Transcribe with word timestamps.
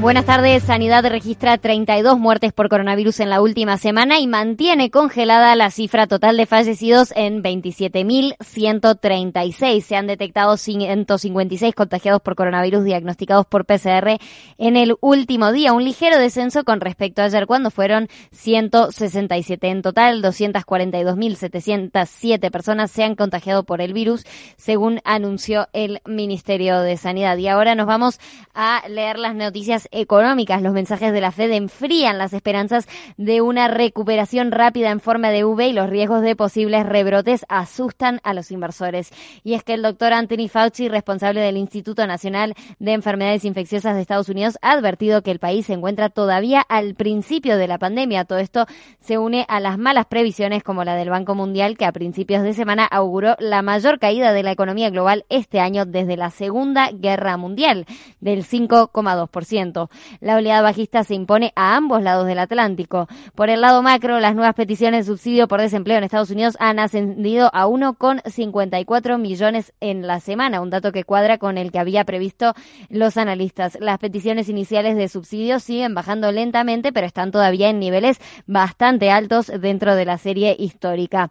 Buenas 0.00 0.26
tardes. 0.26 0.62
Sanidad 0.62 1.04
registra 1.04 1.58
32 1.58 2.20
muertes 2.20 2.52
por 2.52 2.68
coronavirus 2.68 3.18
en 3.18 3.30
la 3.30 3.42
última 3.42 3.78
semana 3.78 4.20
y 4.20 4.28
mantiene 4.28 4.92
congelada 4.92 5.56
la 5.56 5.72
cifra 5.72 6.06
total 6.06 6.36
de 6.36 6.46
fallecidos 6.46 7.12
en 7.16 7.42
27.136. 7.42 9.80
Se 9.80 9.96
han 9.96 10.06
detectado 10.06 10.56
156 10.56 11.74
contagiados 11.74 12.22
por 12.22 12.36
coronavirus 12.36 12.84
diagnosticados 12.84 13.44
por 13.46 13.64
PCR 13.64 14.20
en 14.56 14.76
el 14.76 14.94
último 15.00 15.50
día, 15.50 15.72
un 15.72 15.84
ligero 15.84 16.16
descenso 16.16 16.62
con 16.62 16.80
respecto 16.80 17.22
a 17.22 17.24
ayer 17.24 17.48
cuando 17.48 17.72
fueron 17.72 18.06
167 18.30 19.66
en 19.66 19.82
total. 19.82 20.22
242.707 20.22 22.52
personas 22.52 22.92
se 22.92 23.02
han 23.02 23.16
contagiado 23.16 23.64
por 23.64 23.80
el 23.80 23.94
virus, 23.94 24.24
según 24.56 25.00
anunció 25.04 25.66
el 25.72 26.02
Ministerio 26.06 26.82
de 26.82 26.96
Sanidad. 26.96 27.36
Y 27.36 27.48
ahora 27.48 27.74
nos 27.74 27.88
vamos 27.88 28.20
a 28.54 28.84
leer 28.88 29.18
las 29.18 29.34
noticias 29.34 29.87
económicas. 29.90 30.62
Los 30.62 30.72
mensajes 30.72 31.12
de 31.12 31.20
la 31.20 31.32
Fed 31.32 31.52
enfrían 31.52 32.18
las 32.18 32.32
esperanzas 32.32 32.86
de 33.16 33.40
una 33.40 33.68
recuperación 33.68 34.50
rápida 34.50 34.90
en 34.90 35.00
forma 35.00 35.30
de 35.30 35.44
V 35.44 35.68
y 35.68 35.72
los 35.72 35.90
riesgos 35.90 36.22
de 36.22 36.36
posibles 36.36 36.86
rebrotes 36.86 37.44
asustan 37.48 38.20
a 38.22 38.34
los 38.34 38.50
inversores. 38.50 39.10
Y 39.44 39.54
es 39.54 39.64
que 39.64 39.74
el 39.74 39.82
doctor 39.82 40.12
Anthony 40.12 40.48
Fauci, 40.48 40.88
responsable 40.88 41.40
del 41.40 41.56
Instituto 41.56 42.06
Nacional 42.06 42.54
de 42.78 42.92
Enfermedades 42.92 43.44
Infecciosas 43.44 43.94
de 43.94 44.02
Estados 44.02 44.28
Unidos, 44.28 44.58
ha 44.62 44.72
advertido 44.72 45.22
que 45.22 45.30
el 45.30 45.38
país 45.38 45.66
se 45.66 45.74
encuentra 45.74 46.08
todavía 46.08 46.60
al 46.60 46.94
principio 46.94 47.56
de 47.56 47.68
la 47.68 47.78
pandemia. 47.78 48.24
Todo 48.24 48.38
esto 48.38 48.66
se 49.00 49.18
une 49.18 49.44
a 49.48 49.60
las 49.60 49.78
malas 49.78 50.06
previsiones 50.06 50.62
como 50.62 50.84
la 50.84 50.96
del 50.96 51.10
Banco 51.10 51.34
Mundial, 51.34 51.76
que 51.76 51.84
a 51.84 51.92
principios 51.92 52.42
de 52.42 52.54
semana 52.54 52.84
auguró 52.84 53.36
la 53.38 53.62
mayor 53.62 53.98
caída 53.98 54.32
de 54.32 54.42
la 54.42 54.52
economía 54.52 54.90
global 54.90 55.24
este 55.28 55.60
año 55.60 55.84
desde 55.86 56.16
la 56.16 56.30
Segunda 56.30 56.90
Guerra 56.92 57.36
Mundial, 57.36 57.86
del 58.20 58.44
5,2%. 58.44 59.77
La 60.20 60.36
oleada 60.36 60.62
bajista 60.62 61.04
se 61.04 61.14
impone 61.14 61.52
a 61.56 61.76
ambos 61.76 62.02
lados 62.02 62.26
del 62.26 62.38
Atlántico. 62.38 63.08
Por 63.34 63.50
el 63.50 63.60
lado 63.60 63.82
macro, 63.82 64.18
las 64.20 64.34
nuevas 64.34 64.54
peticiones 64.54 65.06
de 65.06 65.12
subsidio 65.12 65.48
por 65.48 65.60
desempleo 65.60 65.98
en 65.98 66.04
Estados 66.04 66.30
Unidos 66.30 66.56
han 66.58 66.78
ascendido 66.78 67.50
a 67.52 67.66
1,54 67.66 69.18
millones 69.18 69.72
en 69.80 70.06
la 70.06 70.20
semana, 70.20 70.60
un 70.60 70.70
dato 70.70 70.92
que 70.92 71.04
cuadra 71.04 71.38
con 71.38 71.58
el 71.58 71.70
que 71.70 71.78
había 71.78 72.04
previsto 72.04 72.54
los 72.88 73.16
analistas. 73.16 73.78
Las 73.80 73.98
peticiones 73.98 74.48
iniciales 74.48 74.96
de 74.96 75.08
subsidio 75.08 75.60
siguen 75.60 75.94
bajando 75.94 76.32
lentamente, 76.32 76.92
pero 76.92 77.06
están 77.06 77.30
todavía 77.30 77.70
en 77.70 77.78
niveles 77.78 78.18
bastante 78.46 79.10
altos 79.10 79.46
dentro 79.60 79.94
de 79.94 80.04
la 80.04 80.18
serie 80.18 80.56
histórica. 80.58 81.30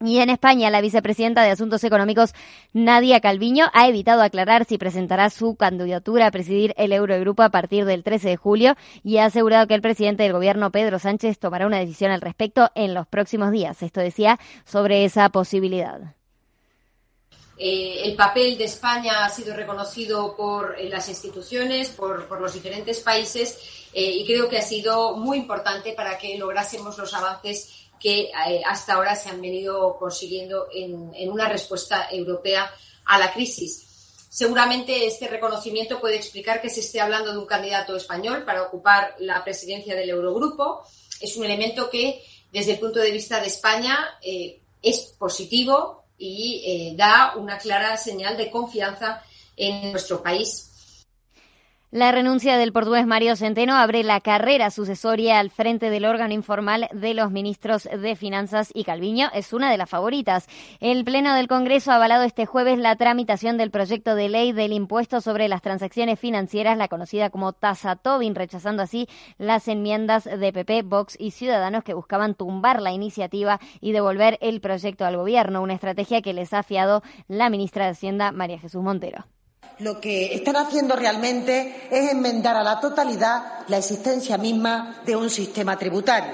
Y 0.00 0.18
en 0.18 0.30
España, 0.30 0.70
la 0.70 0.80
vicepresidenta 0.80 1.42
de 1.42 1.50
Asuntos 1.50 1.82
Económicos, 1.82 2.32
Nadia 2.72 3.20
Calviño, 3.20 3.66
ha 3.72 3.88
evitado 3.88 4.22
aclarar 4.22 4.64
si 4.64 4.78
presentará 4.78 5.28
su 5.28 5.56
candidatura 5.56 6.26
a 6.26 6.30
presidir 6.30 6.72
el 6.76 6.92
Eurogrupo 6.92 7.42
a 7.42 7.50
partir 7.50 7.84
del 7.84 8.04
13 8.04 8.28
de 8.28 8.36
julio 8.36 8.76
y 9.02 9.16
ha 9.16 9.24
asegurado 9.24 9.66
que 9.66 9.74
el 9.74 9.82
presidente 9.82 10.22
del 10.22 10.32
gobierno, 10.32 10.70
Pedro 10.70 11.00
Sánchez, 11.00 11.40
tomará 11.40 11.66
una 11.66 11.80
decisión 11.80 12.12
al 12.12 12.20
respecto 12.20 12.70
en 12.76 12.94
los 12.94 13.08
próximos 13.08 13.50
días. 13.50 13.82
Esto 13.82 14.00
decía 14.00 14.38
sobre 14.64 15.04
esa 15.04 15.28
posibilidad. 15.30 16.14
Eh, 17.60 18.02
el 18.04 18.14
papel 18.14 18.56
de 18.56 18.64
España 18.64 19.24
ha 19.24 19.28
sido 19.28 19.56
reconocido 19.56 20.36
por 20.36 20.78
eh, 20.78 20.88
las 20.88 21.08
instituciones, 21.08 21.88
por, 21.88 22.40
los 22.40 22.54
diferentes 22.54 23.00
países 23.00 23.88
eh, 23.92 24.12
y 24.12 24.24
creo 24.24 24.48
que 24.48 24.58
ha 24.58 24.62
sido 24.62 25.16
muy 25.16 25.38
importante 25.38 25.92
para 25.92 26.16
que 26.16 26.38
lográsemos 26.38 26.96
los 26.96 27.12
avances 27.14 27.87
que 28.00 28.30
eh, 28.30 28.62
hasta 28.66 28.94
ahora 28.94 29.14
se 29.14 29.28
han 29.28 29.40
venido 29.40 29.96
consiguiendo 29.98 30.68
en, 30.72 31.28
una 31.30 31.48
respuesta 31.48 32.08
europea 32.10 32.70
a 33.04 33.18
la 33.18 33.32
crisis. 33.32 33.86
Seguramente 34.30 35.06
este 35.06 35.28
reconocimiento 35.28 36.00
puede 36.00 36.16
explicar 36.16 36.60
que 36.60 36.70
se 36.70 36.80
esté 36.80 37.00
hablando 37.00 37.32
de 37.32 37.38
un 37.38 37.46
candidato 37.46 37.96
español 37.96 38.44
para 38.44 38.62
ocupar 38.62 39.14
la 39.18 39.42
presidencia 39.42 39.94
del 39.94 40.10
Eurogrupo. 40.10 40.82
Es 41.20 41.36
un 41.36 41.44
elemento 41.44 41.90
que, 41.90 42.22
desde 42.52 42.72
el 42.72 42.78
punto 42.78 43.00
de 43.00 43.10
vista 43.10 43.40
de 43.40 43.46
España, 43.46 44.18
eh, 44.22 44.60
es 44.82 45.14
positivo 45.18 46.04
y 46.18 46.62
eh, 46.66 46.96
da 46.96 47.34
una 47.36 47.58
clara 47.58 47.96
señal 47.96 48.36
de 48.36 48.50
confianza 48.50 49.22
en 49.56 49.92
nuestro 49.92 50.22
país 50.22 50.67
la 51.90 52.12
renuncia 52.12 52.58
del 52.58 52.74
portugués 52.74 53.06
Mario 53.06 53.34
Centeno 53.34 53.74
abre 53.74 54.02
la 54.02 54.20
carrera 54.20 54.70
sucesoria 54.70 55.38
al 55.38 55.50
frente 55.50 55.88
del 55.88 56.04
órgano 56.04 56.34
informal 56.34 56.86
de 56.92 57.14
los 57.14 57.30
ministros 57.30 57.84
de 57.84 58.14
Finanzas 58.14 58.70
y 58.74 58.84
Calviño 58.84 59.30
es 59.32 59.54
una 59.54 59.70
de 59.70 59.78
las 59.78 59.88
favoritas. 59.88 60.48
El 60.80 61.02
Pleno 61.02 61.34
del 61.34 61.48
Congreso 61.48 61.90
ha 61.90 61.96
avalado 61.96 62.24
este 62.24 62.44
jueves 62.44 62.78
la 62.78 62.96
tramitación 62.96 63.56
del 63.56 63.70
proyecto 63.70 64.16
de 64.16 64.28
ley 64.28 64.52
del 64.52 64.74
impuesto 64.74 65.22
sobre 65.22 65.48
las 65.48 65.62
transacciones 65.62 66.20
financieras, 66.20 66.76
la 66.76 66.88
conocida 66.88 67.30
como 67.30 67.54
tasa 67.54 67.96
Tobin, 67.96 68.34
rechazando 68.34 68.82
así 68.82 69.08
las 69.38 69.66
enmiendas 69.66 70.24
de 70.24 70.52
PP, 70.52 70.82
Vox 70.82 71.16
y 71.18 71.30
Ciudadanos 71.30 71.84
que 71.84 71.94
buscaban 71.94 72.34
tumbar 72.34 72.82
la 72.82 72.92
iniciativa 72.92 73.60
y 73.80 73.92
devolver 73.92 74.36
el 74.42 74.60
proyecto 74.60 75.06
al 75.06 75.16
gobierno, 75.16 75.62
una 75.62 75.72
estrategia 75.72 76.20
que 76.20 76.34
les 76.34 76.52
ha 76.52 76.62
fiado 76.62 77.02
la 77.28 77.48
ministra 77.48 77.86
de 77.86 77.92
Hacienda, 77.92 78.30
María 78.30 78.58
Jesús 78.58 78.82
Montero. 78.82 79.24
Lo 79.80 80.00
que 80.00 80.34
están 80.34 80.56
haciendo 80.56 80.96
realmente 80.96 81.86
es 81.88 82.10
enmendar 82.10 82.56
a 82.56 82.64
la 82.64 82.80
totalidad 82.80 83.60
la 83.68 83.78
existencia 83.78 84.36
misma 84.36 85.02
de 85.06 85.14
un 85.14 85.30
sistema 85.30 85.78
tributario. 85.78 86.32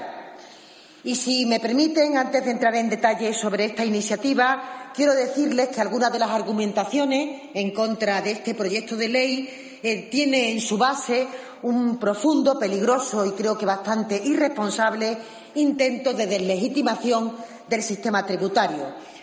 Y 1.03 1.15
si 1.15 1.45
me 1.45 1.59
permiten, 1.59 2.17
antes 2.17 2.43
de 2.43 2.49
entrar 2.49 2.75
en 2.75 2.89
detalle 2.89 3.35
sobre 3.35 3.65
esta 3.65 3.85
iniciativa, 3.85 4.91
quiero 4.95 5.13
decirles 5.13 5.67
que 5.67 5.79
algunas 5.79 6.11
de 6.11 6.17
las 6.17 6.31
argumentaciones 6.31 7.51
en 7.53 7.71
contra 7.71 8.19
de 8.23 8.31
este 8.31 8.55
proyecto 8.55 8.95
de 8.95 9.09
ley 9.09 9.79
eh, 9.83 10.07
tiene 10.09 10.51
en 10.51 10.59
su 10.59 10.79
base 10.79 11.27
un 11.61 11.97
profundo, 11.97 12.57
peligroso 12.57 13.23
y 13.27 13.33
creo 13.33 13.55
que 13.55 13.67
bastante 13.67 14.19
irresponsable 14.25 15.17
intento 15.53 16.13
de 16.13 16.25
deslegitimación 16.25 17.35
del 17.69 17.83
sistema 17.83 18.25
tributario 18.25 19.14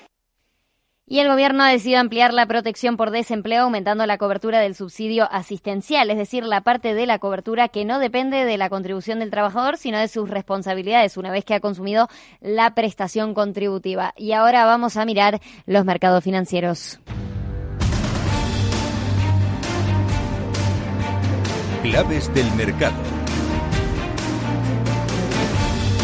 y 1.06 1.18
el 1.18 1.28
gobierno 1.28 1.64
ha 1.64 1.68
decidido 1.68 2.00
ampliar 2.00 2.32
la 2.32 2.46
protección 2.46 2.96
por 2.96 3.10
desempleo 3.10 3.64
aumentando 3.64 4.06
la 4.06 4.18
cobertura 4.18 4.60
del 4.60 4.74
subsidio 4.74 5.28
asistencial, 5.30 6.10
es 6.10 6.16
decir, 6.16 6.44
la 6.44 6.60
parte 6.60 6.94
de 6.94 7.06
la 7.06 7.18
cobertura 7.18 7.68
que 7.68 7.84
no 7.84 7.98
depende 7.98 8.44
de 8.44 8.56
la 8.56 8.70
contribución 8.70 9.18
del 9.18 9.30
trabajador, 9.30 9.76
sino 9.76 9.98
de 9.98 10.08
sus 10.08 10.30
responsabilidades 10.30 11.16
una 11.16 11.30
vez 11.30 11.44
que 11.44 11.54
ha 11.54 11.60
consumido 11.60 12.08
la 12.40 12.74
prestación 12.74 13.34
contributiva. 13.34 14.14
Y 14.16 14.32
ahora 14.32 14.64
vamos 14.64 14.96
a 14.96 15.04
mirar 15.04 15.40
los 15.66 15.84
mercados 15.84 16.22
financieros. 16.22 17.00
Claves 21.82 22.32
del 22.32 22.50
mercado. 22.52 23.22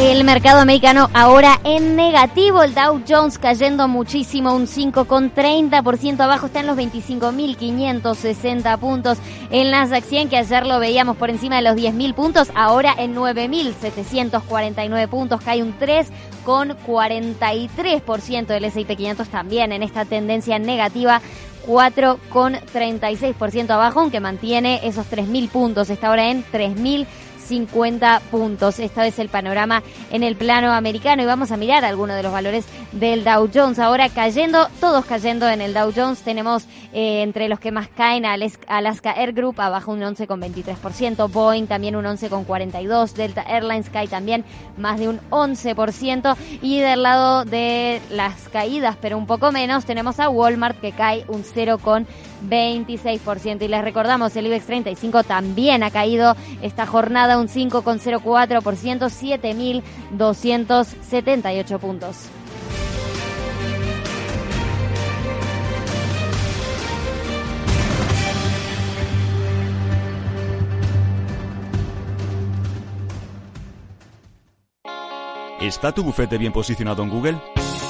El 0.00 0.22
mercado 0.22 0.60
americano 0.60 1.10
ahora 1.12 1.58
en 1.64 1.96
negativo, 1.96 2.62
el 2.62 2.72
Dow 2.72 3.02
Jones 3.06 3.36
cayendo 3.36 3.88
muchísimo, 3.88 4.54
un 4.54 4.68
5,30% 4.68 6.20
abajo, 6.20 6.46
está 6.46 6.60
en 6.60 6.68
los 6.68 6.78
25.560 6.78 8.78
puntos. 8.78 9.18
El 9.50 9.72
Nasdaq 9.72 10.04
100, 10.04 10.28
que 10.28 10.36
ayer 10.36 10.68
lo 10.68 10.78
veíamos 10.78 11.16
por 11.16 11.30
encima 11.30 11.56
de 11.56 11.62
los 11.62 11.74
10.000 11.74 12.14
puntos, 12.14 12.52
ahora 12.54 12.94
en 12.96 13.16
9.749 13.16 15.08
puntos, 15.08 15.40
cae 15.40 15.64
un 15.64 15.76
3,43%. 15.76 18.50
El 18.50 18.66
S&P 18.66 18.94
500 18.94 19.28
también 19.28 19.72
en 19.72 19.82
esta 19.82 20.04
tendencia 20.04 20.60
negativa 20.60 21.20
4,36% 21.66 23.70
abajo, 23.70 23.98
aunque 23.98 24.20
mantiene 24.20 24.78
esos 24.84 25.10
3.000 25.10 25.48
puntos. 25.48 25.90
Está 25.90 26.06
ahora 26.06 26.30
en 26.30 26.44
3.000 26.44 27.08
50 27.48 28.20
puntos. 28.30 28.78
Esta 28.78 29.06
es 29.06 29.18
el 29.18 29.28
panorama 29.30 29.82
en 30.10 30.22
el 30.22 30.36
plano 30.36 30.72
americano 30.72 31.22
y 31.22 31.26
vamos 31.26 31.50
a 31.50 31.56
mirar 31.56 31.84
algunos 31.84 32.16
de 32.16 32.22
los 32.22 32.32
valores 32.32 32.66
del 32.92 33.24
Dow 33.24 33.48
Jones. 33.52 33.78
Ahora 33.78 34.08
cayendo, 34.10 34.68
todos 34.80 35.06
cayendo 35.06 35.48
en 35.48 35.60
el 35.60 35.72
Dow 35.72 35.92
Jones. 35.94 36.20
Tenemos 36.20 36.66
eh, 36.92 37.22
entre 37.22 37.48
los 37.48 37.58
que 37.58 37.72
más 37.72 37.88
caen 37.88 38.24
Alaska 38.24 39.12
Air 39.12 39.32
Group 39.32 39.60
abajo 39.60 39.92
un 39.92 40.00
11,23%, 40.00 41.30
Boeing 41.30 41.66
también 41.66 41.96
un 41.96 42.04
11,42%, 42.04 43.12
Delta 43.12 43.42
Airlines 43.42 43.90
cae 43.90 44.08
también 44.08 44.44
más 44.76 44.98
de 44.98 45.08
un 45.08 45.20
11% 45.30 46.36
y 46.62 46.78
del 46.80 47.02
lado 47.02 47.44
de 47.44 48.00
las 48.10 48.48
caídas, 48.48 48.96
pero 49.00 49.18
un 49.18 49.26
poco 49.26 49.52
menos, 49.52 49.84
tenemos 49.84 50.20
a 50.20 50.28
Walmart 50.28 50.80
que 50.80 50.92
cae 50.92 51.24
un 51.28 51.44
0,26%. 52.42 53.62
Y 53.62 53.68
les 53.68 53.82
recordamos, 53.82 54.34
el 54.36 54.46
IBEX 54.46 54.66
35 54.66 55.24
también 55.24 55.82
ha 55.82 55.90
caído 55.90 56.36
esta 56.62 56.86
jornada 56.86 57.38
un 57.38 57.48
5,04%, 57.48 58.62
7.278 60.12 61.78
puntos. 61.78 62.28
¿Está 75.60 75.92
tu 75.92 76.04
bufete 76.04 76.38
bien 76.38 76.52
posicionado 76.52 77.02
en 77.02 77.10
Google? 77.10 77.57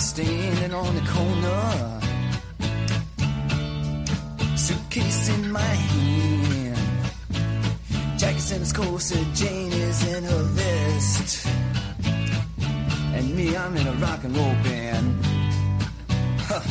Standing 0.00 0.72
on 0.72 0.94
the 0.94 1.02
corner, 1.02 2.00
suitcase 4.56 5.28
in 5.28 5.52
my 5.52 5.60
hand. 5.60 7.10
Jack's 8.18 8.50
in 8.50 8.60
his 8.60 8.72
corset, 8.72 9.26
Jane 9.34 9.72
is 9.72 10.06
in 10.08 10.24
her 10.24 10.42
vest, 10.42 11.46
and 13.14 13.36
me, 13.36 13.54
I'm 13.54 13.76
in 13.76 13.86
a 13.86 13.92
rock 13.92 14.24
and 14.24 14.34
roll 14.36 14.54
band. 14.64 15.24
Huh. 16.48 16.62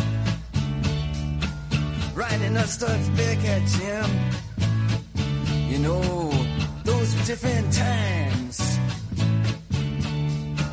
Riding 2.16 2.58
starts 2.66 3.10
back 3.10 3.38
at 3.46 3.62
Jim. 3.68 4.10
You 5.70 5.78
know, 5.80 6.32
those 6.84 7.16
were 7.16 7.26
different 7.26 7.72
times. 7.74 8.80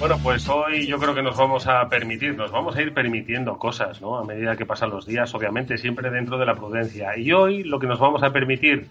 Bueno, 0.00 0.16
pues 0.22 0.48
hoy 0.48 0.86
yo 0.86 0.98
creo 0.98 1.14
que 1.14 1.22
nos 1.22 1.36
vamos 1.36 1.66
a 1.66 1.86
permitir, 1.90 2.34
nos 2.34 2.50
vamos 2.50 2.74
a 2.74 2.80
ir 2.80 2.94
permitiendo 2.94 3.58
cosas, 3.58 4.00
¿no? 4.00 4.18
A 4.18 4.24
medida 4.24 4.56
que 4.56 4.64
pasan 4.64 4.88
los 4.88 5.04
días, 5.04 5.34
obviamente, 5.34 5.76
siempre 5.76 6.10
dentro 6.10 6.38
de 6.38 6.46
la 6.46 6.54
prudencia. 6.54 7.18
Y 7.18 7.30
hoy 7.32 7.64
lo 7.64 7.78
que 7.78 7.86
nos 7.86 8.00
vamos 8.00 8.22
a 8.22 8.32
permitir, 8.32 8.86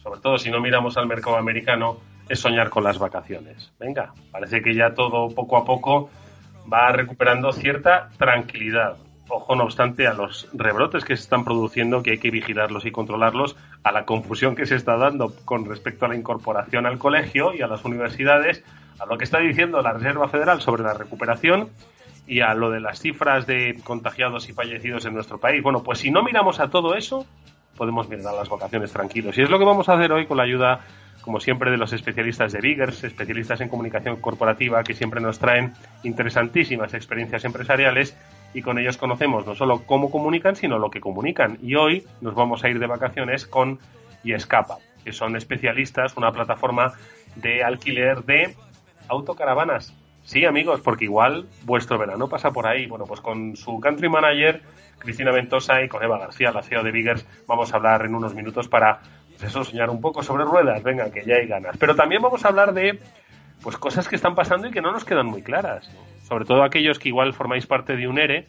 sobre 0.00 0.20
todo 0.20 0.38
si 0.38 0.52
no 0.52 0.60
miramos 0.60 0.96
al 0.96 1.08
mercado 1.08 1.36
americano, 1.36 1.96
es 2.28 2.38
soñar 2.38 2.70
con 2.70 2.84
las 2.84 2.96
vacaciones. 2.96 3.72
Venga, 3.80 4.12
parece 4.30 4.62
que 4.62 4.72
ya 4.72 4.94
todo 4.94 5.34
poco 5.34 5.56
a 5.56 5.64
poco 5.64 6.10
va 6.72 6.92
recuperando 6.92 7.50
cierta 7.50 8.10
tranquilidad. 8.16 8.98
Ojo, 9.28 9.56
no 9.56 9.64
obstante, 9.64 10.06
a 10.06 10.12
los 10.12 10.48
rebrotes 10.52 11.04
que 11.04 11.16
se 11.16 11.22
están 11.22 11.44
produciendo, 11.44 12.02
que 12.02 12.12
hay 12.12 12.18
que 12.18 12.30
vigilarlos 12.30 12.86
y 12.86 12.92
controlarlos, 12.92 13.56
a 13.82 13.90
la 13.90 14.04
confusión 14.04 14.54
que 14.54 14.66
se 14.66 14.76
está 14.76 14.96
dando 14.96 15.34
con 15.44 15.64
respecto 15.64 16.04
a 16.04 16.08
la 16.08 16.14
incorporación 16.14 16.86
al 16.86 16.98
colegio 16.98 17.52
y 17.52 17.60
a 17.60 17.66
las 17.66 17.84
universidades, 17.84 18.62
a 19.00 19.06
lo 19.06 19.18
que 19.18 19.24
está 19.24 19.38
diciendo 19.38 19.82
la 19.82 19.92
Reserva 19.92 20.28
Federal 20.28 20.60
sobre 20.60 20.84
la 20.84 20.94
recuperación 20.94 21.70
y 22.26 22.40
a 22.40 22.54
lo 22.54 22.70
de 22.70 22.80
las 22.80 23.00
cifras 23.00 23.46
de 23.46 23.80
contagiados 23.82 24.48
y 24.48 24.52
fallecidos 24.52 25.04
en 25.06 25.14
nuestro 25.14 25.38
país. 25.38 25.62
Bueno, 25.62 25.82
pues 25.82 25.98
si 25.98 26.10
no 26.10 26.22
miramos 26.22 26.60
a 26.60 26.70
todo 26.70 26.94
eso, 26.94 27.26
podemos 27.76 28.08
mirar 28.08 28.28
a 28.28 28.38
las 28.38 28.48
vacaciones 28.48 28.92
tranquilos. 28.92 29.36
Y 29.38 29.42
es 29.42 29.50
lo 29.50 29.58
que 29.58 29.64
vamos 29.64 29.88
a 29.88 29.94
hacer 29.94 30.12
hoy 30.12 30.26
con 30.26 30.36
la 30.36 30.44
ayuda, 30.44 30.80
como 31.22 31.40
siempre, 31.40 31.70
de 31.70 31.76
los 31.76 31.92
especialistas 31.92 32.52
de 32.52 32.60
Biggers, 32.60 33.04
especialistas 33.04 33.60
en 33.60 33.68
comunicación 33.68 34.16
corporativa, 34.20 34.82
que 34.82 34.94
siempre 34.94 35.20
nos 35.20 35.38
traen 35.38 35.74
interesantísimas 36.02 36.94
experiencias 36.94 37.44
empresariales 37.44 38.16
y 38.56 38.62
con 38.62 38.78
ellos 38.78 38.96
conocemos 38.96 39.46
no 39.46 39.54
solo 39.54 39.82
cómo 39.84 40.10
comunican, 40.10 40.56
sino 40.56 40.78
lo 40.78 40.90
que 40.90 40.98
comunican. 40.98 41.58
Y 41.60 41.74
hoy 41.74 42.06
nos 42.22 42.34
vamos 42.34 42.64
a 42.64 42.70
ir 42.70 42.78
de 42.78 42.86
vacaciones 42.86 43.46
con 43.46 43.78
Yescapa, 44.24 44.78
que 45.04 45.12
son 45.12 45.36
especialistas, 45.36 46.16
una 46.16 46.32
plataforma 46.32 46.94
de 47.34 47.62
alquiler 47.62 48.24
de 48.24 48.56
autocaravanas. 49.08 49.92
Sí, 50.24 50.46
amigos, 50.46 50.80
porque 50.80 51.04
igual 51.04 51.46
vuestro 51.64 51.98
verano 51.98 52.30
pasa 52.30 52.50
por 52.50 52.66
ahí. 52.66 52.86
Bueno, 52.86 53.04
pues 53.04 53.20
con 53.20 53.56
su 53.56 53.78
country 53.78 54.08
manager, 54.08 54.62
Cristina 55.00 55.32
Ventosa, 55.32 55.82
y 55.82 55.88
con 55.88 56.02
Eva 56.02 56.18
García, 56.18 56.50
la 56.50 56.62
CEO 56.62 56.82
de 56.82 56.92
Biggers, 56.92 57.26
vamos 57.46 57.74
a 57.74 57.76
hablar 57.76 58.06
en 58.06 58.14
unos 58.14 58.34
minutos 58.34 58.68
para, 58.68 59.00
pues 59.32 59.50
eso, 59.50 59.64
soñar 59.64 59.90
un 59.90 60.00
poco 60.00 60.22
sobre 60.22 60.44
ruedas. 60.44 60.82
Venga, 60.82 61.10
que 61.10 61.26
ya 61.26 61.34
hay 61.34 61.46
ganas. 61.46 61.76
Pero 61.76 61.94
también 61.94 62.22
vamos 62.22 62.42
a 62.46 62.48
hablar 62.48 62.72
de, 62.72 63.00
pues, 63.62 63.76
cosas 63.76 64.08
que 64.08 64.16
están 64.16 64.34
pasando 64.34 64.66
y 64.66 64.70
que 64.70 64.80
no 64.80 64.92
nos 64.92 65.04
quedan 65.04 65.26
muy 65.26 65.42
claras. 65.42 65.90
Sobre 66.26 66.44
todo 66.44 66.64
aquellos 66.64 66.98
que 66.98 67.08
igual 67.08 67.34
formáis 67.34 67.66
parte 67.66 67.96
de 67.96 68.08
un 68.08 68.18
ERE 68.18 68.48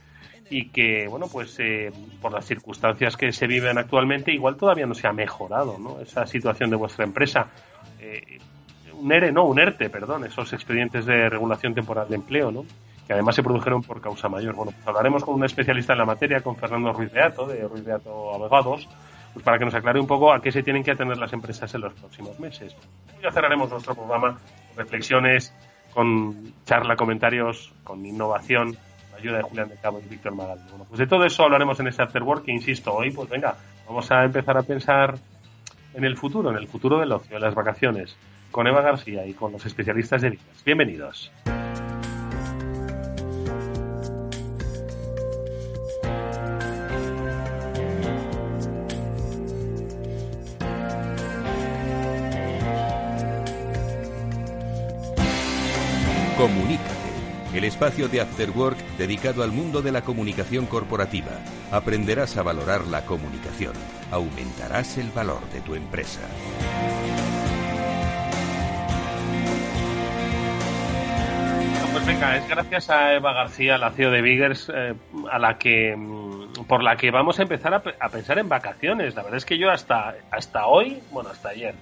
y 0.49 0.69
que, 0.69 1.07
bueno, 1.07 1.27
pues 1.31 1.59
eh, 1.59 1.91
por 2.21 2.31
las 2.31 2.45
circunstancias 2.45 3.15
que 3.15 3.31
se 3.31 3.45
viven 3.47 3.77
actualmente, 3.77 4.31
igual 4.31 4.55
todavía 4.55 4.85
no 4.85 4.95
se 4.95 5.07
ha 5.07 5.13
mejorado, 5.13 5.77
¿no? 5.77 5.99
Esa 5.99 6.25
situación 6.25 6.69
de 6.69 6.75
vuestra 6.75 7.05
empresa. 7.05 7.47
Eh, 7.99 8.39
un 8.93 9.11
ERE, 9.11 9.31
no, 9.31 9.43
un 9.43 9.59
ERTE, 9.59 9.89
perdón, 9.89 10.25
esos 10.25 10.53
expedientes 10.53 11.05
de 11.05 11.29
regulación 11.29 11.75
temporal 11.75 12.09
de 12.09 12.15
empleo, 12.15 12.51
¿no? 12.51 12.65
que 13.05 13.13
además 13.13 13.35
se 13.35 13.41
produjeron 13.41 13.81
por 13.81 14.01
causa 14.01 14.27
mayor. 14.27 14.53
Bueno, 14.53 14.73
pues 14.73 14.85
hablaremos 14.85 15.23
con 15.23 15.35
un 15.35 15.45
especialista 15.45 15.93
en 15.93 15.99
la 15.99 16.05
materia, 16.05 16.41
con 16.41 16.57
Fernando 16.57 16.91
Ruiz 16.91 17.11
Beato, 17.11 17.47
de 17.47 17.65
Ruiz 17.65 17.85
Beato 17.85 18.33
Abogados, 18.33 18.87
pues 19.33 19.45
para 19.45 19.57
que 19.57 19.63
nos 19.63 19.73
aclare 19.73 19.99
un 19.99 20.07
poco 20.07 20.33
a 20.33 20.41
qué 20.41 20.51
se 20.51 20.61
tienen 20.61 20.83
que 20.83 20.91
atender 20.91 21.17
las 21.17 21.31
empresas 21.31 21.73
en 21.73 21.81
los 21.81 21.93
próximos 21.93 22.37
meses. 22.37 22.75
Ya 23.23 23.31
cerraremos 23.31 23.69
nuestro 23.71 23.95
programa 23.95 24.37
reflexiones, 24.75 25.53
con 25.97 26.53
charla, 26.63 26.95
comentarios, 26.95 27.73
con 27.83 28.05
innovación, 28.05 28.77
la 29.11 29.17
ayuda 29.17 29.37
de 29.37 29.41
Julián 29.41 29.69
de 29.69 29.77
Cabo 29.77 29.99
y 29.99 30.07
Víctor 30.07 30.35
Magal. 30.35 30.59
Bueno, 30.69 30.85
pues 30.87 30.99
de 30.99 31.07
todo 31.07 31.25
eso 31.25 31.41
hablaremos 31.41 31.79
en 31.79 31.87
este 31.87 32.03
After 32.03 32.21
Work, 32.21 32.45
que 32.45 32.51
insisto, 32.51 32.93
hoy, 32.93 33.09
pues 33.09 33.27
venga, 33.27 33.55
vamos 33.87 34.11
a 34.11 34.23
empezar 34.23 34.59
a 34.59 34.61
pensar 34.61 35.15
en 35.95 36.03
el 36.05 36.15
futuro, 36.15 36.51
en 36.51 36.57
el 36.57 36.67
futuro 36.67 36.99
del 36.99 37.11
ocio, 37.11 37.37
en 37.37 37.41
las 37.41 37.55
vacaciones 37.55 38.15
con 38.51 38.67
Eva 38.67 38.81
García 38.81 39.25
y 39.25 39.33
con 39.33 39.51
los 39.51 39.65
especialistas 39.65 40.21
de 40.21 40.29
vidas. 40.29 40.63
Bienvenidos. 40.63 41.31
Comunícate, 56.37 57.55
el 57.55 57.63
espacio 57.63 58.07
de 58.09 58.21
After 58.21 58.51
Work 58.51 58.77
dedicado 58.99 59.41
al 59.41 59.51
mundo 59.51 59.81
de 59.81 59.91
la 59.91 60.03
comunicación 60.03 60.67
corporativa. 60.67 61.31
Aprenderás 61.71 62.37
a 62.37 62.43
valorar 62.43 62.85
la 62.85 63.05
comunicación, 63.05 63.73
aumentarás 64.11 64.99
el 64.99 65.09
valor 65.09 65.41
de 65.51 65.61
tu 65.61 65.73
empresa. 65.73 66.21
venga, 72.05 72.37
es 72.37 72.47
gracias 72.47 72.89
a 72.91 73.15
Eva 73.15 73.33
García, 73.33 73.79
la 73.79 73.89
CEO 73.91 74.11
de 74.11 74.21
Biggers, 74.21 74.71
eh, 74.73 74.93
a 75.31 75.39
la 75.39 75.57
que 75.57 75.95
mm, 75.95 76.65
por 76.67 76.83
la 76.83 76.95
que 76.95 77.09
vamos 77.09 77.39
a 77.39 77.41
empezar 77.41 77.73
a, 77.73 78.09
pensar 78.09 78.37
en 78.37 78.47
vacaciones. 78.47 79.15
La 79.15 79.23
verdad 79.23 79.37
es 79.37 79.45
que 79.45 79.57
yo 79.57 79.71
hasta 79.71 80.15
hasta 80.29 80.67
hoy, 80.67 81.01
bueno, 81.11 81.31
hasta 81.31 81.49
ayer, 81.49 81.73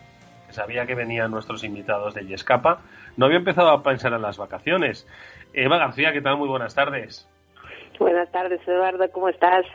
sabía 0.55 0.85
que 0.85 0.95
venían 0.95 1.31
nuestros 1.31 1.63
invitados 1.63 2.13
de 2.15 2.25
Yescapa, 2.25 2.79
no 3.17 3.25
había 3.27 3.37
empezado 3.37 3.69
a 3.69 3.83
pensar 3.83 4.13
en 4.13 4.21
las 4.21 4.37
vacaciones. 4.37 5.07
Eva 5.53 5.77
García, 5.77 6.11
¿qué 6.11 6.21
tal? 6.21 6.37
Muy 6.37 6.49
buenas 6.49 6.73
tardes. 6.73 7.29
Buenas 7.99 8.29
tardes, 8.31 8.59
Eduardo, 8.67 9.09
¿cómo 9.11 9.29
estás? 9.29 9.65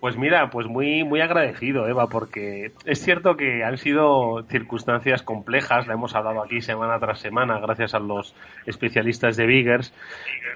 Pues 0.00 0.16
mira, 0.16 0.48
pues 0.48 0.66
muy, 0.66 1.04
muy 1.04 1.20
agradecido, 1.20 1.86
Eva, 1.86 2.06
porque 2.06 2.72
es 2.86 3.02
cierto 3.02 3.36
que 3.36 3.64
han 3.64 3.76
sido 3.76 4.42
circunstancias 4.48 5.22
complejas, 5.22 5.86
la 5.86 5.92
hemos 5.92 6.14
hablado 6.14 6.42
aquí 6.42 6.62
semana 6.62 6.98
tras 6.98 7.20
semana, 7.20 7.60
gracias 7.60 7.92
a 7.92 7.98
los 7.98 8.34
especialistas 8.64 9.36
de 9.36 9.44
Biggers, 9.44 9.92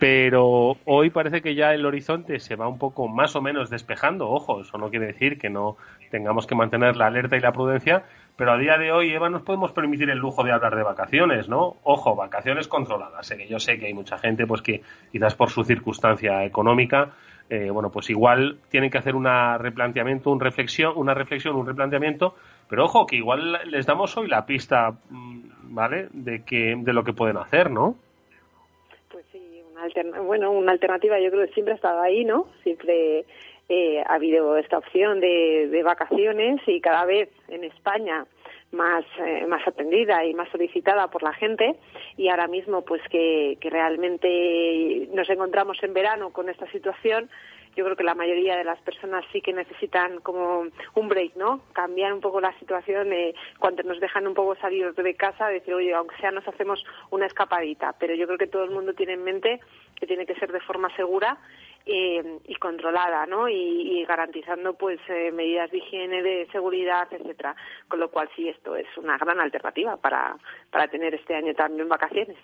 pero 0.00 0.78
hoy 0.86 1.10
parece 1.10 1.42
que 1.42 1.54
ya 1.54 1.74
el 1.74 1.84
horizonte 1.84 2.40
se 2.40 2.56
va 2.56 2.68
un 2.68 2.78
poco 2.78 3.06
más 3.06 3.36
o 3.36 3.42
menos 3.42 3.68
despejando. 3.68 4.30
Ojo, 4.30 4.62
eso 4.62 4.78
no 4.78 4.88
quiere 4.88 5.08
decir 5.08 5.38
que 5.38 5.50
no 5.50 5.76
tengamos 6.10 6.46
que 6.46 6.54
mantener 6.54 6.96
la 6.96 7.08
alerta 7.08 7.36
y 7.36 7.40
la 7.40 7.52
prudencia, 7.52 8.04
pero 8.36 8.52
a 8.52 8.58
día 8.58 8.76
de 8.76 8.90
hoy, 8.90 9.12
Eva, 9.12 9.30
nos 9.30 9.42
podemos 9.42 9.72
permitir 9.72 10.10
el 10.10 10.18
lujo 10.18 10.42
de 10.42 10.52
hablar 10.52 10.74
de 10.74 10.82
vacaciones, 10.82 11.48
¿no? 11.48 11.76
Ojo, 11.84 12.16
vacaciones 12.16 12.66
controladas. 12.66 13.26
Sé 13.26 13.36
que 13.36 13.46
yo 13.46 13.60
sé 13.60 13.78
que 13.78 13.86
hay 13.86 13.94
mucha 13.94 14.18
gente, 14.18 14.46
pues 14.46 14.60
que 14.60 14.82
quizás 15.12 15.34
por 15.34 15.50
su 15.50 15.62
circunstancia 15.62 16.44
económica, 16.44 17.12
eh, 17.48 17.70
bueno, 17.70 17.90
pues 17.90 18.10
igual 18.10 18.58
tienen 18.70 18.90
que 18.90 18.98
hacer 18.98 19.14
un 19.14 19.26
replanteamiento, 19.58 20.30
un 20.30 20.40
reflexión, 20.40 20.94
una 20.96 21.14
reflexión, 21.14 21.54
un 21.54 21.66
replanteamiento, 21.66 22.34
pero 22.68 22.84
ojo, 22.84 23.06
que 23.06 23.16
igual 23.16 23.60
les 23.66 23.86
damos 23.86 24.16
hoy 24.16 24.28
la 24.28 24.46
pista, 24.46 24.90
mm, 25.10 25.74
¿vale? 25.74 26.08
De 26.12 26.42
que, 26.44 26.74
de 26.76 26.92
lo 26.92 27.04
que 27.04 27.12
pueden 27.12 27.36
hacer, 27.36 27.70
¿no? 27.70 27.94
Pues 29.12 29.26
sí, 29.30 29.62
una 29.70 30.20
bueno, 30.22 30.50
una 30.50 30.72
alternativa 30.72 31.20
yo 31.20 31.30
creo 31.30 31.46
que 31.46 31.52
siempre 31.52 31.74
ha 31.74 31.76
estado 31.76 32.00
ahí, 32.00 32.24
¿no? 32.24 32.48
Siempre 32.62 33.26
eh, 33.68 34.02
ha 34.06 34.14
habido 34.14 34.56
esta 34.56 34.78
opción 34.78 35.20
de, 35.20 35.68
de 35.68 35.82
vacaciones 35.82 36.60
y 36.66 36.80
cada 36.80 37.04
vez 37.04 37.30
en 37.48 37.64
España 37.64 38.26
más, 38.72 39.04
eh, 39.24 39.46
más 39.46 39.66
atendida 39.66 40.24
y 40.24 40.34
más 40.34 40.48
solicitada 40.50 41.08
por 41.08 41.22
la 41.22 41.32
gente 41.32 41.76
y 42.16 42.28
ahora 42.28 42.48
mismo 42.48 42.82
pues 42.82 43.00
que, 43.08 43.56
que 43.60 43.70
realmente 43.70 45.08
nos 45.12 45.30
encontramos 45.30 45.82
en 45.82 45.94
verano 45.94 46.30
con 46.30 46.48
esta 46.48 46.70
situación 46.72 47.30
yo 47.76 47.84
creo 47.84 47.96
que 47.96 48.04
la 48.04 48.14
mayoría 48.14 48.56
de 48.56 48.64
las 48.64 48.80
personas 48.82 49.24
sí 49.32 49.40
que 49.40 49.52
necesitan 49.52 50.20
como 50.20 50.64
un 50.94 51.08
break, 51.08 51.34
¿no? 51.36 51.62
Cambiar 51.72 52.12
un 52.12 52.20
poco 52.20 52.40
la 52.40 52.56
situación 52.58 53.12
eh, 53.12 53.34
cuando 53.58 53.82
nos 53.82 53.98
dejan 54.00 54.26
un 54.26 54.34
poco 54.34 54.54
salir 54.56 54.94
de 54.94 55.14
casa, 55.16 55.48
decir, 55.48 55.74
oye, 55.74 55.92
aunque 55.92 56.16
sea 56.18 56.30
nos 56.30 56.46
hacemos 56.46 56.84
una 57.10 57.26
escapadita, 57.26 57.94
pero 57.98 58.14
yo 58.14 58.26
creo 58.26 58.38
que 58.38 58.46
todo 58.46 58.64
el 58.64 58.70
mundo 58.70 58.94
tiene 58.94 59.14
en 59.14 59.24
mente 59.24 59.60
que 59.96 60.06
tiene 60.06 60.26
que 60.26 60.36
ser 60.36 60.52
de 60.52 60.60
forma 60.60 60.94
segura 60.94 61.38
eh, 61.86 62.38
y 62.46 62.54
controlada, 62.56 63.26
¿no? 63.26 63.48
Y, 63.48 64.04
garantizando 64.06 64.74
pues 64.74 65.00
eh, 65.08 65.30
medidas 65.32 65.70
de 65.70 65.78
higiene, 65.78 66.22
de 66.22 66.46
seguridad, 66.52 67.08
etcétera. 67.10 67.56
Con 67.88 68.00
lo 68.00 68.10
cual 68.10 68.28
sí, 68.36 68.48
esto 68.48 68.76
es 68.76 68.86
una 68.98 69.16
gran 69.16 69.40
alternativa 69.40 69.96
para, 69.96 70.36
para 70.70 70.88
tener 70.88 71.14
este 71.14 71.34
año 71.34 71.54
también 71.54 71.88
vacaciones. 71.88 72.36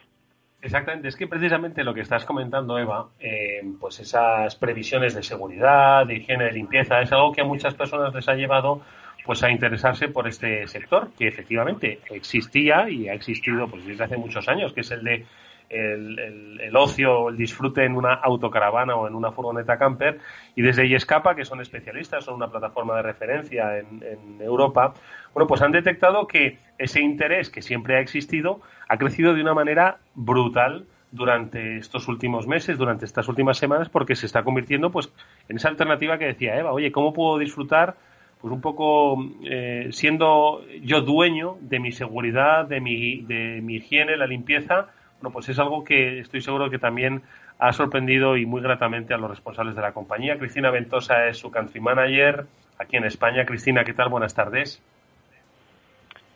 Exactamente, 0.63 1.09
es 1.09 1.17
que 1.17 1.27
precisamente 1.27 1.85
lo 1.85 1.95
que 1.95 2.03
estás 2.03 2.27
comentando, 2.27 2.79
Eva, 2.79 3.09
eh, 3.19 3.63
pues 3.81 3.99
esas 4.01 4.57
previsiones 4.57 5.15
de 5.15 5.23
seguridad, 5.23 6.07
de 6.07 6.17
higiene, 6.17 6.45
de 6.45 6.53
limpieza, 6.53 7.01
es 7.01 7.11
algo 7.13 7.33
que 7.33 7.41
a 7.41 7.45
muchas 7.45 7.75
personas 7.75 8.15
les 8.15 8.29
ha 8.29 8.35
llevado 8.35 8.83
pues 9.25 9.43
a 9.43 9.51
interesarse 9.51 10.09
por 10.09 10.29
este 10.29 10.67
sector 10.67 11.11
que 11.19 11.29
efectivamente 11.29 12.01
existía 12.11 12.89
y 12.91 13.09
ha 13.09 13.15
existido 13.15 13.69
pues 13.69 13.87
desde 13.87 14.05
hace 14.05 14.17
muchos 14.17 14.49
años, 14.49 14.73
que 14.73 14.81
es 14.81 14.91
el 14.91 15.03
de 15.03 15.25
el, 15.71 16.59
el, 16.61 16.77
ocio, 16.77 17.29
el 17.29 17.37
disfrute 17.37 17.85
en 17.85 17.97
una 17.97 18.15
autocaravana 18.15 18.97
o 18.97 19.07
en 19.07 19.15
una 19.15 19.33
furgoneta 19.33 19.79
camper. 19.79 20.19
Y 20.57 20.63
desde 20.63 20.89
Yescapa, 20.89 21.35
que 21.35 21.45
son 21.45 21.61
especialistas, 21.61 22.25
son 22.25 22.35
una 22.35 22.49
plataforma 22.49 22.97
de 22.97 23.03
referencia 23.03 23.79
en, 23.79 24.03
en 24.03 24.43
Europa, 24.43 24.93
bueno, 25.33 25.47
pues 25.47 25.63
han 25.63 25.73
detectado 25.73 26.27
que 26.27 26.59
ese 26.77 27.01
interés 27.01 27.51
que 27.51 27.63
siempre 27.63 27.97
ha 27.97 28.01
existido 28.01 28.61
ha 28.89 28.99
crecido 28.99 29.35
de 29.35 29.41
una 29.41 29.55
manera 29.55 29.99
brutal 30.17 30.87
durante 31.13 31.77
estos 31.77 32.09
últimos 32.09 32.47
meses, 32.47 32.77
durante 32.77 33.05
estas 33.05 33.29
últimas 33.29 33.59
semanas, 33.59 33.89
porque 33.89 34.17
se 34.17 34.27
está 34.27 34.43
convirtiendo 34.43 34.91
pues 34.91 35.13
en 35.49 35.57
esa 35.57 35.69
alternativa 35.69 36.19
que 36.19 36.27
decía 36.27 36.57
Eva, 36.57 36.73
oye, 36.73 36.91
¿cómo 36.91 37.13
puedo 37.13 37.39
disfrutar 37.39 37.97
pues 38.41 38.53
un 38.53 38.61
poco 38.61 39.17
eh, 39.45 39.89
siendo 39.91 40.65
yo 40.83 41.03
dueño 41.03 41.59
de 41.61 41.79
mi 41.79 41.93
seguridad, 41.93 42.67
de 42.67 42.81
mi, 42.81 43.23
de 43.23 43.61
mi 43.63 43.77
higiene, 43.77 44.17
la 44.17 44.27
limpieza, 44.27 44.89
bueno, 45.21 45.33
pues 45.35 45.49
es 45.51 45.59
algo 45.59 45.85
que 45.85 46.21
estoy 46.21 46.41
seguro 46.41 46.71
que 46.71 46.79
también 46.79 47.23
ha 47.59 47.73
sorprendido 47.73 48.39
y 48.39 48.47
muy 48.47 48.63
gratamente 48.63 49.13
a 49.13 49.19
los 49.19 49.29
responsables 49.29 49.77
de 49.77 49.83
la 49.83 49.93
compañía. 49.93 50.39
Cristina 50.39 50.71
Ventosa 50.71 51.27
es 51.27 51.37
su 51.37 51.51
country 51.51 51.79
manager 51.79 52.47
aquí 52.79 52.97
en 52.97 53.05
España. 53.05 53.45
Cristina, 53.45 53.85
¿qué 53.85 53.93
tal? 53.93 54.09
Buenas 54.09 54.35
tardes. 54.35 54.83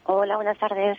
Hola, 0.05 0.37
buenas 0.37 0.59
tardes. 0.59 0.99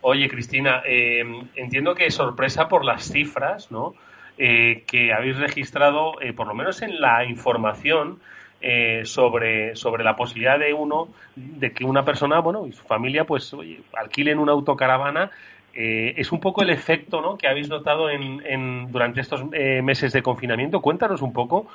Oye, 0.00 0.28
Cristina, 0.28 0.82
eh, 0.86 1.24
entiendo 1.56 1.96
que 1.96 2.08
sorpresa 2.12 2.68
por 2.68 2.84
las 2.84 3.10
cifras, 3.10 3.72
¿no? 3.72 3.94
Eh, 4.36 4.84
que 4.86 5.12
habéis 5.12 5.36
registrado, 5.38 6.20
eh, 6.20 6.32
por 6.32 6.46
lo 6.46 6.54
menos 6.54 6.82
en 6.82 7.00
la 7.00 7.24
información 7.24 8.20
sobre, 9.04 9.76
sobre 9.76 10.02
la 10.02 10.16
posibilidad 10.16 10.58
de 10.58 10.74
uno, 10.74 11.06
de 11.36 11.70
que 11.70 11.84
una 11.84 12.04
persona, 12.04 12.40
bueno, 12.40 12.66
y 12.66 12.72
su 12.72 12.82
familia, 12.82 13.24
pues, 13.24 13.54
oye, 13.54 13.82
alquilen 13.96 14.40
una 14.40 14.50
autocaravana 14.50 15.30
eh, 15.80 16.14
es 16.16 16.32
un 16.32 16.40
poco 16.40 16.62
el 16.62 16.70
efecto 16.70 17.20
¿no? 17.20 17.38
que 17.38 17.46
habéis 17.46 17.68
notado 17.68 18.10
en, 18.10 18.90
durante 18.90 19.20
estos 19.20 19.44
eh, 19.52 19.80
meses 19.80 20.12
de 20.12 20.24
confinamiento. 20.24 20.80
Cuéntanos 20.82 21.22
un 21.22 21.32
poco 21.32 21.68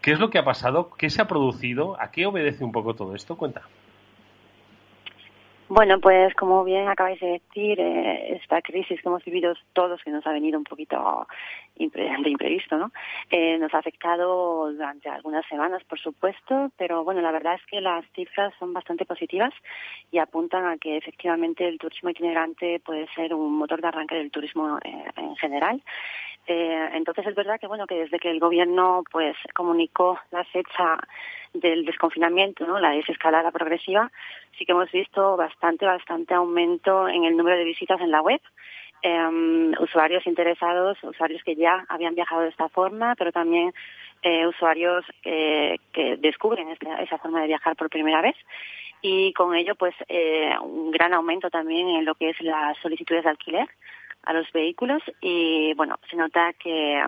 qué 0.00 0.12
es 0.12 0.20
lo 0.20 0.30
que 0.30 0.38
ha 0.38 0.44
pasado, 0.44 0.90
qué 0.96 1.10
se 1.10 1.20
ha 1.20 1.26
producido, 1.26 2.00
a 2.00 2.12
qué 2.12 2.26
obedece 2.26 2.62
un 2.62 2.70
poco 2.70 2.94
todo 2.94 3.16
esto. 3.16 3.36
Cuenta. 3.36 3.62
Bueno, 5.72 6.00
pues 6.00 6.34
como 6.34 6.64
bien 6.64 6.88
acabáis 6.88 7.20
de 7.20 7.40
decir, 7.40 7.78
eh, 7.78 8.34
esta 8.42 8.60
crisis 8.60 9.00
que 9.00 9.08
hemos 9.08 9.24
vivido 9.24 9.54
todos, 9.72 10.02
que 10.02 10.10
nos 10.10 10.26
ha 10.26 10.32
venido 10.32 10.58
un 10.58 10.64
poquito 10.64 11.28
de 11.76 12.28
imprevisto, 12.28 12.76
¿no? 12.76 12.90
Eh, 13.30 13.56
nos 13.56 13.72
ha 13.72 13.78
afectado 13.78 14.72
durante 14.72 15.08
algunas 15.08 15.46
semanas, 15.46 15.84
por 15.84 16.00
supuesto, 16.00 16.72
pero 16.76 17.04
bueno, 17.04 17.20
la 17.20 17.30
verdad 17.30 17.54
es 17.54 17.64
que 17.66 17.80
las 17.80 18.04
cifras 18.16 18.52
son 18.58 18.72
bastante 18.72 19.04
positivas 19.04 19.54
y 20.10 20.18
apuntan 20.18 20.66
a 20.66 20.76
que 20.76 20.96
efectivamente 20.96 21.68
el 21.68 21.78
turismo 21.78 22.10
itinerante 22.10 22.80
puede 22.80 23.06
ser 23.14 23.32
un 23.32 23.56
motor 23.56 23.80
de 23.80 23.86
arranque 23.86 24.16
del 24.16 24.32
turismo 24.32 24.76
eh, 24.84 25.04
en 25.18 25.36
general. 25.36 25.80
Entonces 26.52 27.26
es 27.26 27.34
verdad 27.34 27.60
que 27.60 27.66
bueno 27.66 27.86
que 27.86 27.94
desde 27.94 28.18
que 28.18 28.30
el 28.30 28.40
gobierno 28.40 29.02
pues 29.10 29.36
comunicó 29.54 30.18
la 30.30 30.44
fecha 30.44 30.98
del 31.52 31.84
desconfinamiento, 31.84 32.66
¿no? 32.66 32.78
la 32.78 32.90
desescalada 32.90 33.50
progresiva, 33.50 34.10
sí 34.56 34.64
que 34.64 34.72
hemos 34.72 34.90
visto 34.92 35.36
bastante, 35.36 35.86
bastante 35.86 36.34
aumento 36.34 37.08
en 37.08 37.24
el 37.24 37.36
número 37.36 37.56
de 37.56 37.64
visitas 37.64 38.00
en 38.00 38.10
la 38.10 38.22
web. 38.22 38.40
Em, 39.02 39.72
usuarios 39.80 40.26
interesados, 40.26 41.02
usuarios 41.02 41.42
que 41.42 41.56
ya 41.56 41.86
habían 41.88 42.14
viajado 42.14 42.42
de 42.42 42.50
esta 42.50 42.68
forma, 42.68 43.14
pero 43.16 43.32
también 43.32 43.72
eh, 44.22 44.46
usuarios 44.46 45.04
que 45.22 45.78
descubren 46.18 46.68
esa 46.68 47.18
forma 47.18 47.40
de 47.40 47.46
viajar 47.46 47.76
por 47.76 47.88
primera 47.88 48.20
vez 48.20 48.36
y 49.02 49.32
con 49.32 49.54
ello 49.54 49.74
pues 49.74 49.94
eh, 50.08 50.52
un 50.60 50.90
gran 50.90 51.14
aumento 51.14 51.50
también 51.50 51.88
en 51.88 52.04
lo 52.04 52.14
que 52.14 52.30
es 52.30 52.40
las 52.40 52.76
solicitudes 52.78 53.24
de 53.24 53.30
alquiler 53.30 53.68
a 54.24 54.32
los 54.32 54.50
vehículos 54.52 55.02
y 55.20 55.74
bueno 55.74 55.98
se 56.08 56.16
nota 56.16 56.52
que 56.54 57.02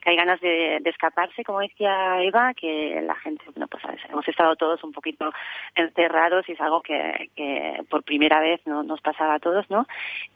que 0.00 0.10
hay 0.10 0.16
ganas 0.16 0.40
de, 0.40 0.80
escaparse, 0.84 1.44
como 1.44 1.60
decía 1.60 2.22
Eva, 2.22 2.54
que 2.54 3.00
la 3.02 3.14
gente, 3.16 3.44
bueno, 3.54 3.66
pues 3.68 3.82
hemos 4.08 4.26
estado 4.28 4.56
todos 4.56 4.82
un 4.84 4.92
poquito 4.92 5.32
encerrados 5.74 6.48
y 6.48 6.52
es 6.52 6.60
algo 6.60 6.82
que, 6.82 7.30
que 7.34 7.82
por 7.90 8.02
primera 8.04 8.40
vez 8.40 8.60
no, 8.66 8.82
nos 8.82 9.00
pasaba 9.00 9.34
a 9.34 9.38
todos, 9.38 9.68
¿no? 9.70 9.86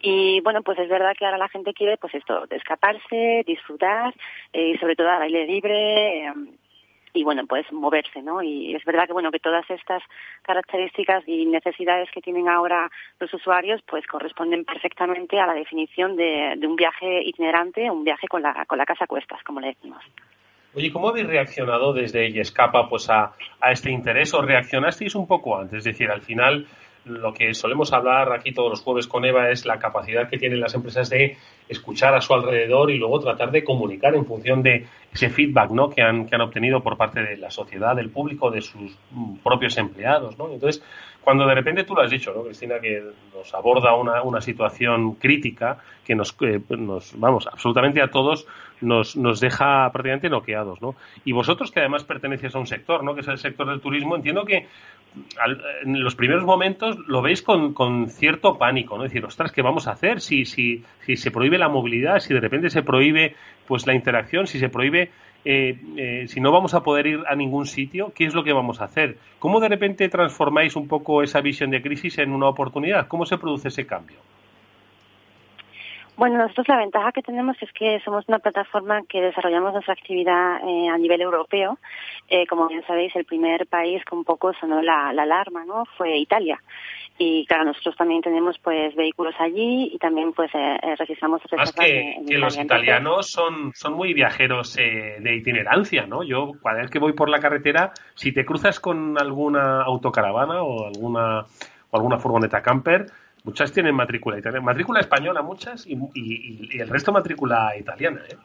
Y 0.00 0.40
bueno, 0.40 0.62
pues 0.62 0.78
es 0.78 0.88
verdad 0.88 1.14
que 1.16 1.24
ahora 1.24 1.38
la 1.38 1.48
gente 1.48 1.74
quiere, 1.74 1.96
pues 1.96 2.14
esto, 2.14 2.46
de 2.46 2.56
escaparse, 2.56 3.44
disfrutar 3.46 4.14
eh, 4.52 4.72
y 4.74 4.78
sobre 4.78 4.96
todo 4.96 5.08
al 5.08 5.22
aire 5.22 5.46
libre, 5.46 6.26
eh, 6.26 6.32
y 7.14 7.24
bueno, 7.24 7.46
pues 7.46 7.70
moverse, 7.72 8.22
¿no? 8.22 8.42
Y 8.42 8.74
es 8.74 8.84
verdad 8.84 9.06
que 9.06 9.12
bueno, 9.12 9.30
que 9.30 9.38
todas 9.38 9.68
estas 9.70 10.02
características 10.42 11.24
y 11.26 11.46
necesidades 11.46 12.10
que 12.10 12.22
tienen 12.22 12.48
ahora 12.48 12.90
los 13.20 13.32
usuarios 13.34 13.80
pues 13.86 14.06
corresponden 14.06 14.64
perfectamente 14.64 15.38
a 15.38 15.46
la 15.46 15.54
definición 15.54 16.16
de, 16.16 16.58
un 16.62 16.76
viaje 16.76 17.22
itinerante, 17.22 17.90
un 17.90 18.04
viaje 18.04 18.26
con 18.28 18.42
la, 18.42 18.64
con 18.66 18.78
la 18.78 18.86
casa 18.86 19.04
a 19.04 19.08
cuestas, 19.08 19.42
como 19.44 19.60
le 19.60 19.68
decimos. 19.68 20.02
Oye, 20.74 20.90
¿cómo 20.90 21.10
habéis 21.10 21.26
reaccionado 21.26 21.92
desde 21.92 22.40
Escapa 22.40 22.88
pues 22.88 23.10
a, 23.10 23.32
a 23.60 23.72
este 23.72 23.90
interés 23.90 24.32
o 24.32 24.40
reaccionasteis 24.40 25.14
un 25.14 25.26
poco 25.26 25.58
antes? 25.58 25.78
Es 25.78 25.84
decir, 25.84 26.10
al 26.10 26.22
final 26.22 26.66
lo 27.04 27.34
que 27.34 27.54
solemos 27.54 27.92
hablar 27.92 28.32
aquí 28.32 28.52
todos 28.52 28.70
los 28.70 28.80
jueves 28.80 29.06
con 29.06 29.24
Eva 29.24 29.50
es 29.50 29.64
la 29.66 29.78
capacidad 29.78 30.28
que 30.28 30.38
tienen 30.38 30.60
las 30.60 30.74
empresas 30.74 31.10
de 31.10 31.36
escuchar 31.68 32.14
a 32.14 32.20
su 32.20 32.32
alrededor 32.34 32.90
y 32.90 32.98
luego 32.98 33.20
tratar 33.20 33.50
de 33.50 33.64
comunicar 33.64 34.14
en 34.14 34.24
función 34.24 34.62
de 34.62 34.86
ese 35.12 35.30
feedback 35.30 35.70
¿no? 35.70 35.90
que, 35.90 36.02
han, 36.02 36.26
que 36.26 36.34
han 36.34 36.40
obtenido 36.42 36.82
por 36.82 36.96
parte 36.96 37.22
de 37.22 37.36
la 37.36 37.50
sociedad, 37.50 37.96
del 37.96 38.10
público, 38.10 38.50
de 38.50 38.60
sus 38.60 38.96
mm, 39.10 39.36
propios 39.38 39.76
empleados. 39.78 40.38
¿no? 40.38 40.52
Entonces, 40.52 40.82
cuando 41.22 41.46
de 41.46 41.54
repente 41.54 41.84
tú 41.84 41.94
lo 41.94 42.02
has 42.02 42.10
dicho, 42.10 42.32
¿no, 42.34 42.42
Cristina, 42.42 42.80
que 42.80 43.02
nos 43.34 43.54
aborda 43.54 43.94
una, 43.94 44.40
situación 44.40 45.14
crítica 45.14 45.78
que 46.04 46.14
nos, 46.14 46.36
nos, 46.70 47.18
vamos, 47.18 47.46
absolutamente 47.46 48.02
a 48.02 48.08
todos 48.08 48.46
nos, 48.80 49.16
nos 49.16 49.40
deja 49.40 49.88
prácticamente 49.92 50.28
noqueados, 50.28 50.82
¿no? 50.82 50.96
Y 51.24 51.32
vosotros 51.32 51.70
que 51.70 51.80
además 51.80 52.04
perteneces 52.04 52.54
a 52.54 52.58
un 52.58 52.66
sector, 52.66 53.04
¿no? 53.04 53.14
Que 53.14 53.20
es 53.20 53.28
el 53.28 53.38
sector 53.38 53.68
del 53.68 53.80
turismo, 53.80 54.16
entiendo 54.16 54.44
que 54.44 54.66
en 55.84 56.02
los 56.02 56.14
primeros 56.16 56.44
momentos 56.44 56.96
lo 57.06 57.22
veis 57.22 57.42
con, 57.42 57.74
con, 57.74 58.08
cierto 58.08 58.58
pánico, 58.58 58.96
¿no? 58.96 59.04
Es 59.04 59.12
decir, 59.12 59.24
ostras, 59.24 59.52
¿qué 59.52 59.62
vamos 59.62 59.86
a 59.86 59.92
hacer 59.92 60.20
si, 60.20 60.44
si, 60.44 60.82
si 61.00 61.16
se 61.16 61.30
prohíbe 61.30 61.58
la 61.58 61.68
movilidad, 61.68 62.18
si 62.18 62.34
de 62.34 62.40
repente 62.40 62.70
se 62.70 62.82
prohíbe 62.82 63.36
pues 63.66 63.86
la 63.86 63.94
interacción, 63.94 64.46
si 64.46 64.58
se 64.58 64.68
prohíbe 64.68 65.10
eh, 65.44 65.76
eh, 65.96 66.26
si 66.28 66.40
no 66.40 66.52
vamos 66.52 66.74
a 66.74 66.82
poder 66.82 67.06
ir 67.06 67.20
a 67.28 67.34
ningún 67.34 67.66
sitio, 67.66 68.12
¿qué 68.14 68.24
es 68.24 68.34
lo 68.34 68.44
que 68.44 68.52
vamos 68.52 68.80
a 68.80 68.84
hacer? 68.84 69.18
¿Cómo 69.38 69.60
de 69.60 69.68
repente 69.68 70.08
transformáis 70.08 70.76
un 70.76 70.86
poco 70.86 71.22
esa 71.22 71.40
visión 71.40 71.70
de 71.70 71.82
crisis 71.82 72.18
en 72.18 72.32
una 72.32 72.48
oportunidad? 72.48 73.08
¿Cómo 73.08 73.26
se 73.26 73.38
produce 73.38 73.68
ese 73.68 73.86
cambio? 73.86 74.18
Bueno, 76.16 76.36
nosotros 76.38 76.68
la 76.68 76.76
ventaja 76.76 77.12
que 77.12 77.22
tenemos 77.22 77.56
es 77.62 77.72
que 77.72 78.00
somos 78.04 78.28
una 78.28 78.38
plataforma 78.38 79.02
que 79.08 79.20
desarrollamos 79.20 79.72
nuestra 79.72 79.94
actividad 79.94 80.58
eh, 80.62 80.88
a 80.88 80.98
nivel 80.98 81.22
europeo. 81.22 81.78
Eh, 82.28 82.46
como 82.46 82.68
bien 82.68 82.84
sabéis, 82.86 83.16
el 83.16 83.24
primer 83.24 83.66
país 83.66 84.04
que 84.04 84.14
un 84.14 84.24
poco 84.24 84.52
sonó 84.54 84.82
la, 84.82 85.08
alarma, 85.08 85.64
¿no? 85.64 85.84
Fue 85.96 86.18
Italia. 86.18 86.62
Y 87.18 87.46
claro, 87.46 87.64
nosotros 87.64 87.96
también 87.96 88.20
tenemos 88.20 88.58
pues 88.58 88.94
vehículos 88.94 89.34
allí 89.38 89.90
y 89.94 89.98
también 89.98 90.32
pues 90.32 90.50
eh, 90.54 90.78
eh 90.82 90.96
registramos 90.96 91.40
Más 91.56 91.72
que, 91.72 92.16
que 92.26 92.38
los 92.38 92.58
italianos 92.58 93.30
son, 93.30 93.72
son 93.74 93.94
muy 93.94 94.12
viajeros 94.12 94.74
de 94.74 95.34
itinerancia, 95.34 96.06
¿no? 96.06 96.22
Yo 96.22 96.52
cada 96.62 96.80
vez 96.80 96.90
que 96.90 96.98
voy 96.98 97.12
por 97.12 97.28
la 97.28 97.38
carretera, 97.38 97.92
si 98.14 98.32
te 98.32 98.44
cruzas 98.44 98.80
con 98.80 99.18
alguna 99.18 99.82
autocaravana 99.82 100.62
o 100.62 100.86
alguna 100.86 101.46
o 101.92 101.96
alguna 101.96 102.18
furgoneta 102.18 102.62
camper, 102.62 103.06
Muchas 103.44 103.72
tienen 103.72 103.94
matrícula 103.94 104.38
italiana, 104.38 104.64
matrícula 104.64 105.00
española 105.00 105.42
muchas 105.42 105.86
y, 105.86 106.78
el 106.78 106.88
resto 106.88 107.12
matrícula 107.12 107.76
italiana. 107.76 108.20
¿eh? 108.30 108.36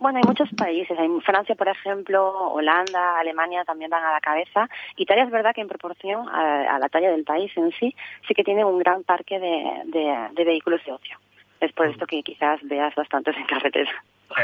Bueno, 0.00 0.18
hay 0.18 0.24
muchos 0.26 0.48
países. 0.56 0.98
Hay 0.98 1.08
Francia, 1.20 1.54
por 1.54 1.68
ejemplo, 1.68 2.52
Holanda, 2.52 3.20
Alemania 3.20 3.64
también 3.64 3.90
van 3.90 4.02
a 4.02 4.12
la 4.12 4.20
cabeza. 4.20 4.68
Italia 4.96 5.24
es 5.24 5.30
verdad 5.30 5.54
que 5.54 5.60
en 5.60 5.68
proporción 5.68 6.26
a, 6.28 6.78
la 6.78 6.88
talla 6.88 7.10
del 7.10 7.22
país 7.22 7.52
en 7.56 7.70
sí, 7.72 7.94
sí 8.26 8.34
que 8.34 8.42
tiene 8.42 8.64
un 8.64 8.78
gran 8.78 9.04
parque 9.04 9.38
de, 9.38 10.44
vehículos 10.44 10.80
de 10.86 10.92
ocio. 10.92 11.18
Es 11.60 11.72
por 11.72 11.86
esto 11.86 12.06
que 12.06 12.22
quizás 12.22 12.60
veas 12.62 12.94
bastantes 12.94 13.36
en 13.36 13.44
carretera. 13.44 13.90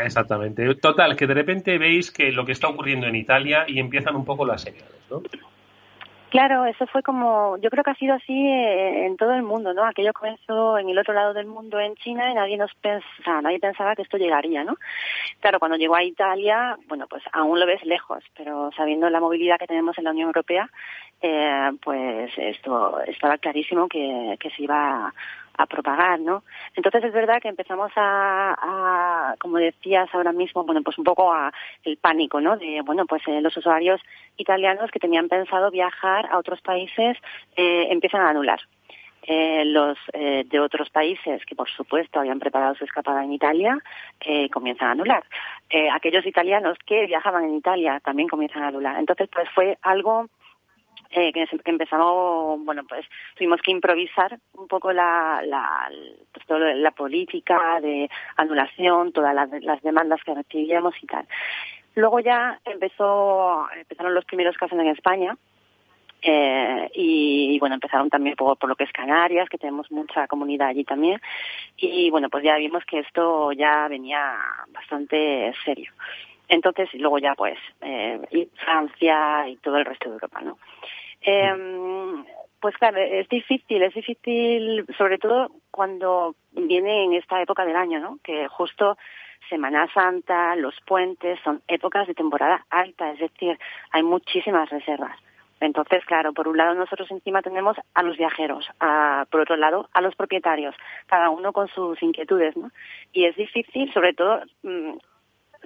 Exactamente. 0.05 0.75
Total, 0.75 1.17
que 1.17 1.27
de 1.27 1.35
repente 1.35 1.79
veis 1.79 2.11
que 2.11 2.31
lo 2.33 2.45
que 2.45 2.53
está 2.53 2.69
ocurriendo 2.69 3.07
en 3.07 3.17
Italia 3.17 3.65
y 3.67 3.81
empiezan 3.81 4.15
un 4.15 4.27
poco 4.27 4.45
las 4.45 4.61
señales, 4.61 5.07
¿no? 5.11 5.23
Claro, 6.29 6.65
eso 6.67 6.87
fue 6.89 7.03
como, 7.05 7.57
yo 7.59 7.71
creo 7.71 7.85
que 7.85 7.93
ha 7.93 7.95
sido 7.95 8.15
así 8.15 8.33
eh, 8.33 9.07
en 9.07 9.17
todo 9.17 9.33
el 9.33 9.45
mundo, 9.45 9.73
¿no? 9.73 9.85
Aquello 9.85 10.13
comenzó 10.13 10.77
en 10.77 10.89
el 10.89 10.99
otro 10.99 11.15
lado 11.15 11.33
del 11.33 11.47
mundo, 11.47 11.79
en 11.79 11.95
China, 11.95 12.29
y 12.31 12.35
nadie 12.35 12.57
nos 12.57 12.75
pensaba, 12.75 13.43
nadie 13.43 13.61
pensaba 13.61 13.95
que 13.95 14.03
esto 14.03 14.19
llegaría, 14.19 14.65
¿no? 14.65 14.77
Claro, 15.39 15.61
cuando 15.61 15.77
llegó 15.77 15.95
a 15.95 16.03
Italia, 16.03 16.77
bueno, 16.89 17.07
pues 17.09 17.23
aún 17.33 17.61
lo 17.61 17.67
ves 17.67 17.85
lejos, 17.85 18.25
pero 18.37 18.71
sabiendo 18.77 19.09
la 19.09 19.21
movilidad 19.21 19.59
que 19.59 19.69
tenemos 19.69 19.97
en 19.99 20.05
la 20.05 20.11
Unión 20.11 20.27
Europea, 20.27 20.69
eh, 21.23 21.71
pues 21.83 22.33
esto 22.37 23.01
estaba 23.03 23.39
clarísimo 23.39 23.89
que, 23.89 24.37
que 24.41 24.51
se 24.51 24.65
iba 24.65 25.15
a 25.57 25.67
propagar, 25.67 26.21
¿no? 26.21 26.43
Entonces 26.75 27.05
es 27.05 27.13
verdad 27.13 27.41
que 27.41 27.49
empezamos 27.49 27.91
a, 27.97 29.35
como 29.39 29.59
decías 29.59 30.09
ahora 30.13 30.33
mismo, 30.33 30.65
bueno, 30.65 30.83
pues 30.83 30.99
un 30.99 31.05
poco 31.05 31.33
a 31.33 31.53
el 31.85 31.97
pánico, 31.97 32.41
¿no? 32.41 32.57
De, 32.57 32.83
bueno, 32.83 33.07
pues 33.07 33.23
eh, 33.27 33.41
los 33.41 33.57
usuarios 33.57 34.01
italianos 34.37 34.91
que 34.91 34.99
tenían 34.99 35.29
pensado 35.29 35.71
viajar 35.71 36.27
a 36.31 36.39
otros 36.39 36.61
países 36.61 37.17
eh, 37.57 37.89
empiezan 37.91 38.23
a 38.23 38.31
anular. 38.31 38.61
Eh, 39.29 39.65
los 39.65 39.99
eh, 40.13 40.45
de 40.49 40.61
otros 40.61 40.89
países 40.91 41.45
que 41.47 41.57
por 41.57 41.69
supuesto 41.69 42.21
habían 42.21 42.39
preparado 42.39 42.77
su 42.77 42.85
escapada 42.85 43.25
en 43.25 43.33
Italia 43.33 43.77
eh, 44.21 44.49
comienzan 44.51 44.89
a 44.89 44.91
anular. 44.93 45.25
Eh, 45.69 45.89
aquellos 45.91 46.25
italianos 46.27 46.79
que 46.87 47.07
viajaban 47.07 47.45
en 47.45 47.57
Italia 47.57 48.01
también 48.05 48.29
comienzan 48.29 48.63
a 48.63 48.69
anular. 48.69 48.97
Entonces 49.01 49.29
pues 49.33 49.49
fue 49.53 49.79
algo 49.83 50.29
eh, 51.11 51.33
que, 51.33 51.47
empezamos, 51.65 52.65
bueno, 52.65 52.83
pues 52.89 53.07
tuvimos 53.35 53.61
que 53.63 53.71
improvisar 53.71 54.39
un 54.55 54.69
poco 54.69 54.93
la, 54.93 55.43
la, 55.45 55.91
pues, 56.33 56.47
toda 56.47 56.75
la 56.75 56.91
política 56.91 57.81
de 57.81 58.09
anulación, 58.37 59.13
todas 59.13 59.35
las, 59.35 59.51
las 59.63 59.83
demandas 59.83 60.23
que 60.25 60.35
recibíamos 60.35 60.95
y 61.03 61.07
tal. 61.07 61.27
Luego 61.95 62.21
ya 62.21 62.61
empezó, 62.65 63.67
empezaron 63.75 64.15
los 64.15 64.25
primeros 64.25 64.57
casos 64.57 64.79
en 64.79 64.89
España, 64.89 65.37
eh, 66.23 66.91
y, 66.95 67.59
bueno, 67.61 67.75
empezaron 67.77 68.11
también 68.11 68.37
por, 68.37 68.59
por, 68.59 68.69
lo 68.69 68.75
que 68.75 68.85
es 68.85 68.93
Canarias, 68.93 69.49
que 69.49 69.59
tenemos 69.59 69.91
mucha 69.93 70.27
comunidad 70.27 70.69
allí 70.69 70.85
también. 70.85 71.21
Y 71.77 72.11
bueno, 72.11 72.29
pues 72.29 72.43
ya 72.43 72.57
vimos 72.57 72.85
que 72.85 73.01
esto 73.01 73.53
ya 73.53 73.87
venía 73.89 74.37
bastante 74.69 75.53
serio. 75.65 75.93
Entonces, 76.49 76.89
luego 76.95 77.19
ya 77.19 77.35
pues, 77.35 77.59
eh, 77.81 78.21
y 78.31 78.49
Francia 78.57 79.49
y 79.49 79.57
todo 79.57 79.77
el 79.79 79.85
resto 79.85 80.09
de 80.09 80.15
Europa, 80.15 80.41
¿no? 80.43 80.59
Eh, 81.21 82.25
pues 82.61 82.77
claro, 82.79 82.99
es 82.99 83.29
difícil, 83.29 83.83
es 83.83 83.95
difícil, 83.95 84.87
sobre 84.97 85.19
todo 85.19 85.51
cuando 85.71 86.35
viene 86.53 87.05
en 87.05 87.13
esta 87.13 87.41
época 87.41 87.65
del 87.65 87.77
año, 87.77 88.01
¿no? 88.01 88.19
Que 88.25 88.49
justo 88.49 88.97
Semana 89.49 89.87
Santa, 89.93 90.57
los 90.57 90.75
puentes, 90.87 91.39
son 91.45 91.63
épocas 91.69 92.07
de 92.07 92.15
temporada 92.15 92.67
alta, 92.71 93.13
es 93.13 93.21
decir, 93.21 93.59
hay 93.93 94.03
muchísimas 94.03 94.69
reservas. 94.71 95.17
Entonces, 95.61 96.05
claro, 96.05 96.33
por 96.33 96.49
un 96.49 96.57
lado 96.57 96.75
nosotros 96.75 97.11
encima 97.11 97.41
tenemos 97.41 97.77
a 97.95 98.03
los 98.03 98.17
viajeros, 98.17 98.69
a, 98.81 99.27
por 99.31 99.41
otro 99.41 99.57
lado 99.57 99.89
a 99.93 100.01
los 100.01 100.15
propietarios, 100.15 100.75
cada 101.07 101.31
uno 101.31 101.53
con 101.53 101.69
sus 101.69 102.03
inquietudes, 102.03 102.57
¿no? 102.57 102.71
Y 103.13 103.25
es 103.25 103.37
difícil, 103.37 103.93
sobre 103.93 104.13
todo, 104.13 104.43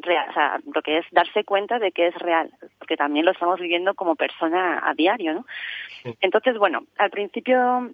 mm, 0.01 0.31
o 0.31 0.33
sea, 0.33 0.61
lo 0.75 0.83
que 0.83 0.99
es 0.99 1.07
darse 1.11 1.45
cuenta 1.45 1.79
de 1.79 1.93
que 1.93 2.09
es 2.09 2.15
real, 2.17 2.51
porque 2.79 2.97
también 2.97 3.25
lo 3.25 3.33
estamos 3.33 3.61
viviendo 3.61 3.95
como 3.95 4.17
persona 4.17 4.81
a 4.83 4.95
diario, 4.95 5.35
¿no? 5.35 5.47
Entonces, 6.21 6.57
bueno, 6.59 6.85
al 6.99 7.11
principio 7.11 7.91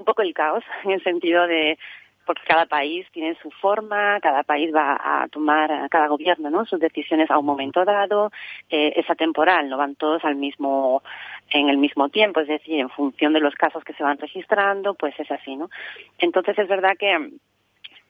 un 0.00 0.04
poco 0.04 0.22
el 0.22 0.34
caos, 0.34 0.64
en 0.84 0.92
el 0.92 1.02
sentido 1.02 1.46
de 1.46 1.78
porque 2.26 2.42
cada 2.46 2.66
país 2.66 3.06
tiene 3.10 3.34
su 3.42 3.50
forma, 3.50 4.20
cada 4.20 4.44
país 4.44 4.72
va 4.72 4.96
a 5.02 5.26
tomar, 5.28 5.88
cada 5.90 6.06
gobierno, 6.06 6.48
¿no? 6.48 6.64
Sus 6.64 6.78
decisiones 6.78 7.28
a 7.28 7.38
un 7.38 7.46
momento 7.46 7.84
dado, 7.84 8.30
eh, 8.68 8.92
es 8.94 9.08
atemporal, 9.10 9.68
no 9.68 9.76
van 9.78 9.96
todos 9.96 10.24
al 10.24 10.36
mismo, 10.36 11.02
en 11.50 11.68
el 11.68 11.78
mismo 11.78 12.08
tiempo, 12.08 12.38
es 12.38 12.46
decir, 12.46 12.78
en 12.78 12.90
función 12.90 13.32
de 13.32 13.40
los 13.40 13.54
casos 13.56 13.82
que 13.82 13.94
se 13.94 14.04
van 14.04 14.18
registrando, 14.18 14.94
pues 14.94 15.18
es 15.18 15.28
así, 15.28 15.56
¿no? 15.56 15.70
Entonces 16.18 16.56
es 16.56 16.68
verdad 16.68 16.92
que 16.96 17.30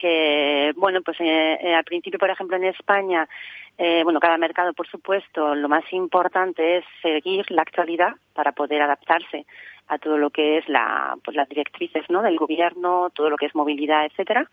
que, 0.00 0.72
bueno, 0.76 1.02
pues 1.02 1.20
eh, 1.20 1.58
eh, 1.62 1.74
al 1.74 1.84
principio, 1.84 2.18
por 2.18 2.30
ejemplo, 2.30 2.56
en 2.56 2.64
España, 2.64 3.28
eh, 3.76 4.02
bueno, 4.02 4.18
cada 4.18 4.38
mercado, 4.38 4.72
por 4.72 4.88
supuesto, 4.88 5.54
lo 5.54 5.68
más 5.68 5.84
importante 5.92 6.78
es 6.78 6.84
seguir 7.02 7.44
la 7.50 7.62
actualidad 7.62 8.14
para 8.32 8.52
poder 8.52 8.82
adaptarse 8.82 9.46
a 9.88 9.98
todo 9.98 10.16
lo 10.16 10.30
que 10.30 10.58
es 10.58 10.68
la, 10.68 11.16
pues 11.24 11.36
las 11.36 11.48
directrices, 11.48 12.08
¿no? 12.08 12.22
Del 12.22 12.38
gobierno, 12.38 13.10
todo 13.10 13.28
lo 13.28 13.36
que 13.36 13.46
es 13.46 13.54
movilidad, 13.54 14.06
etcétera. 14.06 14.48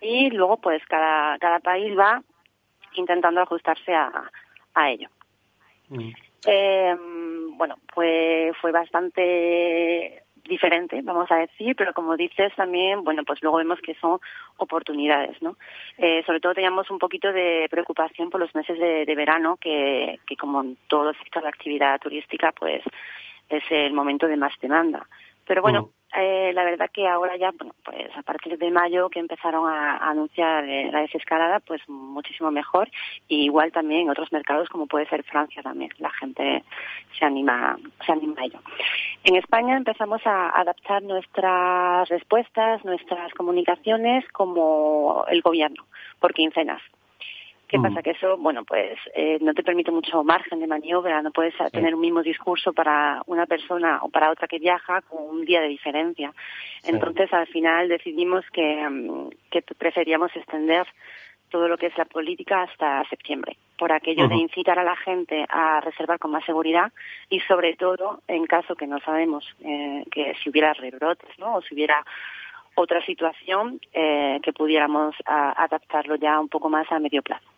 Y 0.00 0.30
luego, 0.30 0.56
pues 0.56 0.84
cada, 0.86 1.38
cada 1.38 1.60
país 1.60 1.96
va 1.96 2.22
intentando 2.94 3.40
ajustarse 3.40 3.94
a, 3.94 4.30
a 4.74 4.90
ello. 4.90 5.08
Mm. 5.88 6.10
Eh, 6.46 6.96
bueno, 7.56 7.76
pues 7.94 8.56
fue 8.60 8.72
bastante 8.72 10.23
diferente, 10.48 11.00
vamos 11.02 11.30
a 11.30 11.36
decir, 11.36 11.74
pero 11.76 11.92
como 11.94 12.16
dices 12.16 12.52
también, 12.54 13.02
bueno, 13.02 13.24
pues 13.24 13.42
luego 13.42 13.58
vemos 13.58 13.80
que 13.80 13.94
son 13.94 14.18
oportunidades, 14.58 15.40
¿no? 15.42 15.56
Eh, 15.98 16.22
sobre 16.26 16.40
todo 16.40 16.54
teníamos 16.54 16.90
un 16.90 16.98
poquito 16.98 17.32
de 17.32 17.66
preocupación 17.70 18.30
por 18.30 18.40
los 18.40 18.54
meses 18.54 18.78
de, 18.78 19.14
verano, 19.14 19.56
que, 19.56 20.20
que 20.26 20.36
como 20.36 20.62
en 20.62 20.76
todo 20.88 21.10
el 21.10 21.18
sector 21.18 21.42
de 21.42 21.48
actividad 21.48 22.00
turística, 22.00 22.52
pues 22.52 22.82
es 23.48 23.64
el 23.70 23.92
momento 23.92 24.26
de 24.26 24.36
más 24.36 24.52
demanda. 24.60 25.06
Pero 25.46 25.62
bueno, 25.62 25.82
mm. 25.82 26.03
Eh, 26.16 26.52
la 26.54 26.64
verdad 26.64 26.90
que 26.92 27.08
ahora 27.08 27.36
ya, 27.36 27.50
bueno, 27.58 27.74
pues 27.84 28.16
a 28.16 28.22
partir 28.22 28.56
de 28.56 28.70
mayo 28.70 29.08
que 29.10 29.18
empezaron 29.18 29.68
a, 29.68 29.96
anunciar 29.96 30.64
eh, 30.64 30.90
la 30.92 31.00
desescalada, 31.00 31.58
pues 31.60 31.80
muchísimo 31.88 32.50
mejor. 32.50 32.88
Y 33.26 33.44
igual 33.44 33.72
también 33.72 34.02
en 34.02 34.10
otros 34.10 34.32
mercados 34.32 34.68
como 34.68 34.86
puede 34.86 35.06
ser 35.06 35.24
Francia 35.24 35.62
también, 35.62 35.90
la 35.98 36.10
gente 36.10 36.62
se 37.18 37.24
anima, 37.24 37.76
se 38.06 38.12
anima 38.12 38.40
a 38.40 38.44
ello. 38.44 38.60
En 39.24 39.36
España 39.36 39.76
empezamos 39.76 40.24
a 40.24 40.50
adaptar 40.50 41.02
nuestras 41.02 42.08
respuestas, 42.08 42.84
nuestras 42.84 43.32
comunicaciones 43.34 44.24
como 44.32 45.24
el 45.28 45.42
gobierno, 45.42 45.84
por 46.20 46.32
quincenas. 46.32 46.80
¿Qué 47.74 47.80
pasa? 47.80 48.02
Que 48.02 48.10
eso, 48.10 48.36
bueno, 48.36 48.64
pues 48.64 48.96
eh, 49.16 49.38
no 49.40 49.52
te 49.52 49.64
permite 49.64 49.90
mucho 49.90 50.22
margen 50.22 50.60
de 50.60 50.68
maniobra, 50.68 51.20
no 51.22 51.32
puedes 51.32 51.54
tener 51.72 51.96
un 51.96 52.00
mismo 52.00 52.22
discurso 52.22 52.72
para 52.72 53.20
una 53.26 53.46
persona 53.46 53.98
o 54.02 54.10
para 54.10 54.30
otra 54.30 54.46
que 54.46 54.60
viaja 54.60 55.02
con 55.02 55.24
un 55.24 55.44
día 55.44 55.60
de 55.60 55.66
diferencia. 55.66 56.32
Entonces, 56.84 57.32
al 57.32 57.48
final 57.48 57.88
decidimos 57.88 58.44
que, 58.52 58.88
mm, 58.88 59.28
que 59.50 59.62
preferíamos 59.62 60.30
extender 60.36 60.86
todo 61.48 61.66
lo 61.66 61.76
que 61.76 61.86
es 61.86 61.98
la 61.98 62.04
política 62.04 62.62
hasta 62.62 63.04
septiembre, 63.08 63.56
por 63.76 63.90
aquello 63.90 64.28
de 64.28 64.36
incitar 64.36 64.78
a 64.78 64.84
la 64.84 64.94
gente 64.94 65.44
a 65.48 65.80
reservar 65.80 66.20
con 66.20 66.30
más 66.30 66.44
seguridad 66.44 66.92
y 67.28 67.40
sobre 67.40 67.74
todo 67.74 68.20
en 68.28 68.46
caso 68.46 68.76
que 68.76 68.86
no 68.86 69.00
sabemos 69.00 69.44
eh, 69.64 70.04
que 70.12 70.34
si 70.40 70.50
hubiera 70.50 70.74
rebrotes, 70.74 71.36
¿no? 71.40 71.56
O 71.56 71.62
si 71.62 71.74
hubiera 71.74 72.04
otra 72.76 73.04
situación 73.04 73.80
eh, 73.92 74.38
que 74.44 74.52
pudiéramos 74.52 75.16
adaptarlo 75.26 76.14
ya 76.14 76.38
un 76.38 76.48
poco 76.48 76.68
más 76.70 76.90
a 76.92 77.00
medio 77.00 77.22
plazo. 77.22 77.53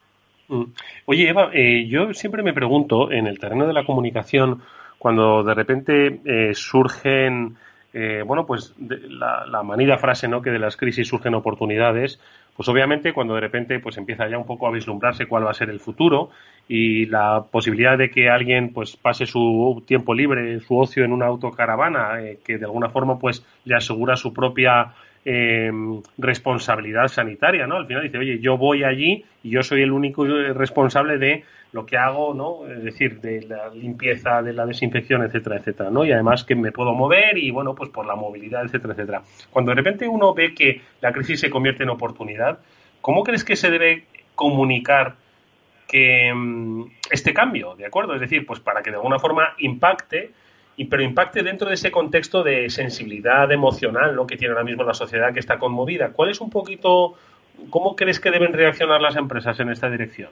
Mm. 0.49 0.65
Oye, 1.07 1.29
Eva, 1.29 1.51
eh, 1.53 1.87
yo 1.89 2.13
siempre 2.15 2.43
me 2.43 2.53
pregunto, 2.53 3.11
en 3.11 3.27
el 3.27 3.39
terreno 3.39 3.67
de 3.67 3.73
la 3.73 3.85
comunicación, 3.85 4.63
cuando 4.99 5.43
de 5.43 5.55
repente 5.55 6.21
eh, 6.25 6.55
surgen, 6.55 7.57
eh, 7.93 8.23
bueno, 8.27 8.47
pues 8.47 8.75
la, 8.79 9.63
manida 9.63 9.99
frase, 9.99 10.29
¿no? 10.29 10.43
Que 10.43 10.51
de 10.51 10.59
las 10.59 10.77
crisis 10.77 11.09
surgen 11.09 11.35
oportunidades, 11.35 12.21
pues 12.57 12.69
obviamente 12.69 13.13
cuando 13.13 13.35
de 13.35 13.41
repente 13.41 13.79
pues 13.81 13.99
empieza 13.99 14.29
ya 14.29 14.39
un 14.39 14.47
poco 14.47 14.67
a 14.67 14.73
vislumbrarse 14.73 15.27
cuál 15.27 15.45
va 15.45 15.51
a 15.51 15.55
ser 15.55 15.69
el 15.69 15.79
futuro 15.79 16.31
y 16.67 17.05
la 17.07 17.45
posibilidad 17.51 17.99
de 17.99 18.11
que 18.11 18.31
alguien 18.31 18.73
pues 18.73 18.97
pase 18.97 19.27
su 19.27 19.85
tiempo 19.87 20.15
libre, 20.15 20.59
su 20.61 20.79
ocio 20.79 21.05
en 21.05 21.13
una 21.13 21.27
autocaravana 21.27 22.23
eh, 22.23 22.39
que 22.45 22.57
de 22.57 22.65
alguna 22.65 22.89
forma 22.89 23.19
pues 23.19 23.45
le 23.65 23.77
asegura 23.77 24.17
su 24.17 24.33
propia 24.33 24.95
eh, 25.29 25.73
responsabilidad 26.19 27.09
sanitaria, 27.09 27.67
¿no? 27.67 27.79
Al 27.79 27.89
final 27.89 28.05
dice, 28.05 28.17
oye, 28.17 28.39
yo 28.39 28.57
voy 28.57 28.85
allí 28.85 29.25
y 29.43 29.51
yo 29.51 29.65
soy 29.65 29.83
el 29.83 29.91
único 29.91 30.25
responsable 30.25 31.19
de 31.19 31.43
lo 31.73 31.85
que 31.85 31.97
hago, 31.97 32.33
¿no? 32.33 32.65
Es 32.71 32.85
decir, 32.85 33.21
de 33.21 33.43
la 33.43 33.69
limpieza, 33.71 34.41
de 34.41 34.53
la 34.53 34.65
desinfección, 34.65 35.25
etcétera, 35.25 35.57
etcétera, 35.57 35.91
¿no? 35.91 36.05
Y 36.05 36.12
además 36.12 36.45
que 36.45 36.55
me 36.55 36.71
puedo 36.71 36.95
mover 36.95 37.39
y, 37.39 37.51
bueno, 37.51 37.75
pues 37.75 37.91
por 37.91 38.07
la 38.07 38.15
movilidad, 38.15 38.65
etcétera, 38.65 38.95
etcétera. 38.95 39.23
Cuando 39.51 39.73
de 39.73 39.75
repente 39.75 40.07
uno 40.07 40.33
ve 40.33 40.55
que 40.55 40.81
la 41.01 41.12
crisis 41.12 41.41
se 41.41 41.51
convierte 41.51 41.83
en 41.83 41.91
oportunidad, 41.91 42.61
¿cómo 43.01 43.25
crees 43.25 43.43
que 43.43 43.57
se 43.57 43.69
debe 43.69 44.05
comunicar 44.37 45.17
que 45.89 46.33
mm, 46.33 46.85
este 47.11 47.35
cambio, 47.35 47.75
¿de 47.75 47.87
acuerdo? 47.87 48.15
Es 48.15 48.21
decir, 48.21 48.47
pues 48.47 48.61
para 48.61 48.81
que 48.81 48.91
de 48.91 48.97
alguna 48.97 49.19
forma 49.19 49.55
impacte 49.59 50.31
y 50.77 50.85
pero 50.87 51.03
impacte 51.03 51.43
dentro 51.43 51.69
de 51.69 51.75
ese 51.75 51.91
contexto 51.91 52.43
de 52.43 52.69
sensibilidad 52.69 53.51
emocional 53.51 54.15
¿no? 54.15 54.27
que 54.27 54.37
tiene 54.37 54.53
ahora 54.53 54.65
mismo 54.65 54.85
la 54.85 54.95
sociedad 54.95 55.33
que 55.33 55.41
está 55.41 55.59
conmovida. 55.59 56.12
¿Cuál 56.12 56.31
es 56.31 56.41
un 56.41 56.51
poquito, 56.51 57.15
cómo 57.71 57.97
crees 57.97 58.21
que 58.21 58.31
deben 58.31 58.53
reaccionar 58.53 59.01
las 59.01 59.17
empresas 59.17 59.59
en 59.61 59.71
esta 59.71 59.89
dirección? 59.89 60.31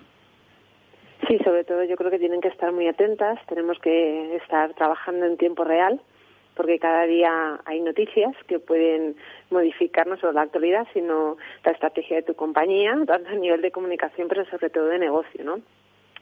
Sí, 1.26 1.38
sobre 1.38 1.64
todo 1.64 1.82
yo 1.84 1.96
creo 1.96 2.10
que 2.10 2.18
tienen 2.18 2.42
que 2.42 2.48
estar 2.48 2.70
muy 2.72 2.86
atentas, 2.86 3.38
tenemos 3.48 3.78
que 3.78 4.36
estar 4.36 4.74
trabajando 4.74 5.24
en 5.24 5.38
tiempo 5.38 5.64
real, 5.64 6.00
porque 6.54 6.78
cada 6.78 7.04
día 7.04 7.60
hay 7.64 7.80
noticias 7.80 8.34
que 8.46 8.58
pueden 8.58 9.16
modificar 9.50 10.06
no 10.06 10.18
solo 10.18 10.32
la 10.32 10.42
actualidad, 10.42 10.86
sino 10.92 11.38
la 11.64 11.72
estrategia 11.72 12.16
de 12.16 12.22
tu 12.22 12.34
compañía, 12.34 12.92
tanto 13.06 13.30
a 13.30 13.34
nivel 13.34 13.62
de 13.62 13.70
comunicación, 13.70 14.28
pero 14.28 14.44
sobre 14.44 14.68
todo 14.68 14.86
de 14.86 14.98
negocio, 14.98 15.42
¿no? 15.44 15.60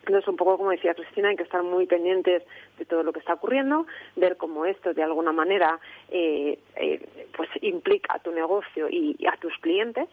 Entonces, 0.06 0.28
un 0.28 0.36
poco 0.36 0.58
como 0.58 0.70
decía 0.70 0.94
Cristina, 0.94 1.28
hay 1.28 1.36
que 1.36 1.44
estar 1.44 1.62
muy 1.62 1.86
pendientes 1.86 2.42
de 2.78 2.84
todo 2.84 3.02
lo 3.02 3.12
que 3.12 3.20
está 3.20 3.34
ocurriendo, 3.34 3.86
ver 4.16 4.36
cómo 4.36 4.66
esto 4.66 4.94
de 4.94 5.02
alguna 5.02 5.32
manera 5.32 5.78
eh, 6.10 6.58
eh, 6.76 7.28
pues 7.36 7.48
implica 7.60 8.14
a 8.14 8.18
tu 8.18 8.32
negocio 8.32 8.88
y, 8.90 9.16
a 9.26 9.36
tus 9.36 9.56
clientes. 9.58 10.08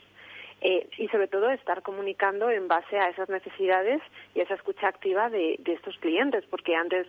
Eh, 0.62 0.90
y 0.98 1.08
sobre 1.08 1.30
todo 1.30 1.50
estar 1.52 1.82
comunicando 1.84 2.50
en 2.50 2.68
base 2.68 3.00
a 3.00 3.08
esas 3.08 3.30
necesidades 3.30 4.02
y 4.36 4.42
esa 4.42 4.56
escucha 4.56 4.90
activa 4.90 5.30
de, 5.30 5.58
estos 5.66 5.98
clientes, 6.00 6.44
porque 6.50 6.76
antes 6.76 7.08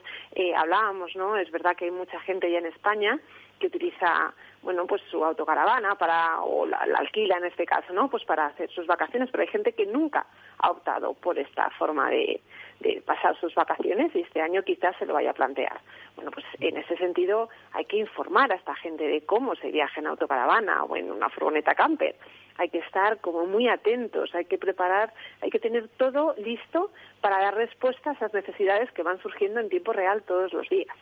hablábamos, 0.57 1.17
¿no? 1.17 1.37
Es 1.37 1.51
verdad 1.51 1.75
que 1.77 1.87
hay 1.87 1.91
mucha 1.91 2.21
gente 2.21 2.49
ya 2.49 2.59
en 2.59 2.67
España 2.67 3.19
que 3.61 3.69
utiliza 3.69 4.35
bueno 4.63 4.87
pues 4.87 5.03
su 5.11 5.25
autocaravana 5.25 5.95
para 5.95 6.41
o 6.41 6.67
la, 6.67 6.79
alquila 6.97 7.37
en 7.37 7.45
este 7.45 7.65
caso 7.65 7.93
no 7.93 8.11
pues 8.11 8.25
para 8.25 8.47
hacer 8.47 8.69
sus 8.71 8.87
vacaciones 8.87 9.29
pero 9.31 9.43
hay 9.43 9.49
gente 9.49 9.73
que 9.73 9.87
nunca 9.87 10.27
ha 10.59 10.71
optado 10.71 11.15
por 11.15 11.39
esta 11.39 11.71
forma 11.79 12.11
de, 12.11 12.41
de 12.81 13.03
pasar 13.03 13.39
sus 13.39 13.55
vacaciones 13.55 14.15
y 14.15 14.21
este 14.21 14.41
año 14.41 14.63
quizás 14.63 14.97
se 14.99 15.07
lo 15.07 15.15
vaya 15.15 15.31
a 15.31 15.35
plantear. 15.35 15.81
Bueno, 16.17 16.31
pues 16.31 16.45
en 16.61 16.77
ese 16.77 16.97
sentido 16.97 17.49
hay 17.73 17.85
que 17.85 17.99
informar 17.99 18.51
a 18.53 18.57
esta 18.57 18.75
gente 18.75 19.07
de 19.07 19.21
cómo 19.23 19.55
se 19.57 19.71
viaja 19.71 20.01
en 20.01 20.07
autocaravana 20.07 20.85
o 20.85 20.97
en 20.97 21.11
una 21.11 21.29
furgoneta 21.29 21.75
camper. 21.75 22.17
Hay 22.57 22.71
que 22.71 22.79
estar 22.79 23.21
como 23.21 23.47
muy 23.47 23.69
atentos, 23.69 24.35
hay 24.35 24.47
que 24.47 24.59
preparar, 24.59 25.13
hay 25.41 25.51
que 25.51 25.59
tener 25.59 25.89
todo 25.97 26.35
listo 26.39 26.91
para 27.21 27.39
dar 27.39 27.55
respuesta 27.55 28.11
a 28.11 28.13
esas 28.15 28.35
necesidades 28.35 28.91
que 28.93 29.03
van 29.03 29.21
surgiendo 29.21 29.61
en 29.61 29.69
tiempo 29.69 29.93
real 29.93 30.23
todos 30.23 30.53
los 30.53 30.69
días. 30.69 30.95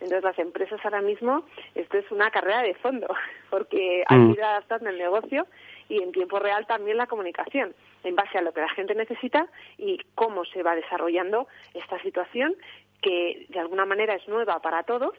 Entonces 0.00 0.24
las 0.24 0.38
empresas 0.38 0.80
ahora 0.84 1.00
mismo, 1.00 1.44
esto 1.74 1.98
es 1.98 2.10
una 2.10 2.30
carrera 2.30 2.62
de 2.62 2.74
fondo, 2.74 3.06
porque 3.50 4.04
hay 4.06 4.26
que 4.26 4.32
ir 4.32 4.42
adaptando 4.42 4.90
el 4.90 4.98
negocio 4.98 5.46
y 5.88 6.02
en 6.02 6.12
tiempo 6.12 6.38
real 6.38 6.66
también 6.66 6.96
la 6.96 7.06
comunicación 7.06 7.74
en 8.04 8.14
base 8.14 8.38
a 8.38 8.42
lo 8.42 8.52
que 8.52 8.60
la 8.60 8.68
gente 8.70 8.94
necesita 8.94 9.48
y 9.78 9.98
cómo 10.14 10.44
se 10.44 10.62
va 10.62 10.74
desarrollando 10.74 11.48
esta 11.74 12.00
situación 12.02 12.54
que 13.00 13.46
de 13.48 13.58
alguna 13.58 13.86
manera 13.86 14.14
es 14.14 14.26
nueva 14.28 14.60
para 14.60 14.82
todos 14.82 15.14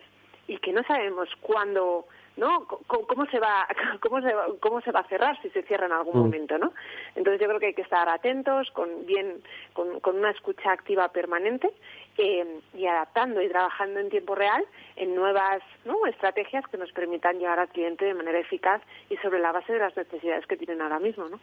y 0.47 0.57
que 0.57 0.73
no 0.73 0.83
sabemos 0.83 1.29
cuándo 1.41 2.05
¿no? 2.37 2.67
¿Cómo, 2.67 3.25
se 3.25 3.39
va, 3.39 3.67
cómo, 3.99 4.21
se, 4.21 4.31
cómo 4.59 4.79
se 4.81 4.91
va 4.91 5.01
a 5.01 5.07
cerrar 5.07 5.41
si 5.41 5.49
se 5.49 5.63
cierra 5.63 5.87
en 5.87 5.91
algún 5.91 6.15
mm. 6.15 6.23
momento, 6.23 6.57
¿no? 6.57 6.71
Entonces 7.15 7.41
yo 7.41 7.47
creo 7.47 7.59
que 7.59 7.65
hay 7.67 7.73
que 7.73 7.81
estar 7.81 8.07
atentos, 8.07 8.69
con 8.71 9.05
bien, 9.05 9.41
con, 9.73 9.99
con 9.99 10.17
una 10.17 10.29
escucha 10.29 10.71
activa 10.71 11.09
permanente 11.09 11.71
eh, 12.17 12.59
y 12.73 12.85
adaptando 12.87 13.41
y 13.41 13.49
trabajando 13.49 13.99
en 13.99 14.09
tiempo 14.09 14.33
real 14.35 14.63
en 14.95 15.13
nuevas 15.13 15.61
¿no? 15.85 16.05
estrategias 16.07 16.65
que 16.67 16.77
nos 16.77 16.91
permitan 16.91 17.37
llegar 17.37 17.59
al 17.59 17.69
cliente 17.69 18.05
de 18.05 18.13
manera 18.13 18.39
eficaz 18.39 18.81
y 19.09 19.17
sobre 19.17 19.39
la 19.39 19.51
base 19.51 19.73
de 19.73 19.79
las 19.79 19.95
necesidades 19.95 20.45
que 20.47 20.57
tienen 20.57 20.81
ahora 20.81 20.99
mismo, 20.99 21.29
¿no? 21.29 21.39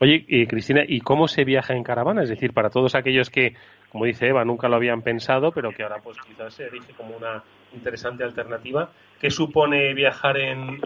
Oye, 0.00 0.24
eh, 0.28 0.46
Cristina, 0.48 0.82
¿y 0.84 1.00
cómo 1.00 1.28
se 1.28 1.44
viaja 1.44 1.74
en 1.74 1.84
caravana? 1.84 2.22
Es 2.22 2.30
decir, 2.30 2.52
para 2.52 2.70
todos 2.70 2.94
aquellos 2.94 3.30
que, 3.30 3.54
como 3.90 4.04
dice 4.04 4.26
Eva, 4.26 4.44
nunca 4.44 4.68
lo 4.68 4.76
habían 4.76 5.02
pensado, 5.02 5.52
pero 5.52 5.70
que 5.70 5.84
ahora 5.84 6.00
pues 6.02 6.16
quizás 6.26 6.54
se 6.54 6.68
dice 6.70 6.92
como 6.94 7.16
una 7.16 7.42
interesante 7.72 8.24
alternativa, 8.24 8.90
¿qué 9.20 9.30
supone 9.30 9.94
viajar 9.94 10.38
en, 10.38 10.80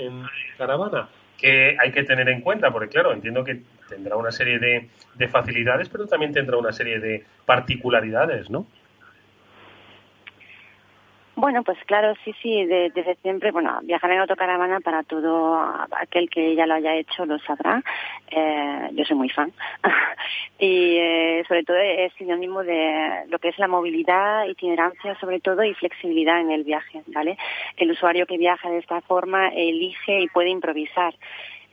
caravana? 0.58 1.08
que 1.38 1.76
hay 1.78 1.92
que 1.92 2.02
tener 2.02 2.28
en 2.30 2.40
cuenta, 2.40 2.70
porque 2.70 2.88
claro, 2.88 3.12
entiendo 3.12 3.44
que 3.44 3.60
tendrá 3.88 4.16
una 4.16 4.32
serie 4.32 4.58
de 4.58 5.28
facilidades, 5.28 5.88
pero 5.90 6.06
también 6.06 6.32
tendrá 6.32 6.56
una 6.56 6.72
serie 6.72 6.98
de 6.98 7.24
particularidades, 7.44 8.50
¿no? 8.50 8.66
Bueno, 11.38 11.62
pues 11.62 11.76
claro, 11.84 12.14
sí, 12.24 12.34
sí, 12.40 12.64
desde 12.64 13.14
siempre, 13.16 13.52
bueno, 13.52 13.78
viajar 13.82 14.10
en 14.10 14.20
autocaravana 14.20 14.80
para 14.80 15.02
todo 15.02 15.60
aquel 15.90 16.30
que 16.30 16.54
ya 16.54 16.64
lo 16.64 16.72
haya 16.72 16.94
hecho 16.94 17.26
lo 17.26 17.38
sabrá. 17.40 17.82
Eh, 18.30 18.88
yo 18.92 19.04
soy 19.04 19.16
muy 19.18 19.28
fan. 19.28 19.52
y 20.58 20.96
eh, 20.96 21.44
sobre 21.46 21.62
todo 21.62 21.76
es 21.76 22.10
sinónimo 22.14 22.64
de 22.64 23.26
lo 23.28 23.38
que 23.38 23.48
es 23.48 23.58
la 23.58 23.68
movilidad, 23.68 24.46
itinerancia 24.46 25.14
sobre 25.20 25.40
todo 25.40 25.62
y 25.62 25.74
flexibilidad 25.74 26.40
en 26.40 26.52
el 26.52 26.64
viaje, 26.64 27.02
¿vale? 27.08 27.36
El 27.76 27.90
usuario 27.90 28.24
que 28.24 28.38
viaja 28.38 28.70
de 28.70 28.78
esta 28.78 29.02
forma 29.02 29.48
elige 29.48 30.22
y 30.22 30.28
puede 30.28 30.48
improvisar. 30.48 31.14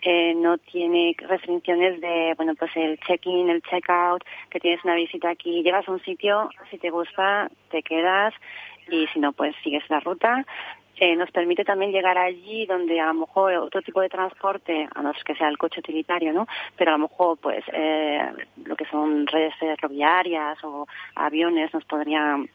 Eh, 0.05 0.33
no 0.35 0.57
tiene 0.57 1.15
restricciones 1.17 2.01
de, 2.01 2.33
bueno, 2.35 2.55
pues 2.55 2.71
el 2.75 2.99
check-in, 2.99 3.49
el 3.49 3.61
check-out, 3.61 4.21
que 4.49 4.59
tienes 4.59 4.83
una 4.83 4.95
visita 4.95 5.29
aquí, 5.29 5.63
llegas 5.63 5.87
a 5.87 5.91
un 5.93 6.03
sitio, 6.03 6.49
si 6.69 6.77
te 6.77 6.89
gusta, 6.89 7.49
te 7.71 7.81
quedas, 7.83 8.33
y 8.89 9.07
si 9.07 9.19
no, 9.19 9.31
pues 9.33 9.55
sigues 9.63 9.83
la 9.89 9.99
ruta. 9.99 10.45
Eh, 10.97 11.15
nos 11.15 11.31
permite 11.31 11.65
también 11.65 11.91
llegar 11.91 12.17
allí 12.17 12.67
donde 12.67 12.99
a 12.99 13.07
lo 13.07 13.15
mejor 13.15 13.53
otro 13.55 13.81
tipo 13.81 13.99
de 14.01 14.09
transporte, 14.09 14.87
a 14.93 15.01
no 15.01 15.13
ser 15.13 15.23
que 15.23 15.35
sea 15.35 15.49
el 15.49 15.57
coche 15.57 15.79
utilitario, 15.79 16.31
¿no? 16.33 16.47
Pero 16.77 16.91
a 16.91 16.97
lo 16.97 17.09
mejor, 17.09 17.37
pues, 17.39 17.63
eh, 17.73 18.31
lo 18.63 18.75
que 18.75 18.85
son 18.85 19.25
redes 19.25 19.55
ferroviarias 19.55 20.63
o 20.63 20.87
aviones 21.15 21.73
nos 21.73 21.83
podrían 21.85 22.47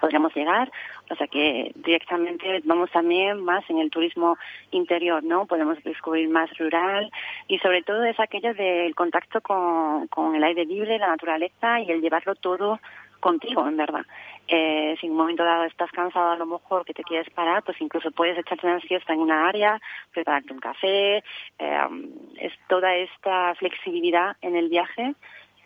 podríamos 0.00 0.34
llegar, 0.34 0.68
o 1.10 1.14
sea 1.14 1.28
que 1.28 1.70
directamente 1.76 2.60
vamos 2.64 2.90
también 2.90 3.44
más 3.44 3.62
en 3.70 3.78
el 3.78 3.88
turismo 3.88 4.36
interior, 4.72 5.22
¿no? 5.22 5.46
Podemos 5.46 5.80
descubrir 5.84 6.28
más 6.28 6.50
rural 6.58 7.08
y 7.46 7.58
sobre 7.58 7.82
todo 7.84 8.02
es 8.02 8.18
aquello 8.18 8.52
del 8.52 8.96
contacto 8.96 9.40
con, 9.40 10.08
con 10.08 10.34
el 10.34 10.42
aire 10.42 10.64
libre, 10.64 10.98
la 10.98 11.06
naturaleza 11.06 11.80
y 11.80 11.92
el 11.92 12.00
llevarlo 12.00 12.34
todo 12.34 12.80
contigo, 13.22 13.66
en 13.66 13.78
verdad. 13.78 14.04
Eh, 14.48 14.96
si 15.00 15.06
en 15.06 15.12
un 15.12 15.18
momento 15.18 15.44
dado 15.44 15.64
estás 15.64 15.90
cansado 15.92 16.32
a 16.32 16.36
lo 16.36 16.44
mejor 16.44 16.84
que 16.84 16.92
te 16.92 17.04
quieres 17.04 17.30
parar, 17.30 17.62
pues 17.62 17.80
incluso 17.80 18.10
puedes 18.10 18.36
echarte 18.36 18.66
una 18.66 18.80
siesta 18.80 19.14
en 19.14 19.20
una 19.20 19.48
área, 19.48 19.80
prepararte 20.12 20.52
un 20.52 20.58
café, 20.58 21.24
eh, 21.58 21.88
es 22.36 22.52
toda 22.68 22.94
esta 22.96 23.54
flexibilidad 23.54 24.36
en 24.42 24.56
el 24.56 24.68
viaje 24.68 25.14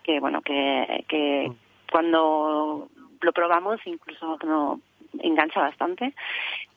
que, 0.04 0.20
bueno, 0.20 0.42
que, 0.42 1.04
que 1.08 1.50
cuando 1.90 2.88
lo 3.20 3.32
probamos 3.32 3.80
incluso 3.86 4.38
no, 4.44 4.80
engancha 5.20 5.60
bastante 5.60 6.14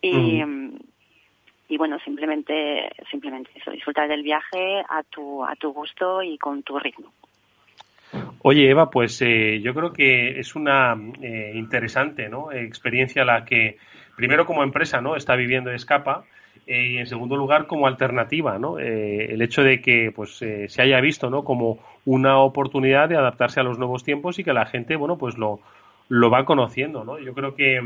y, 0.02 0.42
y 1.68 1.78
bueno, 1.78 2.00
simplemente, 2.00 2.90
simplemente 3.12 3.52
eso, 3.56 3.72
disfrutar 3.72 4.08
del 4.08 4.24
viaje 4.24 4.84
a 4.90 5.04
tu, 5.04 5.44
a 5.44 5.56
tu 5.56 5.72
gusto 5.72 6.24
y 6.24 6.38
con 6.38 6.64
tu 6.64 6.80
ritmo. 6.80 7.12
Oye, 8.42 8.70
Eva, 8.70 8.90
pues 8.90 9.22
eh, 9.22 9.60
yo 9.62 9.74
creo 9.74 9.92
que 9.92 10.40
es 10.40 10.56
una 10.56 10.96
eh, 11.22 11.52
interesante 11.56 12.30
¿no? 12.30 12.54
experiencia 12.54 13.26
la 13.26 13.44
que, 13.44 13.78
primero 14.16 14.46
como 14.46 14.64
empresa, 14.64 15.02
¿no? 15.02 15.18
está 15.18 15.36
viviendo 15.36 15.72
Escapa 15.72 16.24
eh, 16.66 16.92
y 16.92 16.98
en 17.00 17.06
segundo 17.06 17.36
lugar 17.36 17.68
como 17.68 17.86
alternativa, 17.86 18.58
¿no? 18.58 18.80
el 18.80 19.42
hecho 19.42 19.62
de 19.62 19.82
que 19.82 20.14
pues 20.16 20.38
se 20.38 20.82
haya 20.82 21.02
visto 21.02 21.30
¿no? 21.30 21.44
como 21.44 21.80
una 22.06 22.40
oportunidad 22.40 23.10
de 23.10 23.18
adaptarse 23.18 23.60
a 23.60 23.64
los 23.64 23.78
nuevos 23.78 24.06
tiempos 24.06 24.40
y 24.40 24.46
que 24.46 24.54
la 24.54 24.66
gente, 24.66 24.96
bueno, 24.96 25.18
pues 25.18 25.38
lo, 25.38 25.60
lo 26.08 26.30
va 26.30 26.46
conociendo, 26.46 27.04
¿no? 27.04 27.20
Yo 27.20 27.34
creo 27.34 27.56
que, 27.56 27.82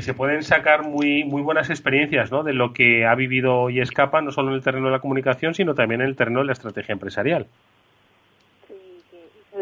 se 0.00 0.12
pueden 0.12 0.42
sacar 0.42 0.82
muy, 0.82 1.22
muy 1.22 1.40
buenas 1.40 1.70
experiencias 1.70 2.32
¿no? 2.32 2.42
de 2.42 2.52
lo 2.52 2.72
que 2.72 3.06
ha 3.06 3.14
vivido 3.14 3.54
hoy 3.54 3.78
Escapa, 3.78 4.20
no 4.22 4.32
solo 4.32 4.48
en 4.48 4.56
el 4.56 4.62
terreno 4.64 4.86
de 4.86 4.92
la 4.92 4.98
comunicación, 4.98 5.54
sino 5.54 5.76
también 5.76 6.00
en 6.00 6.08
el 6.08 6.16
terreno 6.16 6.40
de 6.40 6.46
la 6.46 6.52
estrategia 6.52 6.94
empresarial 6.94 7.46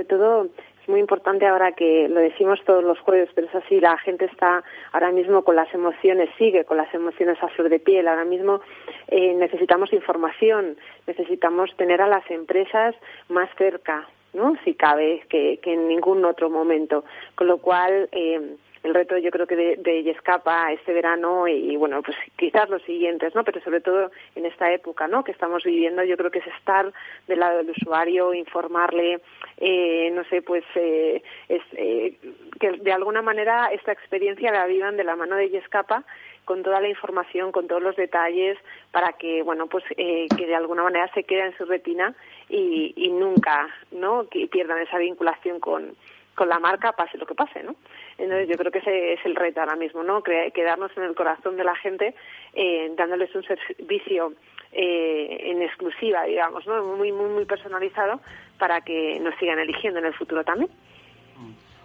sobre 0.02 0.04
todo 0.04 0.48
es 0.82 0.88
muy 0.88 0.98
importante 0.98 1.46
ahora 1.46 1.72
que 1.72 2.08
lo 2.08 2.18
decimos 2.18 2.58
todos 2.64 2.82
los 2.82 2.98
jueves, 3.00 3.28
pero 3.34 3.46
es 3.46 3.54
así, 3.54 3.78
la 3.78 3.96
gente 3.98 4.24
está 4.24 4.64
ahora 4.90 5.12
mismo 5.12 5.44
con 5.44 5.54
las 5.54 5.72
emociones, 5.72 6.28
sigue 6.38 6.64
con 6.64 6.76
las 6.76 6.92
emociones 6.92 7.40
a 7.40 7.48
flor 7.48 7.68
de 7.68 7.78
piel. 7.78 8.08
Ahora 8.08 8.24
mismo 8.24 8.60
eh, 9.06 9.32
necesitamos 9.34 9.92
información, 9.92 10.76
necesitamos 11.06 11.70
tener 11.76 12.00
a 12.02 12.08
las 12.08 12.28
empresas 12.32 12.96
más 13.28 13.48
cerca, 13.56 14.08
¿no? 14.32 14.56
Si 14.64 14.74
cabe, 14.74 15.22
que, 15.28 15.60
que 15.62 15.74
en 15.74 15.86
ningún 15.86 16.24
otro 16.24 16.50
momento. 16.50 17.04
Con 17.36 17.46
lo 17.46 17.58
cual, 17.58 18.08
eh, 18.10 18.56
el 18.82 18.94
reto 18.94 19.16
yo 19.18 19.30
creo 19.30 19.46
que 19.46 19.76
de, 19.76 20.02
Yescapa 20.02 20.72
este 20.72 20.92
verano 20.92 21.46
y, 21.46 21.76
bueno 21.76 22.02
pues 22.02 22.16
quizás 22.36 22.68
los 22.68 22.82
siguientes 22.82 23.34
no 23.34 23.44
pero 23.44 23.60
sobre 23.62 23.80
todo 23.80 24.10
en 24.34 24.46
esta 24.46 24.72
época 24.72 25.06
no 25.06 25.24
que 25.24 25.32
estamos 25.32 25.62
viviendo 25.64 26.02
yo 26.04 26.16
creo 26.16 26.30
que 26.30 26.40
es 26.40 26.46
estar 26.58 26.92
del 27.28 27.40
lado 27.40 27.58
del 27.58 27.70
usuario 27.70 28.34
informarle 28.34 29.20
eh, 29.58 30.10
no 30.12 30.24
sé 30.24 30.42
pues 30.42 30.64
eh, 30.74 31.22
es, 31.48 31.62
eh, 31.72 32.16
que 32.58 32.72
de 32.72 32.92
alguna 32.92 33.22
manera 33.22 33.68
esta 33.72 33.92
experiencia 33.92 34.50
la 34.50 34.66
vivan 34.66 34.96
de 34.96 35.04
la 35.04 35.16
mano 35.16 35.36
de 35.36 35.50
Yescapa 35.50 36.04
con 36.44 36.62
toda 36.64 36.80
la 36.80 36.88
información, 36.88 37.52
con 37.52 37.68
todos 37.68 37.80
los 37.82 37.94
detalles, 37.94 38.58
para 38.90 39.12
que, 39.12 39.44
bueno, 39.44 39.68
pues 39.68 39.84
eh, 39.96 40.26
que 40.36 40.46
de 40.46 40.56
alguna 40.56 40.82
manera 40.82 41.08
se 41.14 41.22
quede 41.22 41.46
en 41.46 41.56
su 41.56 41.64
retina 41.64 42.14
y, 42.48 42.92
y 42.96 43.10
nunca, 43.10 43.68
¿no? 43.92 44.28
Que 44.28 44.48
pierdan 44.48 44.80
esa 44.80 44.98
vinculación 44.98 45.60
con, 45.60 45.94
con 46.34 46.48
la 46.48 46.58
marca 46.58 46.92
pase 46.92 47.18
lo 47.18 47.26
que 47.26 47.34
pase, 47.34 47.62
¿no? 47.62 47.76
Entonces 48.22 48.48
yo 48.48 48.54
creo 48.56 48.70
que 48.70 48.78
ese 48.78 49.14
es 49.14 49.20
el 49.24 49.34
reto 49.34 49.60
ahora 49.60 49.74
mismo, 49.74 50.04
¿no? 50.04 50.22
Quedarnos 50.22 50.96
en 50.96 51.02
el 51.02 51.14
corazón 51.14 51.56
de 51.56 51.64
la 51.64 51.74
gente, 51.74 52.14
eh, 52.54 52.92
dándoles 52.96 53.34
un 53.34 53.42
servicio 53.42 54.32
eh, 54.70 55.50
en 55.50 55.60
exclusiva, 55.60 56.22
digamos, 56.24 56.64
¿no? 56.66 56.84
Muy, 56.96 57.10
muy, 57.10 57.28
muy 57.28 57.44
personalizado 57.44 58.20
para 58.58 58.80
que 58.80 59.18
nos 59.20 59.34
sigan 59.38 59.58
eligiendo 59.58 59.98
en 59.98 60.06
el 60.06 60.14
futuro 60.14 60.44
también. 60.44 60.70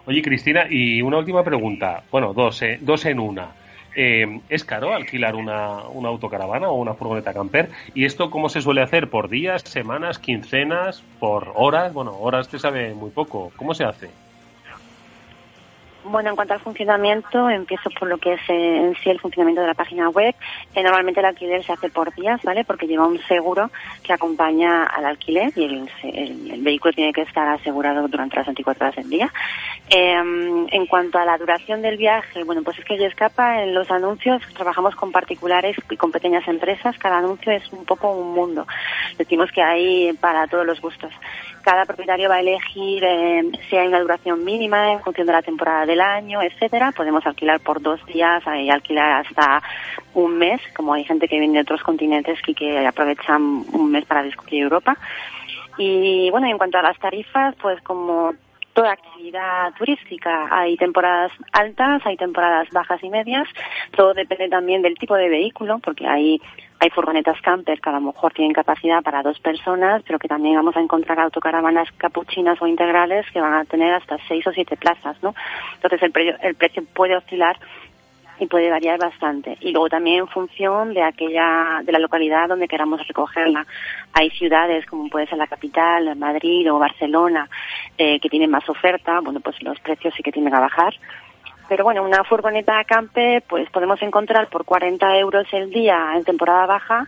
Oye, 0.06 0.22
Cristina, 0.22 0.68
y 0.70 1.02
una 1.02 1.18
última 1.18 1.44
pregunta. 1.44 2.04
Bueno, 2.12 2.34
dos, 2.34 2.62
eh, 2.62 2.78
dos 2.80 3.06
en 3.06 3.20
una. 3.20 3.56
Eh, 3.96 4.40
¿Es 4.48 4.64
caro 4.64 4.94
alquilar 4.94 5.36
una, 5.36 5.88
una 5.88 6.10
autocaravana 6.10 6.70
o 6.70 6.76
una 6.76 6.94
furgoneta 6.94 7.34
camper? 7.34 7.70
¿Y 7.96 8.06
esto 8.06 8.30
cómo 8.30 8.48
se 8.48 8.62
suele 8.62 8.84
hacer? 8.84 9.10
¿Por 9.10 9.28
días, 9.28 9.64
semanas, 9.64 10.20
quincenas, 10.20 11.02
por 11.20 11.52
horas? 11.56 11.94
Bueno, 11.94 12.16
horas 12.20 12.48
te 12.48 12.60
sabe 12.60 12.94
muy 12.94 13.10
poco. 13.10 13.52
¿Cómo 13.58 13.74
se 13.74 13.86
hace? 13.86 14.27
Bueno, 16.10 16.30
en 16.30 16.36
cuanto 16.38 16.54
al 16.54 16.62
funcionamiento, 16.62 17.50
empiezo 17.50 17.90
por 17.90 18.08
lo 18.08 18.18
que 18.18 18.34
es 18.34 18.42
eh, 18.48 18.78
en 18.78 18.96
sí 18.96 19.10
el 19.10 19.20
funcionamiento 19.20 19.62
de 19.62 19.68
la 19.68 19.74
página 19.74 20.08
web. 20.10 20.34
Eh, 20.74 20.82
normalmente 20.82 21.20
el 21.20 21.26
alquiler 21.26 21.64
se 21.66 21.74
hace 21.74 21.90
por 21.90 22.14
días, 22.16 22.42
¿vale? 22.44 22.64
Porque 22.64 22.88
lleva 22.88 23.06
un 23.06 23.20
seguro 23.24 23.70
que 24.04 24.14
acompaña 24.14 24.86
al 24.86 25.06
alquiler 25.06 25.52
y 25.56 25.66
el, 25.66 25.90
el, 26.04 26.62
vehículo 26.62 26.94
tiene 26.94 27.12
que 27.12 27.24
estar 27.24 27.48
asegurado 27.50 28.08
durante 28.08 28.38
las 28.38 28.46
24 28.46 28.86
horas 28.86 28.96
del 28.96 29.10
día. 29.10 29.32
Eh, 29.90 30.14
en 30.14 30.86
cuanto 30.86 31.18
a 31.18 31.26
la 31.26 31.38
duración 31.38 31.82
del 31.82 31.98
viaje, 31.98 32.44
bueno, 32.46 32.64
pues 32.64 32.80
es 32.80 32.86
que 32.86 32.98
ya 32.98 33.08
escapa 33.08 33.62
en 33.62 33.74
los 33.74 33.92
anuncios, 33.92 34.42
trabajamos 34.54 34.96
con 34.96 35.12
particulares 35.12 35.76
y 35.90 35.98
con 35.98 36.12
pequeñas 36.12 36.48
empresas, 36.48 36.98
cada 36.98 37.18
anuncio 37.18 37.52
es 37.52 37.70
un 37.74 37.84
poco 37.84 38.12
un 38.12 38.34
mundo. 38.34 38.66
Decimos 39.18 39.52
que 39.52 39.62
hay 39.62 40.14
para 40.14 40.48
todos 40.48 40.66
los 40.66 40.80
gustos 40.80 41.12
cada 41.64 41.86
propietario 41.86 42.30
va 42.30 42.36
a 42.36 42.40
elegir 42.40 43.04
eh, 43.04 43.44
si 43.70 43.76
hay 43.76 43.88
una 43.88 44.00
duración 44.00 44.44
mínima 44.44 44.94
en 44.94 45.02
función 45.02 45.28
de 45.28 45.34
la 45.34 45.42
temporada 45.42 45.86
del 45.86 46.02
año, 46.02 46.42
etcétera. 46.42 46.92
Podemos 46.92 47.26
alquilar 47.26 47.60
por 47.60 47.82
dos 47.82 48.06
días 48.06 48.44
y 48.60 48.70
alquilar 48.70 49.26
hasta 49.26 49.62
un 50.14 50.38
mes, 50.38 50.62
como 50.76 50.94
hay 50.94 51.04
gente 51.04 51.28
que 51.28 51.40
viene 51.40 51.56
de 51.56 51.62
otros 51.62 51.84
continentes 51.84 52.40
y 52.48 52.54
que 52.54 52.86
aprovechan 52.86 53.42
un 53.72 53.92
mes 53.92 54.06
para 54.06 54.24
descubrir 54.24 54.64
Europa. 54.64 54.98
Y 55.78 56.30
bueno, 56.32 56.48
en 56.48 56.58
cuanto 56.58 56.78
a 56.78 56.82
las 56.82 56.98
tarifas, 56.98 57.56
pues 57.62 57.82
como 57.82 58.34
toda 58.78 58.92
actividad 58.92 59.74
turística. 59.74 60.48
Hay 60.52 60.78
temporadas 60.78 61.32
altas, 61.52 62.00
hay 62.06 62.16
temporadas 62.16 62.70
bajas 62.72 63.04
y 63.04 63.10
medias. 63.10 63.48
Todo 63.96 64.14
depende 64.14 64.50
también 64.50 64.84
del 64.84 64.94
tipo 64.94 65.16
de 65.16 65.30
vehículo, 65.30 65.80
porque 65.80 66.06
hay, 66.06 66.40
hay 66.80 66.90
furgonetas 66.92 67.42
camper 67.42 67.82
que 67.82 67.90
a 67.90 67.94
lo 67.94 68.02
mejor 68.02 68.34
tienen 68.34 68.54
capacidad 68.54 69.02
para 69.02 69.24
dos 69.24 69.40
personas, 69.40 70.04
pero 70.06 70.20
que 70.20 70.28
también 70.28 70.58
vamos 70.58 70.78
a 70.78 70.82
encontrar 70.82 71.20
autocaravanas 71.20 71.92
capuchinas 71.98 72.62
o 72.62 72.68
integrales 72.68 73.26
que 73.32 73.42
van 73.42 73.56
a 73.56 73.66
tener 73.66 73.96
hasta 73.96 74.20
seis 74.28 74.46
o 74.46 74.52
siete 74.52 74.78
plazas, 74.78 75.18
¿no? 75.24 75.34
Entonces 75.74 76.04
el, 76.04 76.12
precio, 76.12 76.36
el 76.44 76.54
precio 76.54 76.84
puede 76.94 77.18
oscilar 77.18 77.58
y 78.40 78.48
puede 78.48 78.70
variar 78.70 79.00
bastante. 79.00 79.58
Y 79.62 79.72
luego 79.72 79.90
también 79.90 80.20
en 80.20 80.28
función 80.28 80.94
de 80.94 81.04
aquella, 81.04 81.82
de 81.84 81.92
la 81.92 82.00
localidad 82.00 82.48
donde 82.48 82.68
queramos 82.68 83.06
recogerla. 83.08 83.66
Hay 84.14 84.30
ciudades 84.32 84.86
como 84.86 85.10
puede 85.10 85.28
ser 85.28 85.38
la 85.38 85.48
capital, 85.48 86.16
Madrid 86.16 86.72
o 86.72 86.80
Barcelona, 86.80 87.50
eh, 87.98 88.20
que 88.20 88.30
tienen 88.30 88.52
más 88.52 88.68
oferta, 88.70 89.20
bueno, 89.22 89.40
pues 89.40 89.62
los 89.64 89.80
precios 89.80 90.14
sí 90.16 90.24
que 90.24 90.32
tienen 90.32 90.54
a 90.54 90.60
bajar. 90.60 90.94
Pero 91.68 91.84
bueno, 91.84 92.04
una 92.04 92.24
furgoneta 92.24 92.84
campe, 92.86 93.44
pues 93.48 93.70
podemos 93.70 94.02
encontrar 94.02 94.48
por 94.48 94.64
40 94.64 95.18
euros 95.18 95.48
el 95.52 95.70
día 95.70 96.14
en 96.16 96.24
temporada 96.24 96.66
baja 96.66 97.08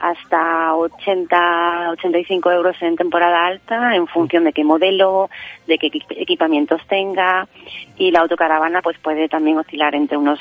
hasta 0.00 0.74
80, 0.74 1.90
85 1.92 2.50
euros 2.50 2.76
en 2.82 2.96
temporada 2.96 3.46
alta 3.46 3.94
en 3.96 4.06
función 4.06 4.44
de 4.44 4.52
qué 4.52 4.62
modelo, 4.62 5.30
de 5.66 5.78
qué 5.78 5.90
equipamientos 6.10 6.82
tenga 6.86 7.48
y 7.96 8.10
la 8.10 8.20
autocaravana 8.20 8.82
pues 8.82 8.98
puede 8.98 9.28
también 9.28 9.58
oscilar 9.58 9.94
entre 9.94 10.18
unos 10.18 10.38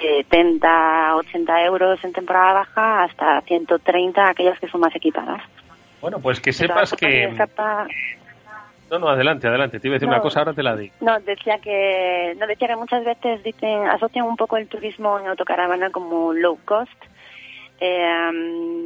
70, 0.00 1.16
80 1.16 1.64
euros 1.64 2.02
en 2.04 2.12
temporada 2.12 2.54
baja 2.54 3.04
hasta 3.04 3.40
130 3.42 4.28
aquellas 4.28 4.58
que 4.58 4.68
son 4.68 4.80
más 4.80 4.94
equipadas. 4.94 5.42
Bueno, 6.00 6.20
pues 6.20 6.40
que 6.40 6.52
sepas 6.52 6.92
que... 6.92 7.34
No, 8.90 8.98
no, 8.98 9.08
adelante, 9.08 9.46
adelante. 9.46 9.80
Te 9.80 9.88
iba 9.88 9.94
a 9.94 9.98
decir 9.98 10.08
una 10.08 10.22
cosa, 10.22 10.38
ahora 10.38 10.54
te 10.54 10.62
la 10.62 10.74
digo. 10.74 10.94
No, 11.00 11.20
decía 11.20 11.58
que, 11.58 12.34
no, 12.38 12.46
decía 12.46 12.68
que 12.68 12.76
muchas 12.76 13.04
veces 13.04 13.42
dicen, 13.42 13.86
asocian 13.86 14.24
un 14.24 14.36
poco 14.36 14.56
el 14.56 14.66
turismo 14.66 15.18
en 15.18 15.26
autocaravana 15.26 15.90
como 15.90 16.32
low 16.32 16.58
cost. 16.64 16.90
Eh, 17.80 18.30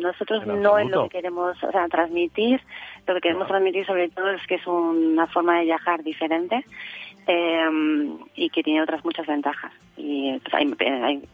nosotros 0.03 0.45
no 0.47 0.77
es 0.79 0.91
lo 0.91 1.05
que 1.05 1.19
queremos 1.19 1.63
o 1.63 1.71
sea, 1.71 1.87
transmitir. 1.89 2.61
Lo 3.07 3.15
que 3.15 3.21
queremos 3.21 3.47
transmitir 3.47 3.87
sobre 3.87 4.09
todo 4.09 4.31
es 4.31 4.45
que 4.47 4.57
es 4.57 4.67
una 4.67 5.29
forma 5.29 5.59
de 5.59 5.67
viajar 5.67 6.03
diferente 6.03 6.65
eh, 7.27 7.61
y 8.35 8.51
que 8.51 8.63
tiene 8.63 8.83
otras 8.83 9.05
muchas 9.05 9.27
ventajas. 9.27 9.73
Y 9.97 10.33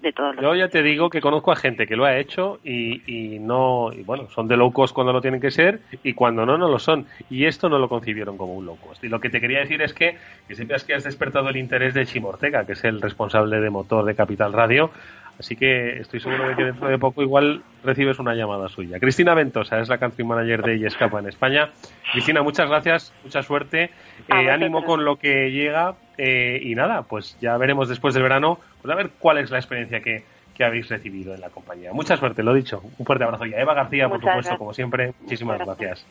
de 0.03 0.13
todo. 0.13 0.35
Yo 0.35 0.55
ya 0.55 0.69
te 0.69 0.83
digo 0.83 1.09
que 1.11 1.21
conozco 1.21 1.53
a 1.53 1.57
gente 1.57 1.87
que 1.87 1.97
lo 1.97 2.05
ha 2.05 2.19
hecho 2.19 2.59
y, 2.65 3.03
y 3.07 3.39
no, 3.39 3.91
y 3.93 4.03
bueno, 4.03 4.29
son 4.31 4.49
de 4.49 4.57
low 4.57 4.73
cost 4.73 4.95
cuando 4.95 5.13
lo 5.13 5.21
tienen 5.21 5.41
que 5.41 5.51
ser 5.51 5.81
y 6.03 6.13
cuando 6.13 6.45
no, 6.45 6.59
no 6.59 6.69
lo 6.69 6.79
son. 6.79 7.07
Y 7.31 7.47
esto 7.47 7.69
no 7.69 7.79
lo 7.79 7.89
concibieron 7.89 8.37
como 8.37 8.55
un 8.55 8.67
low 8.67 8.77
cost. 8.77 9.03
Y 9.05 9.09
lo 9.09 9.21
que 9.21 9.31
te 9.31 9.41
quería 9.41 9.61
decir 9.61 9.81
es 9.83 9.95
que, 9.95 10.17
que 10.47 10.55
sepas 10.55 10.85
que 10.85 10.95
has 10.95 11.05
despertado 11.05 11.49
el 11.49 11.57
interés 11.57 11.95
de 11.95 12.05
Chimo 12.05 12.29
Ortega, 12.29 12.67
que 12.67 12.73
es 12.73 12.85
el 12.85 13.01
responsable 13.01 13.61
de 13.61 13.71
motor 13.71 14.05
de 14.05 14.15
Capital 14.15 14.53
Radio. 14.53 14.91
Así 15.39 15.55
que 15.55 16.01
estoy 16.01 16.19
seguro 16.19 16.49
de 16.49 16.57
que 16.57 16.65
dentro 16.65 16.89
de 16.89 16.99
poco 16.99 17.23
igual 17.23 17.63
recibes 17.85 18.19
una 18.19 18.35
llamada 18.35 18.69
suya. 18.69 18.99
Cristina 18.99 19.35
Ventosa 19.35 19.79
es 19.79 19.89
la 19.89 19.99
country 19.99 20.25
manager 20.25 20.63
de 20.63 20.79
Yescapa 20.81 21.21
en 21.21 21.29
España. 21.29 21.71
Cristina, 22.13 22.43
muchas 22.43 22.69
gracias, 22.69 23.15
mucha 23.23 23.43
suerte, 23.43 23.91
eh, 24.29 24.51
ánimo 24.51 24.85
con 24.85 25.05
lo 25.05 25.17
que 25.17 25.53
llega 25.53 25.95
eh, 26.17 26.59
y 26.61 26.75
nada, 26.75 27.03
pues 27.03 27.39
ya 27.41 27.57
veremos 27.57 27.89
después 27.89 28.15
del 28.15 28.25
verano, 28.25 28.59
pues 28.83 28.93
a 28.93 28.97
ver 28.97 29.11
cuál 29.19 29.39
es 29.39 29.51
la 29.51 29.59
experiencia 29.59 30.01
que, 30.01 30.25
que 30.57 30.65
habéis 30.65 30.89
recibido 30.89 31.33
en 31.33 31.41
la 31.41 31.51
compañía. 31.51 31.93
Mucha 31.93 32.17
suerte, 32.17 32.43
lo 32.43 32.53
dicho. 32.53 32.83
Un 32.99 33.07
fuerte 33.07 33.25
abrazo. 33.25 33.47
Y 33.47 33.55
a 33.55 33.61
Eva 33.61 33.75
García, 33.75 34.09
por 34.09 34.21
supuesto, 34.21 34.59
como 34.59 34.75
siempre, 34.75 35.15
muchísimas 35.21 35.59
gracias. 35.61 36.05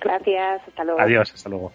Gracias, 0.00 0.62
hasta 0.66 0.84
luego. 0.84 1.00
Adiós, 1.00 1.32
hasta 1.32 1.48
luego. 1.48 1.72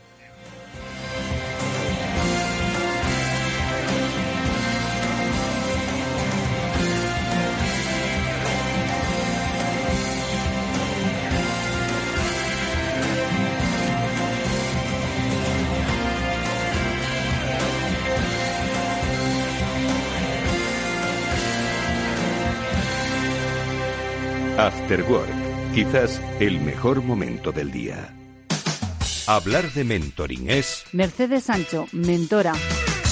After 24.61 25.01
Work, 25.09 25.73
quizás 25.73 26.21
el 26.39 26.61
mejor 26.61 27.01
momento 27.01 27.51
del 27.51 27.71
día. 27.71 28.13
Hablar 29.25 29.71
de 29.71 29.83
mentoring 29.83 30.51
es... 30.51 30.83
Mercedes 30.91 31.45
Sancho, 31.45 31.87
mentora. 31.93 32.53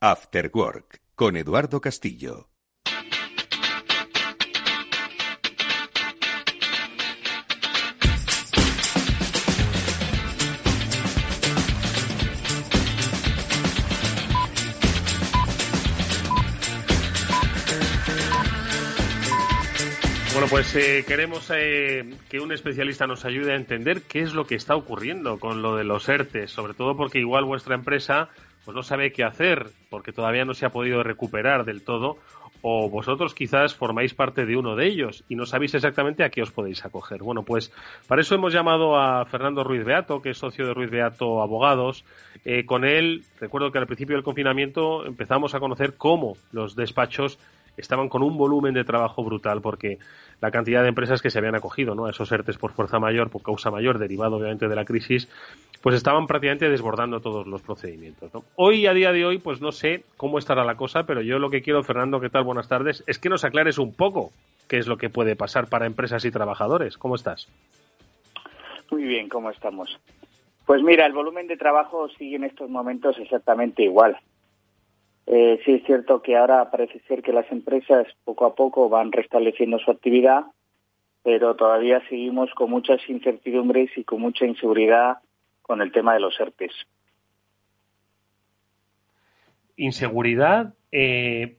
After 0.00 0.48
Work 0.54 1.00
con 1.16 1.36
Eduardo 1.36 1.80
Castillo. 1.80 2.48
Bueno, 20.32 20.46
pues 20.48 20.76
eh, 20.76 21.04
queremos 21.08 21.50
eh, 21.52 22.14
que 22.28 22.38
un 22.38 22.52
especialista 22.52 23.08
nos 23.08 23.24
ayude 23.24 23.50
a 23.50 23.56
entender 23.56 24.02
qué 24.02 24.20
es 24.20 24.32
lo 24.32 24.46
que 24.46 24.54
está 24.54 24.76
ocurriendo 24.76 25.40
con 25.40 25.60
lo 25.60 25.74
de 25.74 25.82
los 25.82 26.08
ERTES, 26.08 26.52
sobre 26.52 26.74
todo 26.74 26.96
porque 26.96 27.18
igual 27.18 27.44
vuestra 27.44 27.74
empresa 27.74 28.28
pues 28.68 28.76
no 28.76 28.82
sabe 28.82 29.12
qué 29.12 29.24
hacer 29.24 29.70
porque 29.88 30.12
todavía 30.12 30.44
no 30.44 30.52
se 30.52 30.66
ha 30.66 30.68
podido 30.68 31.02
recuperar 31.02 31.64
del 31.64 31.80
todo 31.80 32.18
o 32.60 32.90
vosotros 32.90 33.32
quizás 33.32 33.74
formáis 33.74 34.12
parte 34.12 34.44
de 34.44 34.58
uno 34.58 34.76
de 34.76 34.84
ellos 34.84 35.24
y 35.26 35.36
no 35.36 35.46
sabéis 35.46 35.74
exactamente 35.74 36.22
a 36.22 36.28
qué 36.28 36.42
os 36.42 36.50
podéis 36.50 36.84
acoger. 36.84 37.22
Bueno, 37.22 37.44
pues 37.44 37.72
para 38.08 38.20
eso 38.20 38.34
hemos 38.34 38.52
llamado 38.52 38.98
a 38.98 39.24
Fernando 39.24 39.64
Ruiz 39.64 39.86
Beato, 39.86 40.20
que 40.20 40.32
es 40.32 40.36
socio 40.36 40.66
de 40.66 40.74
Ruiz 40.74 40.90
Beato 40.90 41.40
Abogados. 41.40 42.04
Eh, 42.44 42.66
con 42.66 42.84
él, 42.84 43.24
recuerdo 43.40 43.72
que 43.72 43.78
al 43.78 43.86
principio 43.86 44.16
del 44.16 44.22
confinamiento 44.22 45.06
empezamos 45.06 45.54
a 45.54 45.60
conocer 45.60 45.96
cómo 45.96 46.36
los 46.52 46.76
despachos 46.76 47.38
estaban 47.78 48.08
con 48.08 48.22
un 48.22 48.36
volumen 48.36 48.74
de 48.74 48.84
trabajo 48.84 49.24
brutal 49.24 49.60
porque 49.62 49.98
la 50.40 50.50
cantidad 50.50 50.82
de 50.82 50.88
empresas 50.88 51.22
que 51.22 51.30
se 51.30 51.38
habían 51.38 51.54
acogido 51.54 51.94
¿no? 51.94 52.06
a 52.06 52.10
esos 52.10 52.30
ERTES 52.30 52.58
por 52.58 52.72
fuerza 52.72 52.98
mayor, 52.98 53.30
por 53.30 53.42
causa 53.42 53.70
mayor, 53.70 53.98
derivado 53.98 54.36
obviamente 54.36 54.68
de 54.68 54.76
la 54.76 54.84
crisis, 54.84 55.28
pues 55.82 55.96
estaban 55.96 56.26
prácticamente 56.26 56.68
desbordando 56.68 57.20
todos 57.20 57.46
los 57.46 57.62
procedimientos. 57.62 58.30
Hoy, 58.56 58.86
a 58.86 58.92
día 58.92 59.12
de 59.12 59.24
hoy, 59.24 59.38
pues 59.38 59.60
no 59.60 59.72
sé 59.72 60.04
cómo 60.16 60.38
estará 60.38 60.64
la 60.64 60.76
cosa, 60.76 61.04
pero 61.04 61.22
yo 61.22 61.38
lo 61.38 61.50
que 61.50 61.62
quiero, 61.62 61.82
Fernando, 61.82 62.20
¿qué 62.20 62.28
tal? 62.28 62.44
Buenas 62.44 62.68
tardes, 62.68 63.02
es 63.06 63.18
que 63.18 63.28
nos 63.28 63.44
aclares 63.44 63.78
un 63.78 63.94
poco 63.94 64.30
qué 64.68 64.78
es 64.78 64.86
lo 64.86 64.96
que 64.96 65.10
puede 65.10 65.36
pasar 65.36 65.68
para 65.68 65.86
empresas 65.86 66.24
y 66.24 66.30
trabajadores. 66.30 66.98
¿Cómo 66.98 67.14
estás? 67.14 67.48
Muy 68.90 69.04
bien, 69.04 69.28
¿cómo 69.28 69.50
estamos? 69.50 69.98
Pues 70.66 70.82
mira, 70.82 71.06
el 71.06 71.12
volumen 71.12 71.46
de 71.46 71.56
trabajo 71.56 72.08
sigue 72.10 72.36
en 72.36 72.44
estos 72.44 72.68
momentos 72.68 73.18
exactamente 73.18 73.82
igual. 73.82 74.18
Eh, 75.30 75.60
sí 75.62 75.74
es 75.74 75.84
cierto 75.84 76.22
que 76.22 76.38
ahora 76.38 76.70
parece 76.70 77.00
ser 77.00 77.20
que 77.20 77.34
las 77.34 77.50
empresas 77.52 78.06
poco 78.24 78.46
a 78.46 78.54
poco 78.54 78.88
van 78.88 79.12
restableciendo 79.12 79.78
su 79.78 79.90
actividad, 79.90 80.44
pero 81.22 81.54
todavía 81.54 82.02
seguimos 82.08 82.50
con 82.54 82.70
muchas 82.70 83.06
incertidumbres 83.10 83.90
y 83.98 84.04
con 84.04 84.22
mucha 84.22 84.46
inseguridad 84.46 85.18
con 85.60 85.82
el 85.82 85.92
tema 85.92 86.14
de 86.14 86.20
los 86.20 86.40
ERTES. 86.40 86.72
Inseguridad, 89.76 90.72
eh, 90.92 91.58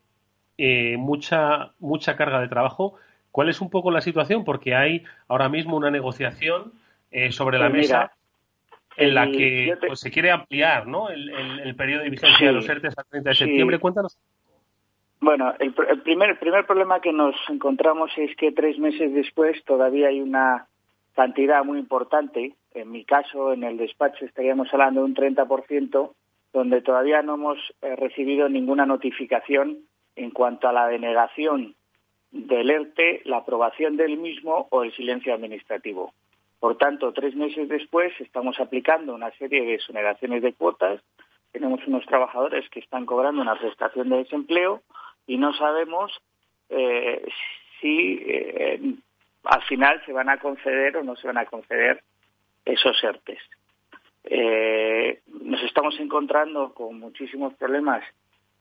eh, 0.57 0.97
mucha, 0.97 1.73
mucha 1.77 2.15
carga 2.15 2.41
de 2.41 2.47
trabajo. 2.47 2.95
¿Cuál 3.31 3.49
es 3.49 3.61
un 3.61 3.69
poco 3.69 3.91
la 3.91 4.01
situación? 4.01 4.45
Porque 4.45 4.73
hay 4.73 5.03
ahora 5.27 5.47
mismo 5.47 5.77
una 5.77 5.91
negociación 5.91 6.73
sobre 7.29 7.59
la 7.59 7.69
pues 7.69 7.81
mesa 7.81 8.13
en 8.99 9.15
la 9.15 9.31
que 9.31 9.77
pues, 9.87 9.99
se 9.99 10.11
quiere 10.11 10.31
ampliar 10.31 10.87
¿no? 10.87 11.09
el, 11.09 11.75
periodo 11.75 12.03
de 12.03 12.09
vigencia 12.09 12.47
de 12.47 12.53
los 12.53 12.67
ERTES 12.67 12.97
al 12.97 13.05
30 13.05 13.29
de 13.29 13.35
septiembre. 13.35 13.79
Cuéntanos. 13.79 14.17
Bueno, 15.21 15.53
el, 15.59 15.73
primer, 16.01 16.29
el 16.29 16.37
primer 16.37 16.65
problema 16.65 17.01
que 17.01 17.11
nos 17.11 17.35
encontramos 17.49 18.11
es 18.17 18.35
que 18.37 18.51
tres 18.51 18.77
meses 18.79 19.13
después 19.13 19.63
todavía 19.65 20.07
hay 20.07 20.21
una 20.21 20.67
cantidad 21.13 21.63
muy 21.63 21.79
importante. 21.79 22.55
En 22.73 22.91
mi 22.91 23.03
caso, 23.03 23.51
en 23.51 23.63
el 23.63 23.77
despacho 23.77 24.25
estaríamos 24.25 24.73
hablando 24.73 25.01
de 25.01 25.07
un 25.07 25.15
30%, 25.15 26.11
donde 26.53 26.81
todavía 26.81 27.21
no 27.21 27.35
hemos 27.35 27.57
eh, 27.81 27.95
recibido 27.95 28.47
ninguna 28.47 28.85
notificación 28.85 29.79
en 30.15 30.31
cuanto 30.31 30.67
a 30.67 30.73
la 30.73 30.87
denegación 30.87 31.75
del 32.31 32.69
ERTE, 32.69 33.21
la 33.25 33.37
aprobación 33.37 33.97
del 33.97 34.17
mismo 34.17 34.67
o 34.69 34.83
el 34.83 34.93
silencio 34.93 35.33
administrativo. 35.33 36.13
Por 36.59 36.77
tanto, 36.77 37.13
tres 37.13 37.35
meses 37.35 37.69
después 37.69 38.11
estamos 38.19 38.59
aplicando 38.59 39.15
una 39.15 39.31
serie 39.31 39.63
de 39.63 39.75
exoneraciones 39.75 40.41
de 40.41 40.53
cuotas. 40.53 41.01
Tenemos 41.51 41.85
unos 41.87 42.05
trabajadores 42.05 42.69
que 42.69 42.79
están 42.79 43.05
cobrando 43.05 43.41
una 43.41 43.57
prestación 43.57 44.09
de 44.09 44.17
desempleo 44.17 44.81
y 45.25 45.37
no 45.37 45.53
sabemos 45.53 46.11
eh, 46.69 47.25
si 47.79 48.19
eh, 48.25 48.95
al 49.43 49.61
final 49.63 50.01
se 50.05 50.13
van 50.13 50.29
a 50.29 50.37
conceder 50.37 50.97
o 50.97 51.03
no 51.03 51.15
se 51.15 51.27
van 51.27 51.37
a 51.37 51.45
conceder 51.45 52.03
esos 52.65 53.01
ERTES. 53.03 53.39
Eh, 54.25 55.21
nos 55.27 55.63
estamos 55.63 55.99
encontrando 55.99 56.73
con 56.73 56.99
muchísimos 56.99 57.53
problemas 57.55 58.03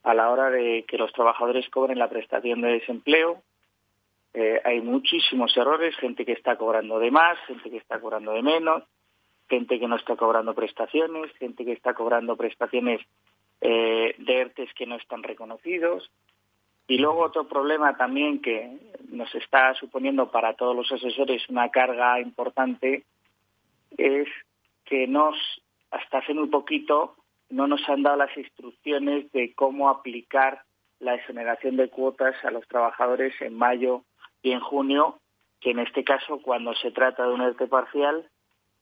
a 0.03 0.13
la 0.13 0.29
hora 0.29 0.49
de 0.49 0.85
que 0.87 0.97
los 0.97 1.11
trabajadores 1.11 1.69
cobren 1.69 1.99
la 1.99 2.09
prestación 2.09 2.61
de 2.61 2.73
desempleo, 2.73 3.43
eh, 4.33 4.61
hay 4.63 4.81
muchísimos 4.81 5.55
errores, 5.57 5.95
gente 5.97 6.25
que 6.25 6.33
está 6.33 6.55
cobrando 6.55 6.99
de 6.99 7.11
más, 7.11 7.37
gente 7.47 7.69
que 7.69 7.77
está 7.77 7.99
cobrando 7.99 8.31
de 8.31 8.43
menos, 8.43 8.83
gente 9.49 9.79
que 9.79 9.87
no 9.87 9.95
está 9.95 10.15
cobrando 10.15 10.53
prestaciones, 10.53 11.31
gente 11.37 11.65
que 11.65 11.73
está 11.73 11.93
cobrando 11.93 12.37
prestaciones 12.37 13.01
eh, 13.61 14.15
de 14.17 14.37
ERTES 14.41 14.73
que 14.75 14.85
no 14.85 14.95
están 14.95 15.23
reconocidos. 15.23 16.11
Y 16.87 16.97
luego 16.97 17.21
otro 17.21 17.47
problema 17.47 17.97
también 17.97 18.41
que 18.41 18.77
nos 19.09 19.33
está 19.35 19.73
suponiendo 19.75 20.31
para 20.31 20.53
todos 20.53 20.75
los 20.75 20.91
asesores 20.91 21.47
una 21.49 21.69
carga 21.69 22.19
importante 22.19 23.03
es 23.97 24.27
que 24.85 25.07
nos, 25.07 25.35
hasta 25.91 26.19
hace 26.19 26.33
muy 26.33 26.47
poquito, 26.47 27.15
no 27.49 27.67
nos 27.67 27.87
han 27.89 28.03
dado 28.03 28.17
las 28.17 28.35
instrucciones 28.37 29.31
de 29.31 29.53
cómo 29.53 29.89
aplicar 29.89 30.63
la 30.99 31.15
exoneración 31.15 31.77
de 31.77 31.89
cuotas 31.89 32.35
a 32.43 32.51
los 32.51 32.67
trabajadores 32.67 33.33
en 33.41 33.57
mayo 33.57 34.03
y 34.41 34.51
en 34.51 34.59
junio, 34.59 35.19
que 35.59 35.71
en 35.71 35.79
este 35.79 36.03
caso, 36.03 36.39
cuando 36.41 36.73
se 36.75 36.91
trata 36.91 37.25
de 37.25 37.33
un 37.33 37.41
ERTE 37.41 37.67
parcial, 37.67 38.27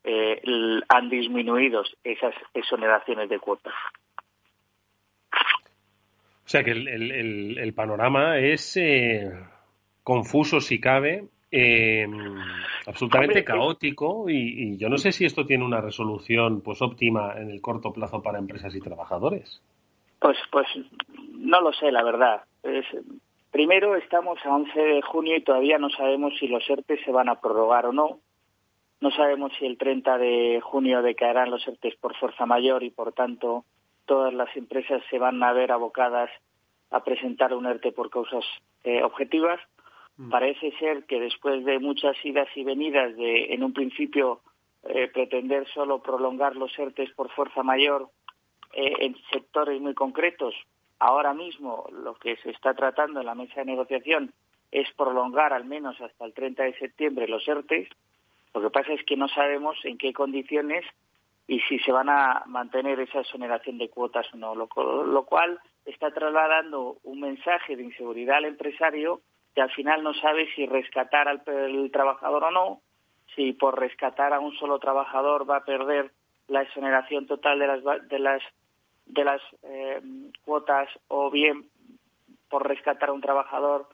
eh, 0.03 0.41
han 0.87 1.09
disminuido 1.09 1.83
esas 2.03 2.33
exoneraciones 2.53 3.29
de 3.29 3.39
cuotas. 3.39 3.73
O 6.45 6.49
sea 6.49 6.63
que 6.63 6.71
el, 6.71 7.73
panorama 7.75 8.37
es 8.37 8.77
eh, 8.77 9.29
confuso 10.03 10.61
si 10.61 10.79
cabe, 10.79 11.25
eh, 11.51 12.07
absolutamente 12.85 13.43
caótico 13.43 14.29
y, 14.29 14.73
y, 14.73 14.77
yo 14.77 14.87
no 14.87 14.97
sé 14.97 15.11
si 15.11 15.25
esto 15.25 15.45
tiene 15.45 15.65
una 15.65 15.81
resolución 15.81 16.61
pues 16.61 16.81
óptima 16.81 17.33
en 17.37 17.49
el 17.49 17.59
corto 17.59 17.91
plazo 17.91 18.21
para 18.21 18.39
empresas 18.39 18.73
y 18.75 18.79
trabajadores. 18.79 19.61
Pues, 20.19 20.37
pues 20.51 20.67
no 21.33 21.61
lo 21.61 21.73
sé, 21.73 21.91
la 21.91 22.03
verdad. 22.03 22.43
Es, 22.63 22.85
Primero, 23.51 23.95
estamos 23.95 24.39
a 24.45 24.53
11 24.53 24.79
de 24.79 25.01
junio 25.01 25.35
y 25.37 25.43
todavía 25.43 25.77
no 25.77 25.89
sabemos 25.89 26.33
si 26.39 26.47
los 26.47 26.69
ERTES 26.69 27.01
se 27.05 27.11
van 27.11 27.29
a 27.29 27.39
prorrogar 27.39 27.85
o 27.85 27.93
no. 27.93 28.19
No 28.99 29.11
sabemos 29.11 29.51
si 29.57 29.65
el 29.65 29.77
30 29.77 30.17
de 30.17 30.59
junio 30.61 31.01
decaerán 31.01 31.51
los 31.51 31.67
ERTES 31.67 31.95
por 31.97 32.15
fuerza 32.17 32.45
mayor 32.45 32.83
y, 32.83 32.89
por 32.89 33.13
tanto, 33.13 33.63
todas 34.05 34.33
las 34.33 34.55
empresas 34.57 35.01
se 35.09 35.19
van 35.19 35.41
a 35.43 35.53
ver 35.53 35.71
abocadas 35.71 36.29
a 36.89 37.03
presentar 37.03 37.53
un 37.53 37.65
ERTE 37.65 37.91
por 37.91 38.09
causas 38.09 38.45
eh, 38.83 39.03
objetivas. 39.03 39.59
Mm. 40.17 40.29
Parece 40.29 40.71
ser 40.79 41.05
que 41.05 41.19
después 41.19 41.63
de 41.63 41.79
muchas 41.79 42.15
idas 42.25 42.47
y 42.55 42.63
venidas 42.63 43.15
de, 43.15 43.53
en 43.53 43.63
un 43.63 43.73
principio, 43.73 44.41
eh, 44.83 45.09
pretender 45.13 45.67
solo 45.73 46.01
prolongar 46.01 46.55
los 46.55 46.77
ERTES 46.77 47.11
por 47.13 47.29
fuerza 47.31 47.61
mayor 47.61 48.09
eh, 48.73 48.93
en 48.99 49.15
sectores 49.31 49.81
muy 49.81 49.93
concretos, 49.93 50.55
Ahora 50.99 51.33
mismo 51.33 51.85
lo 51.91 52.15
que 52.15 52.37
se 52.37 52.49
está 52.49 52.73
tratando 52.73 53.19
en 53.19 53.25
la 53.25 53.35
mesa 53.35 53.61
de 53.61 53.65
negociación 53.65 54.33
es 54.71 54.87
prolongar 54.95 55.53
al 55.53 55.65
menos 55.65 55.99
hasta 56.01 56.25
el 56.25 56.33
30 56.33 56.63
de 56.63 56.77
septiembre 56.77 57.27
los 57.27 57.47
ERTES. 57.47 57.87
Lo 58.53 58.61
que 58.61 58.69
pasa 58.69 58.93
es 58.93 59.03
que 59.03 59.15
no 59.15 59.27
sabemos 59.27 59.77
en 59.83 59.97
qué 59.97 60.13
condiciones 60.13 60.85
y 61.47 61.61
si 61.61 61.79
se 61.79 61.91
van 61.91 62.09
a 62.09 62.43
mantener 62.47 62.99
esa 62.99 63.21
exoneración 63.21 63.77
de 63.77 63.89
cuotas 63.89 64.27
o 64.33 64.37
no, 64.37 64.53
lo, 64.53 64.67
cual 64.67 65.59
está 65.85 66.11
trasladando 66.11 66.97
un 67.03 67.21
mensaje 67.21 67.77
de 67.77 67.83
inseguridad 67.83 68.37
al 68.37 68.45
empresario 68.45 69.21
que 69.55 69.61
al 69.61 69.71
final 69.71 70.03
no 70.03 70.13
sabe 70.15 70.47
si 70.53 70.65
rescatar 70.65 71.27
al 71.29 71.43
trabajador 71.91 72.43
o 72.43 72.51
no, 72.51 72.81
si 73.33 73.53
por 73.53 73.79
rescatar 73.79 74.33
a 74.33 74.39
un 74.39 74.53
solo 74.57 74.77
trabajador 74.79 75.49
va 75.49 75.57
a 75.57 75.65
perder 75.65 76.11
la 76.47 76.63
exoneración 76.63 77.27
total 77.27 77.59
de 77.59 77.67
las, 77.67 78.09
de 78.09 78.19
las 78.19 78.43
de 79.07 79.23
las 79.23 79.41
eh, 79.63 80.01
cuotas 80.43 80.89
o 81.07 81.31
bien 81.31 81.65
por 82.49 82.67
rescatar 82.67 83.09
a 83.09 83.13
un 83.13 83.21
trabajador 83.21 83.87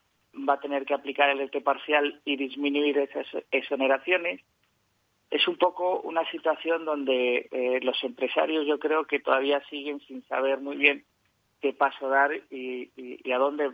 va 0.48 0.54
a 0.56 0.60
tener 0.60 0.86
que 0.86 0.94
aplicar 0.94 1.30
el 1.30 1.42
ERTE 1.42 1.62
parcial 1.62 2.22
y 2.26 2.38
disminuir 2.38 2.98
esas 2.98 3.28
exoneraciones. 3.52 4.42
Es 5.30 5.48
un 5.48 5.58
poco 5.58 6.02
una 6.02 6.30
situación 6.32 6.86
donde 6.86 7.48
eh, 7.52 7.80
los 7.82 8.04
empresarios 8.04 8.66
yo 8.66 8.80
creo 8.80 9.06
que 9.06 9.20
todavía 9.20 9.62
siguen 9.70 10.00
sin 10.02 10.24
saber 10.26 10.60
muy 10.60 10.78
bien 10.78 11.04
qué 11.62 11.74
paso 11.74 12.10
dar 12.10 12.32
y, 12.52 12.92
a 13.32 13.38
dónde 13.38 13.72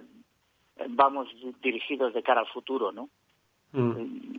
vamos 0.90 1.28
dirigidos 1.62 2.14
de 2.14 2.24
cara 2.24 2.42
al 2.42 2.48
futuro, 2.48 2.92
¿no? 2.92 3.10
Mm. 3.74 4.38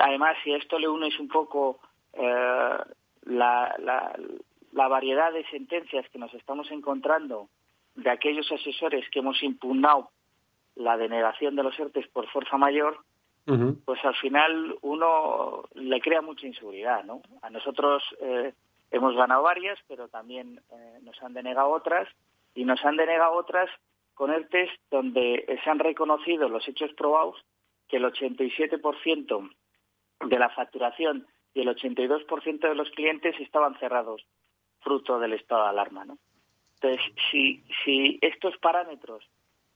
Además, 0.00 0.36
si 0.44 0.52
a 0.52 0.58
esto 0.58 0.78
le 0.78 0.88
unes 0.88 1.18
un 1.18 1.28
poco 1.28 1.80
eh, 2.12 2.76
la, 3.24 3.74
la 3.78 4.16
variedad 4.72 5.32
de 5.32 5.44
sentencias 5.46 6.08
que 6.10 6.18
nos 6.18 6.32
estamos 6.34 6.70
encontrando 6.70 7.48
de 7.94 8.10
aquellos 8.10 8.50
asesores 8.50 9.08
que 9.10 9.18
hemos 9.18 9.42
impugnado 9.42 10.10
la 10.74 10.96
denegación 10.96 11.54
de 11.56 11.62
los 11.62 11.78
ERTES 11.78 12.08
por 12.08 12.26
fuerza 12.28 12.56
mayor, 12.56 12.98
pues 13.84 14.04
al 14.04 14.14
final 14.14 14.76
uno 14.82 15.64
le 15.74 16.00
crea 16.00 16.22
mucha 16.22 16.46
inseguridad, 16.46 17.04
¿no? 17.04 17.22
A 17.42 17.50
nosotros 17.50 18.02
eh, 18.20 18.54
hemos 18.90 19.16
ganado 19.16 19.42
varias, 19.42 19.78
pero 19.88 20.08
también 20.08 20.60
eh, 20.70 20.98
nos 21.02 21.20
han 21.22 21.34
denegado 21.34 21.70
otras, 21.70 22.08
y 22.54 22.64
nos 22.64 22.84
han 22.84 22.96
denegado 22.96 23.32
otras 23.32 23.68
con 24.14 24.30
ERTES 24.30 24.70
donde 24.90 25.44
se 25.62 25.70
han 25.70 25.78
reconocido 25.78 26.48
los 26.48 26.66
hechos 26.68 26.92
probados 26.94 27.36
que 27.88 27.96
el 27.96 28.04
87% 28.04 29.50
de 30.26 30.38
la 30.38 30.50
facturación 30.50 31.26
y 31.54 31.60
el 31.60 31.68
82% 31.68 32.60
de 32.60 32.74
los 32.74 32.90
clientes 32.90 33.34
estaban 33.40 33.78
cerrados, 33.78 34.24
fruto 34.82 35.18
del 35.18 35.32
estado 35.34 35.64
de 35.64 35.70
alarma, 35.70 36.04
¿no? 36.04 36.18
Entonces, 36.74 37.00
si, 37.30 37.62
si 37.84 38.18
estos 38.20 38.56
parámetros 38.58 39.24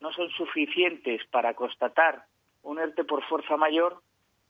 no 0.00 0.12
son 0.12 0.28
suficientes 0.30 1.24
para 1.30 1.54
constatar 1.54 2.24
un 2.62 2.78
ERTE 2.78 3.04
por 3.04 3.24
fuerza 3.24 3.56
mayor, 3.56 4.02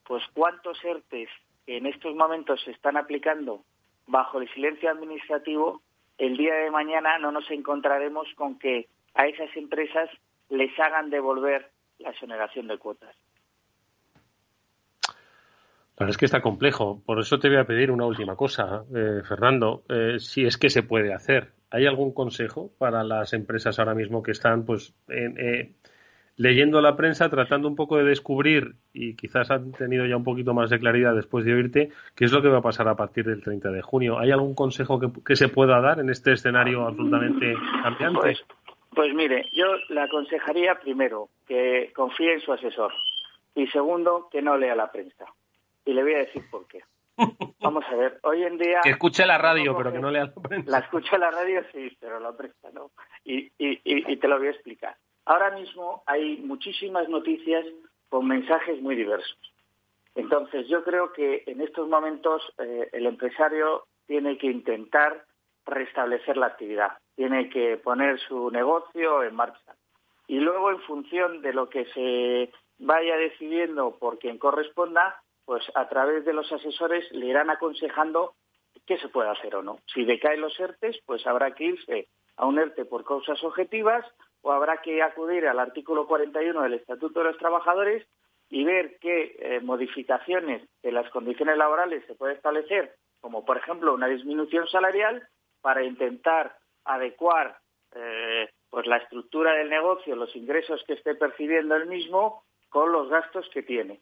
pues 0.04 0.22
cuántos 0.32 0.82
ERTES 0.84 1.28
que 1.66 1.76
en 1.76 1.86
estos 1.86 2.14
momentos 2.14 2.62
se 2.62 2.70
están 2.70 2.96
aplicando 2.96 3.64
bajo 4.06 4.40
el 4.40 4.48
silencio 4.54 4.90
administrativo, 4.90 5.82
el 6.16 6.36
día 6.36 6.54
de 6.54 6.70
mañana 6.70 7.18
no 7.18 7.32
nos 7.32 7.50
encontraremos 7.50 8.28
con 8.36 8.58
que 8.58 8.88
a 9.14 9.26
esas 9.26 9.54
empresas 9.56 10.08
les 10.48 10.78
hagan 10.78 11.10
devolver 11.10 11.70
la 11.98 12.10
exoneración 12.10 12.68
de 12.68 12.78
cuotas. 12.78 13.16
La 15.98 16.08
es 16.08 16.18
que 16.18 16.26
está 16.26 16.42
complejo. 16.42 17.02
Por 17.06 17.18
eso 17.20 17.38
te 17.38 17.48
voy 17.48 17.56
a 17.58 17.64
pedir 17.64 17.90
una 17.90 18.04
última 18.04 18.36
cosa, 18.36 18.84
eh, 18.94 19.22
Fernando, 19.26 19.82
eh, 19.88 20.18
si 20.18 20.44
es 20.44 20.58
que 20.58 20.68
se 20.68 20.82
puede 20.82 21.14
hacer. 21.14 21.52
¿Hay 21.70 21.86
algún 21.86 22.12
consejo 22.12 22.70
para 22.78 23.02
las 23.02 23.32
empresas 23.32 23.78
ahora 23.78 23.94
mismo 23.94 24.22
que 24.22 24.30
están 24.30 24.64
pues 24.64 24.94
eh, 25.08 25.72
leyendo 26.36 26.80
la 26.82 26.96
prensa, 26.96 27.30
tratando 27.30 27.66
un 27.66 27.76
poco 27.76 27.96
de 27.96 28.04
descubrir 28.04 28.74
y 28.92 29.16
quizás 29.16 29.50
han 29.50 29.72
tenido 29.72 30.04
ya 30.06 30.16
un 30.16 30.24
poquito 30.24 30.52
más 30.52 30.68
de 30.70 30.78
claridad 30.78 31.14
después 31.14 31.44
de 31.44 31.54
oírte 31.54 31.90
qué 32.14 32.26
es 32.26 32.32
lo 32.32 32.42
que 32.42 32.48
va 32.48 32.58
a 32.58 32.62
pasar 32.62 32.88
a 32.88 32.94
partir 32.94 33.24
del 33.24 33.42
30 33.42 33.70
de 33.70 33.82
junio? 33.82 34.18
¿Hay 34.18 34.30
algún 34.30 34.54
consejo 34.54 35.00
que, 35.00 35.36
se 35.36 35.48
pueda 35.48 35.80
dar 35.80 35.98
en 35.98 36.10
este 36.10 36.32
escenario 36.32 36.86
absolutamente 36.86 37.54
cambiante? 37.82 38.20
Pues, 38.20 38.44
pues 38.94 39.14
mire, 39.14 39.46
yo 39.52 39.64
le 39.88 40.02
aconsejaría 40.02 40.74
primero 40.74 41.30
que 41.48 41.90
confíe 41.94 42.34
en 42.34 42.40
su 42.40 42.52
asesor 42.52 42.92
y 43.54 43.66
segundo 43.68 44.28
que 44.30 44.42
no 44.42 44.58
lea 44.58 44.76
la 44.76 44.92
prensa. 44.92 45.24
Y 45.86 45.94
le 45.94 46.02
voy 46.02 46.14
a 46.14 46.18
decir 46.18 46.42
por 46.50 46.66
qué. 46.66 46.82
Vamos 47.60 47.84
a 47.88 47.96
ver, 47.96 48.18
hoy 48.24 48.42
en 48.42 48.58
día... 48.58 48.80
Que 48.82 48.90
escuche 48.90 49.24
la 49.24 49.38
radio, 49.38 49.74
pero 49.74 49.92
que 49.92 49.98
no 49.98 50.10
lea 50.10 50.24
la 50.24 50.34
prensa. 50.34 50.70
La 50.70 50.78
escucha 50.78 51.16
la 51.16 51.30
radio, 51.30 51.62
sí, 51.72 51.96
pero 51.98 52.20
la 52.20 52.36
prensa 52.36 52.68
no. 52.74 52.90
Y, 53.24 53.50
y, 53.56 54.16
te 54.16 54.28
lo 54.28 54.38
voy 54.38 54.48
a 54.48 54.50
explicar. 54.50 54.96
Ahora 55.24 55.50
mismo 55.52 56.02
hay 56.06 56.36
muchísimas 56.38 57.08
noticias 57.08 57.64
con 58.08 58.26
mensajes 58.26 58.82
muy 58.82 58.96
diversos. 58.96 59.38
Entonces, 60.14 60.68
yo 60.68 60.84
creo 60.84 61.12
que 61.12 61.44
en 61.46 61.60
estos 61.60 61.88
momentos 61.88 62.42
eh, 62.58 62.88
el 62.92 63.06
empresario 63.06 63.86
tiene 64.06 64.38
que 64.38 64.48
intentar 64.48 65.24
restablecer 65.64 66.36
la 66.36 66.46
actividad, 66.46 66.98
tiene 67.16 67.48
que 67.48 67.76
poner 67.76 68.18
su 68.20 68.50
negocio 68.50 69.22
en 69.22 69.34
marcha. 69.34 69.74
Y 70.28 70.38
luego, 70.38 70.70
en 70.70 70.80
función 70.80 71.42
de 71.42 71.52
lo 71.52 71.68
que 71.68 71.86
se 71.86 72.52
vaya 72.78 73.16
decidiendo 73.16 73.96
por 73.98 74.18
quien 74.18 74.38
corresponda, 74.38 75.22
pues 75.46 75.64
a 75.74 75.88
través 75.88 76.24
de 76.24 76.34
los 76.34 76.52
asesores 76.52 77.10
le 77.12 77.26
irán 77.26 77.48
aconsejando 77.48 78.34
qué 78.84 78.98
se 78.98 79.08
puede 79.08 79.30
hacer 79.30 79.56
o 79.56 79.62
no. 79.62 79.78
Si 79.94 80.04
decaen 80.04 80.40
los 80.42 80.58
ERTES, 80.60 80.98
pues 81.06 81.26
habrá 81.26 81.54
que 81.54 81.64
irse 81.64 82.08
a 82.36 82.46
un 82.46 82.58
ERTE 82.58 82.84
por 82.84 83.04
causas 83.04 83.42
objetivas 83.42 84.04
o 84.42 84.52
habrá 84.52 84.82
que 84.82 85.02
acudir 85.02 85.46
al 85.46 85.58
artículo 85.58 86.06
41 86.06 86.62
del 86.62 86.74
Estatuto 86.74 87.20
de 87.20 87.26
los 87.26 87.38
Trabajadores 87.38 88.06
y 88.48 88.64
ver 88.64 88.98
qué 89.00 89.36
eh, 89.38 89.60
modificaciones 89.60 90.68
de 90.82 90.92
las 90.92 91.08
condiciones 91.10 91.56
laborales 91.56 92.04
se 92.06 92.14
puede 92.14 92.34
establecer, 92.34 92.94
como 93.20 93.44
por 93.44 93.56
ejemplo 93.56 93.94
una 93.94 94.08
disminución 94.08 94.68
salarial, 94.68 95.26
para 95.62 95.82
intentar 95.82 96.56
adecuar 96.84 97.58
eh, 97.94 98.48
pues 98.70 98.86
la 98.86 98.98
estructura 98.98 99.52
del 99.54 99.70
negocio, 99.70 100.14
los 100.14 100.34
ingresos 100.36 100.82
que 100.86 100.94
esté 100.94 101.14
percibiendo 101.14 101.74
el 101.76 101.86
mismo, 101.86 102.44
con 102.68 102.92
los 102.92 103.08
gastos 103.08 103.48
que 103.52 103.62
tiene. 103.62 104.00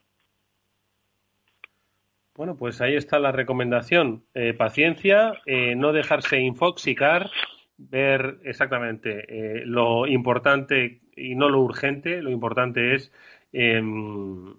Bueno, 2.35 2.57
pues 2.57 2.81
ahí 2.81 2.95
está 2.95 3.17
la 3.19 3.31
recomendación. 3.31 4.25
Eh, 4.33 4.53
paciencia, 4.53 5.41
eh, 5.45 5.75
no 5.75 5.93
dejarse 5.93 6.39
infoxicar, 6.39 7.29
ver 7.77 8.39
exactamente 8.43 9.25
eh, 9.29 9.63
lo 9.65 10.05
importante 10.05 10.99
y 11.15 11.35
no 11.35 11.49
lo 11.49 11.61
urgente. 11.61 12.21
Lo 12.21 12.29
importante 12.29 12.93
es 12.93 13.11
em, 13.53 14.53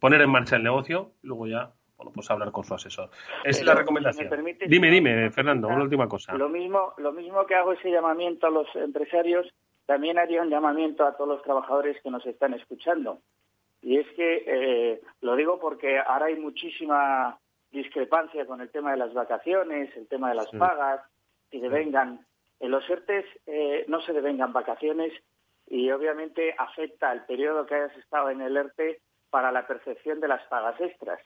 poner 0.00 0.20
en 0.20 0.30
marcha 0.30 0.56
el 0.56 0.64
negocio, 0.64 1.12
luego 1.22 1.46
ya 1.46 1.70
bueno, 1.96 2.12
pues 2.12 2.30
hablar 2.30 2.50
con 2.50 2.64
su 2.64 2.74
asesor. 2.74 3.10
Es 3.44 3.62
la 3.62 3.74
recomendación. 3.74 4.28
dime, 4.66 4.90
dime, 4.90 5.30
Fernando, 5.30 5.68
una 5.68 5.82
última 5.82 6.08
cosa. 6.08 6.34
Lo 6.34 6.48
mismo, 6.48 6.92
lo 6.98 7.12
mismo 7.12 7.46
que 7.46 7.54
hago 7.54 7.72
ese 7.72 7.90
llamamiento 7.90 8.48
a 8.48 8.50
los 8.50 8.66
empresarios, 8.74 9.46
también 9.86 10.18
haría 10.18 10.42
un 10.42 10.50
llamamiento 10.50 11.06
a 11.06 11.16
todos 11.16 11.28
los 11.28 11.42
trabajadores 11.42 11.96
que 12.02 12.10
nos 12.10 12.26
están 12.26 12.52
escuchando. 12.52 13.20
Y 13.86 13.98
es 13.98 14.06
que 14.16 14.42
eh, 14.48 15.00
lo 15.20 15.36
digo 15.36 15.60
porque 15.60 16.00
ahora 16.00 16.26
hay 16.26 16.34
muchísima 16.34 17.38
discrepancia 17.70 18.44
con 18.44 18.60
el 18.60 18.68
tema 18.68 18.90
de 18.90 18.96
las 18.96 19.14
vacaciones, 19.14 19.96
el 19.96 20.08
tema 20.08 20.30
de 20.30 20.34
las 20.34 20.48
pagas, 20.48 21.02
si 21.52 21.60
devengan. 21.60 22.26
En 22.58 22.72
los 22.72 22.82
ERTES 22.90 23.24
eh, 23.46 23.84
no 23.86 24.00
se 24.00 24.12
devengan 24.12 24.52
vacaciones 24.52 25.12
y 25.68 25.88
obviamente 25.92 26.52
afecta 26.58 27.12
el 27.12 27.20
periodo 27.26 27.64
que 27.64 27.76
hayas 27.76 27.96
estado 27.98 28.30
en 28.30 28.40
el 28.40 28.56
ERTE 28.56 29.00
para 29.30 29.52
la 29.52 29.68
percepción 29.68 30.18
de 30.18 30.26
las 30.26 30.42
pagas 30.48 30.80
extras. 30.80 31.20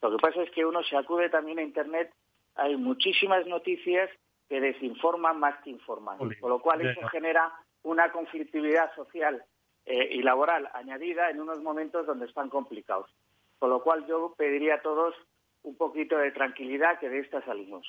Lo 0.00 0.10
que 0.10 0.20
pasa 0.20 0.42
es 0.42 0.50
que 0.50 0.66
uno 0.66 0.82
se 0.82 0.96
acude 0.96 1.28
también 1.28 1.60
a 1.60 1.62
Internet, 1.62 2.12
hay 2.56 2.76
muchísimas 2.76 3.46
noticias 3.46 4.10
que 4.48 4.60
desinforman 4.60 5.38
más 5.38 5.62
que 5.62 5.70
informan, 5.70 6.18
con 6.18 6.50
lo 6.50 6.60
cual 6.60 6.80
eso 6.80 7.06
genera 7.06 7.52
una 7.84 8.10
conflictividad 8.10 8.92
social 8.96 9.44
eh, 9.86 10.08
y 10.12 10.22
laboral 10.22 10.68
añadida 10.74 11.30
en 11.30 11.40
unos 11.40 11.60
momentos 11.62 12.06
donde 12.06 12.26
están 12.26 12.48
complicados. 12.48 13.10
Con 13.58 13.70
lo 13.70 13.82
cual 13.82 14.06
yo 14.06 14.34
pediría 14.36 14.76
a 14.76 14.82
todos 14.82 15.14
un 15.62 15.76
poquito 15.76 16.18
de 16.18 16.32
tranquilidad, 16.32 16.98
que 16.98 17.08
de 17.08 17.20
esta 17.20 17.44
salimos. 17.44 17.86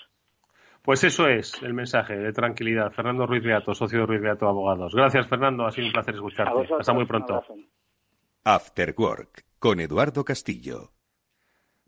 Pues 0.83 1.03
eso 1.03 1.27
es 1.27 1.61
el 1.63 1.73
mensaje 1.73 2.15
de 2.15 2.33
tranquilidad. 2.33 2.91
Fernando 2.91 3.25
Ruiz 3.25 3.43
Beato, 3.43 3.73
socio 3.73 4.01
de 4.01 4.05
Ruiz 4.05 4.21
Beato 4.21 4.47
Abogados. 4.47 4.93
Gracias, 4.93 5.27
Fernando. 5.27 5.65
Ha 5.65 5.71
sido 5.71 5.87
un 5.87 5.93
placer 5.93 6.15
escucharte. 6.15 6.73
Hasta 6.77 6.93
muy 6.93 7.05
pronto. 7.05 7.41
After 8.43 8.93
Work, 8.97 9.45
con 9.59 9.79
Eduardo 9.79 10.25
Castillo. 10.25 10.91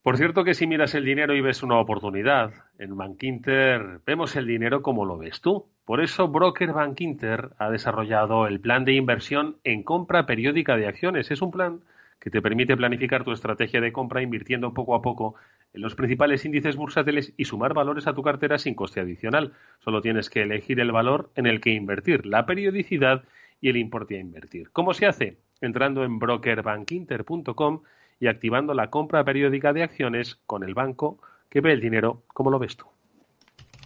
Por 0.06 0.18
cierto 0.18 0.44
que 0.44 0.54
si 0.54 0.68
miras 0.68 0.94
el 0.94 1.04
dinero 1.04 1.34
y 1.34 1.42
ves 1.42 1.64
una 1.64 1.80
oportunidad, 1.80 2.54
en 2.78 2.96
Bankinter 2.96 4.02
vemos 4.06 4.36
el 4.36 4.46
dinero 4.46 4.84
como 4.84 5.04
lo 5.04 5.18
ves 5.18 5.42
tú. 5.42 5.66
Por 5.84 6.00
eso 6.00 6.28
Broker 6.28 6.74
Bankinter 6.74 7.50
ha 7.58 7.72
desarrollado 7.72 8.46
el 8.46 8.60
plan 8.60 8.86
de 8.86 8.94
inversión 8.94 9.58
en 9.64 9.82
compra 9.82 10.28
periódica 10.28 10.78
de 10.78 10.86
acciones. 10.86 11.32
Es 11.32 11.42
un 11.42 11.50
plan 11.50 11.80
que 12.20 12.30
te 12.30 12.40
permite 12.40 12.78
planificar 12.78 13.24
tu 13.24 13.32
estrategia 13.32 13.82
de 13.82 13.92
compra 13.92 14.22
invirtiendo 14.22 14.76
poco 14.76 14.94
a 14.94 15.02
poco 15.02 15.38
en 15.74 15.82
los 15.82 15.96
principales 15.96 16.46
índices 16.46 16.76
bursátiles 16.76 17.34
y 17.36 17.46
sumar 17.46 17.74
valores 17.74 18.06
a 18.06 18.14
tu 18.14 18.22
cartera 18.22 18.60
sin 18.60 18.76
coste 18.76 19.00
adicional. 19.00 19.54
Solo 19.80 20.02
tienes 20.02 20.30
que 20.30 20.44
elegir 20.44 20.80
el 20.80 20.92
valor 20.92 21.32
en 21.34 21.48
el 21.48 21.62
que 21.62 21.72
invertir, 21.72 22.28
la 22.28 22.46
periodicidad 22.46 23.24
y 23.60 23.70
el 23.70 23.78
importe 23.78 24.18
a 24.18 24.22
invertir. 24.22 24.70
¿Cómo 24.70 24.94
se 24.94 25.08
hace? 25.08 25.40
Entrando 25.62 26.04
en 26.04 26.20
brokerbankinter.com 26.20 27.82
y 28.20 28.28
activando 28.28 28.74
la 28.74 28.90
compra 28.90 29.24
periódica 29.24 29.74
de 29.74 29.84
acciones 29.84 30.36
con 30.46 30.64
el 30.64 30.74
banco 30.74 31.20
que 31.50 31.62
ve 31.62 31.72
el 31.74 31.82
dinero 31.82 32.24
como 32.28 32.50
lo 32.50 32.60
ves 32.60 32.78
tú. 32.78 32.95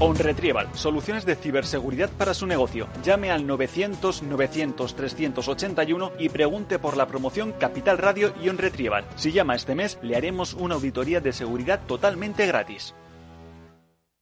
OnRetrieval, 0.00 0.68
soluciones 0.74 1.26
de 1.26 1.34
ciberseguridad 1.34 2.08
para 2.10 2.32
su 2.32 2.46
negocio. 2.46 2.86
Llame 3.02 3.32
al 3.32 3.46
900 3.46 4.22
900 4.22 4.94
381 4.94 6.12
y 6.20 6.28
pregunte 6.28 6.78
por 6.78 6.96
la 6.96 7.06
promoción 7.06 7.52
Capital 7.52 7.98
Radio 7.98 8.32
y 8.40 8.48
OnRetrieval. 8.48 9.04
Si 9.16 9.32
llama 9.32 9.56
este 9.56 9.74
mes, 9.74 9.98
le 10.02 10.16
haremos 10.16 10.54
una 10.54 10.76
auditoría 10.76 11.20
de 11.20 11.32
seguridad 11.32 11.80
totalmente 11.86 12.46
gratis. 12.46 12.94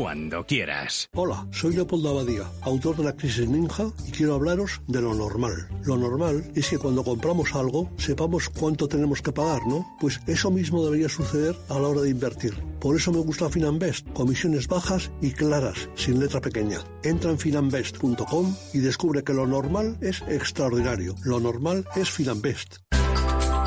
cuando 0.00 0.46
quieras. 0.46 1.08
Hola, 1.16 1.44
soy 1.50 1.74
Leopoldo 1.74 2.10
Abadía, 2.10 2.44
autor 2.62 2.96
de 2.96 3.02
La 3.02 3.16
Crisis 3.16 3.48
Ninja, 3.48 3.90
y 4.06 4.12
quiero 4.12 4.34
hablaros 4.34 4.80
de 4.86 5.02
lo 5.02 5.12
normal. 5.12 5.68
Lo 5.82 5.96
normal 5.96 6.52
es 6.54 6.68
que 6.68 6.78
cuando 6.78 7.02
compramos 7.02 7.52
algo 7.56 7.90
sepamos 7.96 8.48
cuánto 8.48 8.86
tenemos 8.86 9.22
que 9.22 9.32
pagar, 9.32 9.66
¿no? 9.66 9.84
Pues 10.00 10.20
eso 10.28 10.52
mismo 10.52 10.84
debería 10.84 11.08
suceder 11.08 11.56
a 11.68 11.80
la 11.80 11.88
hora 11.88 12.02
de 12.02 12.10
invertir. 12.10 12.54
Por 12.78 12.94
eso 12.94 13.10
me 13.10 13.18
gusta 13.18 13.50
Finanbest, 13.50 14.08
comisiones 14.12 14.68
bajas 14.68 15.10
y 15.20 15.32
claras, 15.32 15.88
sin 15.96 16.20
letra 16.20 16.40
pequeña. 16.40 16.78
Entra 17.02 17.32
en 17.32 17.38
finanbest.com 17.40 18.54
y 18.72 18.78
descubre 18.78 19.24
que 19.24 19.34
lo 19.34 19.48
normal 19.48 19.98
es 20.00 20.22
extraordinario. 20.28 21.16
Lo 21.24 21.40
normal 21.40 21.84
es 21.96 22.08
Finanbest. 22.08 22.76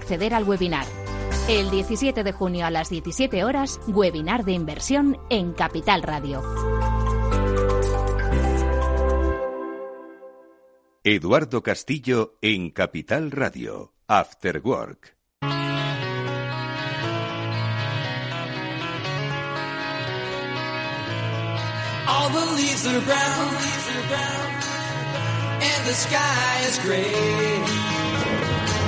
acceder 0.00 0.32
al 0.32 0.44
webinar. 0.44 0.86
El 1.46 1.70
17 1.70 2.24
de 2.24 2.32
junio 2.32 2.64
a 2.64 2.70
las 2.70 2.88
17 2.88 3.44
horas, 3.44 3.80
webinar 3.86 4.44
de 4.44 4.52
inversión 4.52 5.18
en 5.28 5.52
Capital 5.52 6.02
Radio. 6.02 6.42
Eduardo 11.04 11.62
Castillo 11.62 12.38
en 12.40 12.70
Capital 12.70 13.30
Radio, 13.30 13.92
After 14.08 14.60
Work. 14.64 15.16
All 22.06 22.28
the 22.30 22.46
leaves 22.56 22.86
are 22.86 23.00
brown, 23.00 23.54
and 25.62 25.86
the 25.86 25.94
sky 25.94 26.66
is 26.68 26.78
gray. 26.84 28.79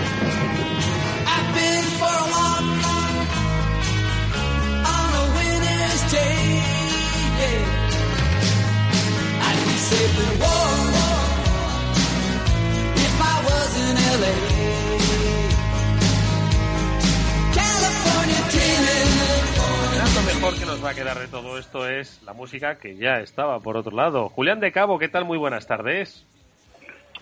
De 21.18 21.28
todo 21.28 21.58
esto 21.58 21.86
es 21.86 22.22
la 22.22 22.32
música 22.32 22.78
que 22.78 22.96
ya 22.96 23.20
estaba 23.20 23.60
por 23.60 23.76
otro 23.76 23.94
lado. 23.94 24.30
Julián 24.30 24.60
de 24.60 24.72
Cabo, 24.72 24.98
¿qué 24.98 25.08
tal? 25.08 25.26
Muy 25.26 25.36
buenas 25.36 25.66
tardes. 25.66 26.26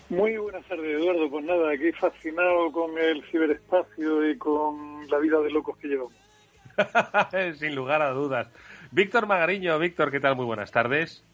Muy 0.09 0.37
buenas 0.37 0.65
tardes, 0.65 0.97
Eduardo. 0.97 1.29
Pues 1.29 1.45
nada, 1.45 1.71
aquí 1.71 1.91
fascinado 1.91 2.71
con 2.71 2.97
el 2.97 3.21
ciberespacio 3.31 4.29
y 4.29 4.37
con 4.37 5.09
la 5.09 5.17
vida 5.19 5.41
de 5.41 5.51
locos 5.51 5.77
que 5.77 5.89
llevamos. 5.89 6.13
Sin 7.59 7.75
lugar 7.75 8.01
a 8.01 8.11
dudas. 8.11 8.49
Víctor 8.91 9.27
Magariño, 9.27 9.77
Víctor, 9.77 10.09
¿qué 10.09 10.21
tal? 10.21 10.35
Muy 10.35 10.45
buenas 10.45 10.71
tardes. 10.71 11.25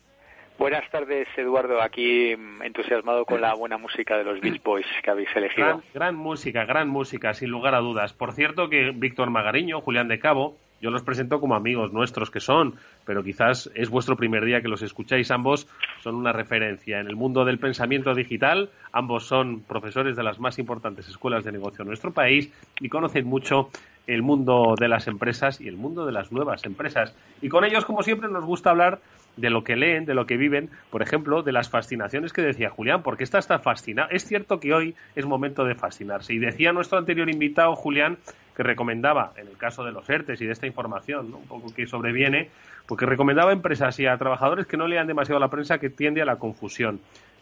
Buenas 0.57 0.89
tardes, 0.89 1.27
Eduardo. 1.37 1.81
Aquí 1.81 2.35
mm, 2.35 2.63
entusiasmado 2.63 3.25
con 3.25 3.39
la 3.39 3.53
buena 3.53 3.77
música 3.77 4.17
de 4.17 4.23
los 4.23 4.41
Beach 4.41 4.63
Boys 4.63 4.87
que 5.03 5.11
habéis 5.11 5.29
elegido. 5.35 5.67
Gran, 5.67 5.83
gran 5.93 6.15
música, 6.15 6.65
gran 6.65 6.89
música, 6.89 7.35
sin 7.35 7.49
lugar 7.49 7.75
a 7.75 7.79
dudas. 7.79 8.13
Por 8.13 8.33
cierto 8.33 8.67
que 8.67 8.91
Víctor 8.95 9.29
Magariño, 9.29 9.81
Julián 9.81 10.07
de 10.07 10.17
Cabo, 10.17 10.57
yo 10.81 10.91
los 10.91 11.03
presento 11.03 11.39
como 11.39 11.55
amigos 11.55 11.91
nuestros 11.91 12.29
que 12.29 12.39
son, 12.39 12.75
pero 13.05 13.23
quizás 13.23 13.69
es 13.73 13.89
vuestro 13.89 14.15
primer 14.15 14.45
día 14.45 14.61
que 14.61 14.67
los 14.67 14.81
escucháis. 14.81 15.31
Ambos 15.31 15.67
son 16.01 16.15
una 16.15 16.31
referencia 16.31 16.99
en 16.99 17.07
el 17.07 17.15
mundo 17.15 17.45
del 17.45 17.59
pensamiento 17.59 18.13
digital. 18.13 18.69
Ambos 18.91 19.25
son 19.25 19.61
profesores 19.61 20.15
de 20.15 20.23
las 20.23 20.39
más 20.39 20.59
importantes 20.59 21.07
escuelas 21.07 21.43
de 21.43 21.51
negocio 21.51 21.81
en 21.81 21.87
nuestro 21.87 22.11
país 22.11 22.51
y 22.79 22.89
conocen 22.89 23.25
mucho 23.25 23.69
el 24.05 24.21
mundo 24.21 24.75
de 24.79 24.87
las 24.87 25.07
empresas 25.07 25.59
y 25.59 25.67
el 25.67 25.77
mundo 25.77 26.05
de 26.05 26.11
las 26.11 26.31
nuevas 26.31 26.63
empresas. 26.65 27.15
Y 27.41 27.49
con 27.49 27.65
ellos, 27.65 27.83
como 27.83 28.03
siempre, 28.03 28.29
nos 28.29 28.45
gusta 28.45 28.69
hablar 28.69 28.99
de 29.35 29.49
lo 29.49 29.63
que 29.63 29.75
leen, 29.75 30.05
de 30.05 30.15
lo 30.15 30.25
que 30.25 30.37
viven, 30.37 30.69
por 30.89 31.01
ejemplo, 31.01 31.43
de 31.43 31.51
las 31.51 31.69
fascinaciones 31.69 32.33
que 32.33 32.41
decía 32.41 32.69
Julián, 32.69 33.03
porque 33.03 33.23
esta 33.23 33.37
está 33.37 33.59
fascinada. 33.59 34.09
Es 34.11 34.25
cierto 34.25 34.59
que 34.59 34.73
hoy 34.73 34.95
es 35.15 35.25
momento 35.25 35.63
de 35.63 35.75
fascinarse. 35.75 36.33
Y 36.33 36.39
decía 36.39 36.73
nuestro 36.73 36.97
anterior 36.97 37.29
invitado, 37.29 37.75
Julián, 37.75 38.17
que 38.57 38.63
recomendaba, 38.63 39.33
en 39.37 39.47
el 39.47 39.55
caso 39.55 39.83
de 39.83 39.91
los 39.91 40.09
ERTES 40.09 40.41
y 40.41 40.47
de 40.47 40.51
esta 40.51 40.65
información, 40.65 41.31
un 41.31 41.45
poco 41.45 41.71
que 41.71 41.85
sobreviene, 41.85 42.49
porque 42.87 43.05
recomendaba 43.05 43.51
a 43.51 43.53
empresas 43.53 43.99
y 43.99 44.07
a 44.07 44.17
trabajadores 44.17 44.65
que 44.65 44.77
no 44.77 44.87
lean 44.87 45.05
demasiado 45.05 45.39
la 45.39 45.47
prensa, 45.47 45.79
que 45.79 45.91
tiende 45.91 46.23
a 46.23 46.25
la 46.25 46.39
confusión. 46.39 46.99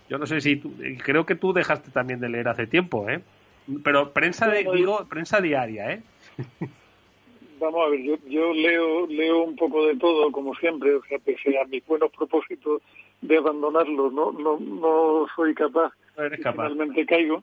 Yo 0.09 0.17
no 0.17 0.25
sé 0.25 0.41
si 0.41 0.59
creo 1.01 1.25
que 1.25 1.35
tú 1.35 1.53
dejaste 1.53 1.89
también 1.89 2.19
de 2.19 2.27
leer 2.27 2.49
hace 2.49 2.67
tiempo, 2.67 3.09
¿eh? 3.09 3.21
Pero 3.81 4.11
prensa 4.11 4.49
de, 4.49 4.67
digo, 4.75 5.05
prensa 5.07 5.39
diaria, 5.39 5.93
¿eh? 5.93 6.03
Vamos 7.61 7.87
a 7.87 7.89
ver, 7.91 8.01
yo, 8.03 8.17
yo 8.27 8.53
leo 8.53 9.07
leo 9.07 9.43
un 9.43 9.55
poco 9.55 9.87
de 9.87 9.95
todo, 9.95 10.29
como 10.33 10.53
siempre, 10.55 10.95
o 10.95 11.03
sea, 11.05 11.17
pese 11.19 11.57
a 11.57 11.63
mis 11.63 11.85
buenos 11.87 12.11
propósitos 12.11 12.81
de 13.21 13.37
abandonarlo, 13.37 14.11
no 14.11 14.33
no 14.33 14.59
no 14.59 15.25
soy 15.33 15.55
capaz, 15.55 15.93
no 16.17 16.29
capaz. 16.43 16.67
finalmente 16.67 17.05
caigo 17.05 17.41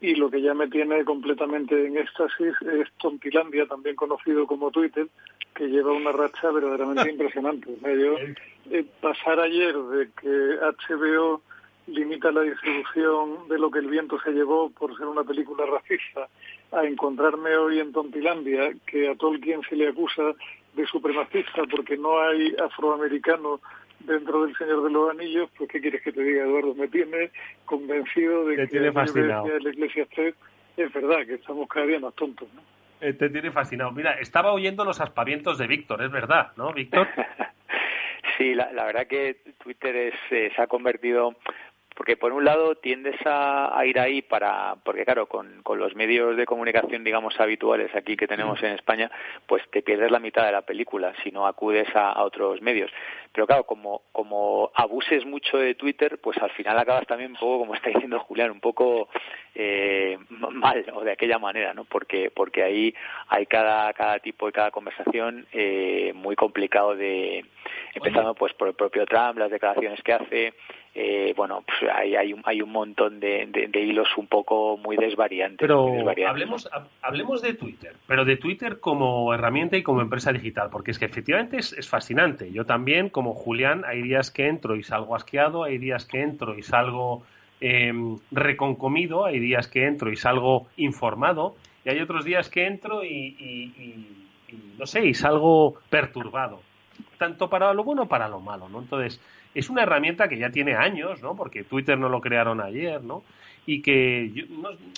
y 0.00 0.14
lo 0.14 0.30
que 0.30 0.42
ya 0.42 0.54
me 0.54 0.68
tiene 0.68 1.04
completamente 1.04 1.86
en 1.86 1.96
éxtasis 1.96 2.54
es 2.62 2.90
Tontilandia, 2.98 3.66
también 3.66 3.96
conocido 3.96 4.46
como 4.46 4.70
Twitter, 4.70 5.06
que 5.54 5.68
lleva 5.68 5.92
una 5.92 6.12
racha 6.12 6.50
verdaderamente 6.50 7.10
impresionante. 7.10 7.70
O 7.82 7.88
yo, 7.88 8.16
eh, 8.70 8.84
pasar 9.00 9.40
ayer 9.40 9.76
de 9.76 10.08
que 10.20 10.28
HBO 10.28 11.42
limita 11.86 12.32
la 12.32 12.42
distribución 12.42 13.48
de 13.48 13.58
lo 13.58 13.70
que 13.70 13.78
el 13.78 13.88
viento 13.88 14.18
se 14.20 14.32
llevó 14.32 14.70
por 14.70 14.96
ser 14.96 15.06
una 15.06 15.22
película 15.22 15.66
racista, 15.66 16.28
a 16.72 16.84
encontrarme 16.84 17.56
hoy 17.56 17.78
en 17.78 17.92
Tontilandia 17.92 18.72
que 18.86 19.08
a 19.08 19.14
Tolkien 19.14 19.60
se 19.68 19.76
le 19.76 19.88
acusa 19.88 20.34
de 20.74 20.86
supremacista 20.86 21.62
porque 21.70 21.96
no 21.96 22.20
hay 22.20 22.54
afroamericano 22.56 23.60
dentro 24.00 24.44
del 24.44 24.56
Señor 24.56 24.82
de 24.84 24.90
los 24.90 25.10
Anillos, 25.10 25.50
pues 25.56 25.70
¿qué 25.70 25.80
quieres 25.80 26.02
que 26.02 26.12
te 26.12 26.22
diga, 26.22 26.44
Eduardo? 26.44 26.74
Me 26.74 26.88
tiene 26.88 27.30
convencido 27.64 28.44
de 28.46 28.68
que 28.68 28.80
la 28.80 28.88
iglesia, 28.88 29.42
la 29.60 29.70
iglesia 29.70 30.06
es 30.76 30.92
verdad, 30.92 31.26
que 31.26 31.34
estamos 31.34 31.68
cada 31.68 31.86
día 31.86 32.00
más 32.00 32.14
tontos, 32.14 32.48
¿no? 32.54 32.62
Eh, 33.00 33.12
te 33.12 33.28
tiene 33.28 33.50
fascinado. 33.50 33.90
Mira, 33.92 34.12
estaba 34.12 34.52
oyendo 34.52 34.84
los 34.84 35.00
aspavientos 35.00 35.58
de 35.58 35.66
Víctor, 35.66 36.02
es 36.02 36.10
verdad, 36.10 36.52
¿no, 36.56 36.72
Víctor? 36.72 37.06
sí, 38.38 38.54
la, 38.54 38.72
verdad 38.72 39.06
que 39.06 39.36
Twitter 39.62 39.94
es, 39.94 40.14
eh, 40.30 40.50
se 40.54 40.62
ha 40.62 40.66
convertido 40.66 41.36
porque 41.94 42.16
por 42.16 42.32
un 42.32 42.44
lado 42.44 42.74
tiendes 42.74 43.16
a, 43.24 43.80
ir 43.86 43.98
ahí 44.00 44.22
para, 44.22 44.76
porque 44.84 45.04
claro, 45.04 45.26
con, 45.26 45.62
con, 45.62 45.78
los 45.78 45.94
medios 45.94 46.36
de 46.36 46.44
comunicación, 46.46 47.04
digamos, 47.04 47.38
habituales 47.38 47.94
aquí 47.94 48.16
que 48.16 48.26
tenemos 48.26 48.62
en 48.62 48.72
España, 48.72 49.10
pues 49.46 49.62
te 49.70 49.82
pierdes 49.82 50.10
la 50.10 50.18
mitad 50.18 50.44
de 50.44 50.52
la 50.52 50.62
película 50.62 51.14
si 51.22 51.30
no 51.30 51.46
acudes 51.46 51.88
a, 51.94 52.22
otros 52.22 52.60
medios. 52.62 52.90
Pero 53.34 53.48
claro, 53.48 53.64
como, 53.64 54.02
como 54.12 54.70
abuses 54.74 55.26
mucho 55.26 55.58
de 55.58 55.74
Twitter, 55.74 56.20
pues 56.22 56.38
al 56.38 56.50
final 56.50 56.78
acabas 56.78 57.04
también 57.04 57.32
un 57.32 57.36
poco, 57.36 57.58
como 57.58 57.74
está 57.74 57.90
diciendo 57.90 58.20
Julián, 58.20 58.52
un 58.52 58.60
poco 58.60 59.08
eh, 59.56 60.16
mal 60.28 60.84
o 60.94 61.02
de 61.02 61.10
aquella 61.10 61.40
manera, 61.40 61.74
¿no? 61.74 61.84
Porque, 61.84 62.30
porque 62.30 62.62
ahí 62.62 62.94
hay 63.26 63.46
cada, 63.46 63.92
cada 63.92 64.20
tipo 64.20 64.48
y 64.48 64.52
cada 64.52 64.70
conversación 64.70 65.48
eh, 65.52 66.12
muy 66.14 66.36
complicado 66.36 66.94
de, 66.94 67.44
empezando 67.94 68.34
pues 68.34 68.52
por 68.54 68.68
el 68.68 68.74
propio 68.74 69.04
Trump, 69.06 69.38
las 69.38 69.50
declaraciones 69.50 70.00
que 70.02 70.12
hace, 70.12 70.54
eh, 70.96 71.34
bueno, 71.36 71.64
pues 71.66 71.90
hay, 71.92 72.14
hay, 72.14 72.32
un, 72.32 72.42
hay 72.44 72.62
un 72.62 72.70
montón 72.70 73.18
de, 73.18 73.46
de, 73.46 73.80
hilos 73.80 74.08
un 74.16 74.28
poco 74.28 74.76
muy 74.76 74.96
desvariantes. 74.96 75.58
Pero 75.58 75.88
hablemos, 76.28 76.70
hablemos 77.02 77.42
de 77.42 77.54
Twitter, 77.54 77.96
pero 78.06 78.24
de 78.24 78.36
Twitter 78.36 78.78
como 78.78 79.34
herramienta 79.34 79.76
y 79.76 79.82
como 79.82 80.00
empresa 80.00 80.32
digital, 80.32 80.68
porque 80.70 80.92
es 80.92 80.98
que 80.98 81.04
efectivamente 81.04 81.56
es, 81.56 81.72
es, 81.72 81.88
fascinante. 81.88 82.52
Yo 82.52 82.64
también, 82.64 83.08
como 83.08 83.23
Julián, 83.32 83.84
hay 83.86 84.02
días 84.02 84.30
que 84.30 84.48
entro 84.48 84.76
y 84.76 84.82
salgo 84.82 85.16
asqueado, 85.16 85.64
hay 85.64 85.78
días 85.78 86.04
que 86.04 86.20
entro 86.20 86.58
y 86.58 86.62
salgo 86.62 87.22
eh, 87.60 87.92
reconcomido, 88.30 89.24
hay 89.24 89.38
días 89.38 89.68
que 89.68 89.86
entro 89.86 90.12
y 90.12 90.16
salgo 90.16 90.66
informado, 90.76 91.56
y 91.84 91.90
hay 91.90 92.00
otros 92.00 92.24
días 92.24 92.50
que 92.50 92.66
entro 92.66 93.04
y 93.04 94.14
no 94.78 94.86
sé, 94.86 95.06
y 95.06 95.14
salgo 95.14 95.76
perturbado 95.88 96.60
tanto 97.18 97.48
para 97.48 97.72
lo 97.72 97.84
bueno 97.84 98.02
como 98.02 98.08
para 98.08 98.28
lo 98.28 98.40
malo, 98.40 98.68
¿no? 98.68 98.80
Entonces, 98.80 99.20
es 99.54 99.70
una 99.70 99.82
herramienta 99.82 100.28
que 100.28 100.38
ya 100.38 100.50
tiene 100.50 100.74
años, 100.74 101.22
¿no? 101.22 101.34
Porque 101.34 101.64
Twitter 101.64 101.98
no 101.98 102.08
lo 102.08 102.20
crearon 102.20 102.60
ayer, 102.60 103.02
¿no? 103.02 103.22
Y 103.66 103.80
que 103.80 104.30
yo 104.34 104.44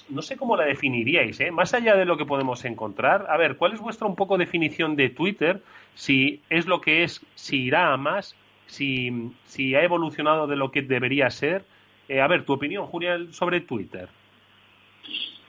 no, 0.09 0.23
sé 0.23 0.37
cómo 0.37 0.57
la 0.57 0.65
definiríais, 0.65 1.39
¿eh? 1.41 1.51
Más 1.51 1.73
allá 1.73 1.95
de 1.97 2.05
lo 2.05 2.17
que 2.17 2.25
podemos 2.25 2.65
encontrar, 2.65 3.27
a 3.29 3.37
ver, 3.37 3.57
¿cuál 3.57 3.75
es 3.75 3.81
vuestra 3.81 4.09
un 4.09 4.17
poco 4.17 4.39
definición 4.39 4.97
de 4.97 5.09
Twitter? 5.09 5.63
Si 5.95 6.41
es 6.51 6.67
lo 6.67 6.81
que 6.81 7.05
es, 7.05 7.25
si 7.37 7.63
irá 7.63 7.93
a 7.93 7.97
más, 7.97 8.35
si, 8.67 9.33
si 9.45 9.75
ha 9.75 9.83
evolucionado 9.83 10.47
de 10.47 10.57
lo 10.57 10.71
que 10.71 10.83
debería 10.83 11.31
ser. 11.31 11.65
Eh, 12.09 12.21
a 12.21 12.27
ver, 12.27 12.45
tu 12.45 12.53
opinión, 12.53 12.87
Julián, 12.87 13.33
sobre 13.33 13.61
Twitter. 13.61 14.09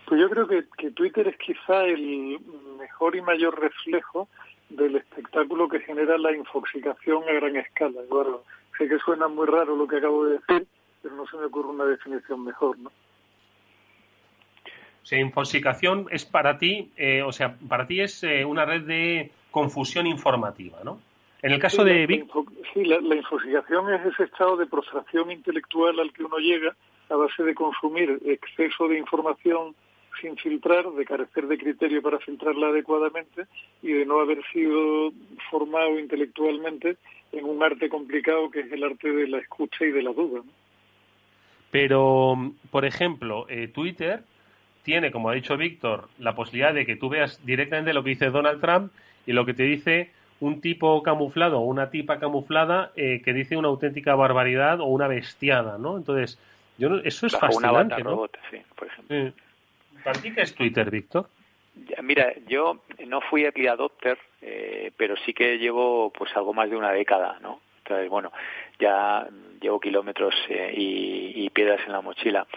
Pues 0.06 0.22
yo 0.22 0.30
creo 0.30 0.48
que, 0.48 0.64
Twitter 0.92 1.28
es 1.28 1.38
quizá 1.38 1.84
el 1.84 2.40
mejor 2.80 3.16
y 3.16 3.22
mayor 3.22 3.60
reflejo 3.60 4.30
del 4.70 4.96
espectáculo 4.96 5.68
que 5.68 5.82
genera 5.82 6.18
la 6.18 6.32
infoxicación 6.36 7.24
a 7.28 7.34
gran 7.34 7.58
escala. 7.58 8.02
Bueno, 8.10 8.42
sé 8.78 8.88
que 8.88 8.98
suena 9.00 9.28
muy 9.28 9.46
raro 9.48 9.76
lo 9.76 9.86
que 9.86 9.98
acabo 9.98 10.26
de 10.26 10.40
decir, 10.40 10.68
pero 11.02 11.16
no 11.16 11.28
se 11.28 11.38
me 11.38 11.46
ocurre 11.46 11.70
una 11.70 11.86
definición 11.86 12.44
mejor, 12.44 12.80
¿no? 12.80 12.92
O 15.08 15.10
sea, 15.10 15.20
infoxicación 15.20 16.08
es 16.12 16.26
para 16.26 16.58
ti, 16.58 16.92
eh, 16.98 17.22
o 17.22 17.32
sea, 17.32 17.56
para 17.70 17.88
ti 17.88 18.02
es 18.02 18.26
eh, 18.26 18.44
una 18.44 18.66
red 18.66 18.82
de 18.82 19.32
confusión 19.52 20.06
informativa, 20.06 20.80
¿no? 20.84 21.00
En 21.42 21.54
el 21.54 21.60
caso 21.60 21.86
de 21.86 22.06
la, 22.06 22.26
sí, 22.74 22.84
la, 22.84 23.00
la 23.00 23.16
infoxicación 23.16 23.94
es 23.94 24.06
ese 24.06 24.24
estado 24.24 24.58
de 24.58 24.66
prostración 24.66 25.32
intelectual 25.32 25.98
al 26.02 26.12
que 26.12 26.26
uno 26.26 26.40
llega 26.40 26.76
a 27.10 27.16
base 27.16 27.42
de 27.42 27.56
consumir 27.56 28.20
exceso 28.26 28.90
de 28.90 28.98
información 28.98 29.76
sin 30.20 30.36
filtrar, 30.36 30.92
de 30.92 31.06
carecer 31.06 31.48
de 31.48 31.58
criterio 31.58 32.02
para 32.02 32.20
filtrarla 32.20 32.68
adecuadamente 32.68 33.46
y 33.82 33.94
de 33.94 34.06
no 34.06 34.20
haber 34.20 34.44
sido 34.52 35.14
formado 35.50 35.98
intelectualmente 35.98 36.98
en 37.32 37.46
un 37.46 37.64
arte 37.64 37.88
complicado 37.88 38.52
que 38.52 38.60
es 38.60 38.72
el 38.74 38.84
arte 38.84 39.10
de 39.10 39.30
la 39.30 39.38
escucha 39.38 39.86
y 39.86 39.92
de 39.92 40.04
la 40.04 40.12
duda. 40.12 40.42
Pero, 41.72 42.36
por 42.72 42.84
ejemplo, 42.84 43.46
eh, 43.48 43.70
Twitter 43.70 44.26
tiene, 44.88 45.12
como 45.12 45.30
ha 45.30 45.34
dicho 45.34 45.58
Víctor, 45.58 46.08
la 46.18 46.34
posibilidad 46.34 46.74
de 46.74 46.86
que 46.86 46.96
tú 46.96 47.10
veas 47.10 47.46
directamente 47.46 47.94
lo 47.94 48.06
que 48.06 48.12
dice 48.12 48.30
Donald 48.30 48.62
Trump 48.62 48.94
y 49.26 49.34
lo 49.34 49.46
que 49.46 49.54
te 49.54 49.64
dice 49.64 50.12
un 50.40 50.62
tipo 50.62 51.04
camuflado 51.04 51.60
o 51.60 51.66
una 51.66 51.90
tipa 51.90 52.20
camuflada 52.20 52.94
eh, 52.96 53.22
que 53.22 53.34
dice 53.34 53.58
una 53.58 53.68
auténtica 53.68 54.16
barbaridad 54.16 54.80
o 54.80 54.86
una 54.86 55.10
bestiada, 55.10 55.78
¿no? 55.78 55.98
Entonces, 55.98 56.40
yo 56.78 57.00
eso 57.04 57.28
es 57.28 57.38
fascinante, 57.38 58.02
¿no? 58.02 58.30
sí, 58.50 58.62
por 58.78 58.88
ejemplo. 58.88 59.34
¿Para 60.06 60.22
ti 60.22 60.34
qué 60.34 60.44
es 60.44 60.56
Twitter, 60.56 60.90
Víctor? 60.90 61.28
Mira, 62.02 62.34
yo 62.48 62.80
no 63.08 63.20
fui 63.20 63.44
early 63.44 63.68
adopter, 63.68 64.18
eh, 64.42 64.92
pero 64.96 65.18
sí 65.18 65.34
que 65.34 65.58
llevo 65.58 66.14
pues 66.18 66.34
algo 66.38 66.54
más 66.54 66.70
de 66.70 66.78
una 66.78 66.94
década, 66.94 67.40
¿no? 67.42 67.60
Entonces, 67.80 68.10
bueno, 68.10 68.32
ya 68.80 69.28
llevo 69.60 69.82
kilómetros 69.82 70.34
eh, 70.48 70.72
y, 70.74 71.50
piedras 71.50 71.82
en 71.86 71.92
la 71.92 72.00
mochila. 72.00 72.48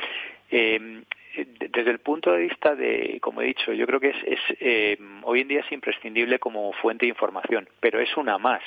Eh, 0.48 1.02
desde 1.36 1.90
el 1.90 2.00
punto 2.00 2.32
de 2.32 2.42
vista 2.42 2.74
de, 2.74 3.18
como 3.20 3.42
he 3.42 3.46
dicho, 3.46 3.72
yo 3.72 3.86
creo 3.86 4.00
que 4.00 4.10
es, 4.10 4.98
hoy 5.22 5.40
en 5.40 5.48
día 5.48 5.60
es 5.60 5.72
imprescindible 5.72 6.38
como 6.38 6.72
fuente 6.74 7.06
de 7.06 7.10
información, 7.10 7.68
pero 7.80 8.00
es 8.00 8.16
una 8.16 8.38
más 8.38 8.62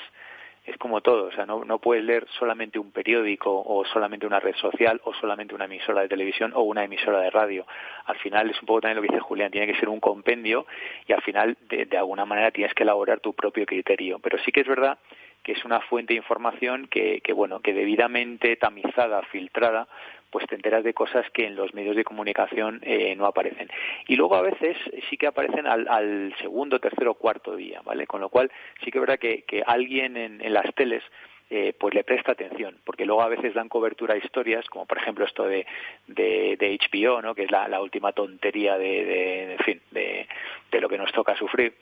es 0.65 0.77
como 0.77 1.01
todo, 1.01 1.25
o 1.25 1.31
sea, 1.31 1.45
no, 1.45 1.65
no 1.65 1.79
puedes 1.79 2.05
leer 2.05 2.25
solamente 2.39 2.79
un 2.79 2.91
periódico 2.91 3.51
o 3.65 3.83
solamente 3.85 4.25
una 4.25 4.39
red 4.39 4.55
social 4.55 5.01
o 5.03 5.13
solamente 5.13 5.53
una 5.53 5.65
emisora 5.65 6.01
de 6.01 6.07
televisión 6.07 6.53
o 6.55 6.61
una 6.61 6.85
emisora 6.85 7.19
de 7.19 7.29
radio. 7.29 7.65
Al 8.05 8.17
final 8.19 8.49
es 8.49 8.59
un 8.61 8.67
poco 8.67 8.81
también 8.81 8.95
lo 8.95 9.01
que 9.01 9.09
dice 9.09 9.19
Julián, 9.19 9.51
tiene 9.51 9.67
que 9.67 9.77
ser 9.77 9.89
un 9.89 9.99
compendio 9.99 10.65
y 11.05 11.11
al 11.11 11.21
final 11.21 11.57
de, 11.67 11.85
de 11.85 11.97
alguna 11.97 12.25
manera 12.25 12.51
tienes 12.51 12.73
que 12.73 12.83
elaborar 12.83 13.19
tu 13.19 13.33
propio 13.33 13.65
criterio. 13.65 14.19
Pero 14.19 14.37
sí 14.39 14.53
que 14.53 14.61
es 14.61 14.67
verdad 14.67 14.97
que 15.43 15.51
es 15.51 15.65
una 15.65 15.81
fuente 15.81 16.13
de 16.13 16.17
información 16.19 16.87
que, 16.87 17.19
que 17.19 17.33
bueno, 17.33 17.59
que 17.59 17.73
debidamente 17.73 18.55
tamizada, 18.55 19.21
filtrada, 19.23 19.89
pues 20.33 20.47
te 20.47 20.55
enteras 20.55 20.83
de 20.83 20.95
cosas 20.95 21.29
que 21.29 21.45
en 21.45 21.55
los 21.55 21.75
medios 21.75 21.95
de 21.95 22.03
comunicación 22.03 22.79
eh, 22.81 23.15
no 23.15 23.27
aparecen. 23.27 23.69
Y 24.07 24.15
luego 24.15 24.35
a 24.35 24.41
veces 24.41 24.75
sí 25.07 25.15
que 25.15 25.27
aparecen 25.27 25.67
al, 25.67 26.33
segundo, 26.41 26.79
tercero, 26.79 27.13
cuarto 27.13 27.55
día, 27.55 27.81
¿vale? 27.85 28.07
Con 28.07 28.19
lo 28.19 28.29
cual 28.29 28.51
sí 28.83 28.89
que 28.89 28.97
es 28.97 29.01
verdad 29.01 29.19
que, 29.19 29.43
que 29.43 29.61
alguien 29.63 30.17
en, 30.17 30.41
las 30.51 30.73
teles 30.73 31.03
eh, 31.51 31.73
pues 31.79 31.93
le 31.93 32.03
presta 32.03 32.31
atención, 32.31 32.79
porque 32.83 33.05
luego 33.05 33.21
a 33.21 33.27
veces 33.27 33.53
dan 33.53 33.69
cobertura 33.69 34.15
a 34.15 34.17
historias, 34.17 34.67
como 34.69 34.87
por 34.87 34.97
ejemplo 34.97 35.23
esto 35.23 35.43
de, 35.43 35.67
de, 36.07 36.79
HBO, 36.81 37.21
¿no? 37.21 37.35
que 37.35 37.43
es 37.43 37.51
la, 37.51 37.79
última 37.79 38.11
tontería 38.11 38.75
de, 38.79 39.05
de, 39.05 39.57
fin, 39.63 39.81
de, 39.91 40.27
de 40.71 40.81
lo 40.81 40.89
que 40.89 40.97
nos 40.97 41.11
toca 41.11 41.35
sufrir, 41.35 41.75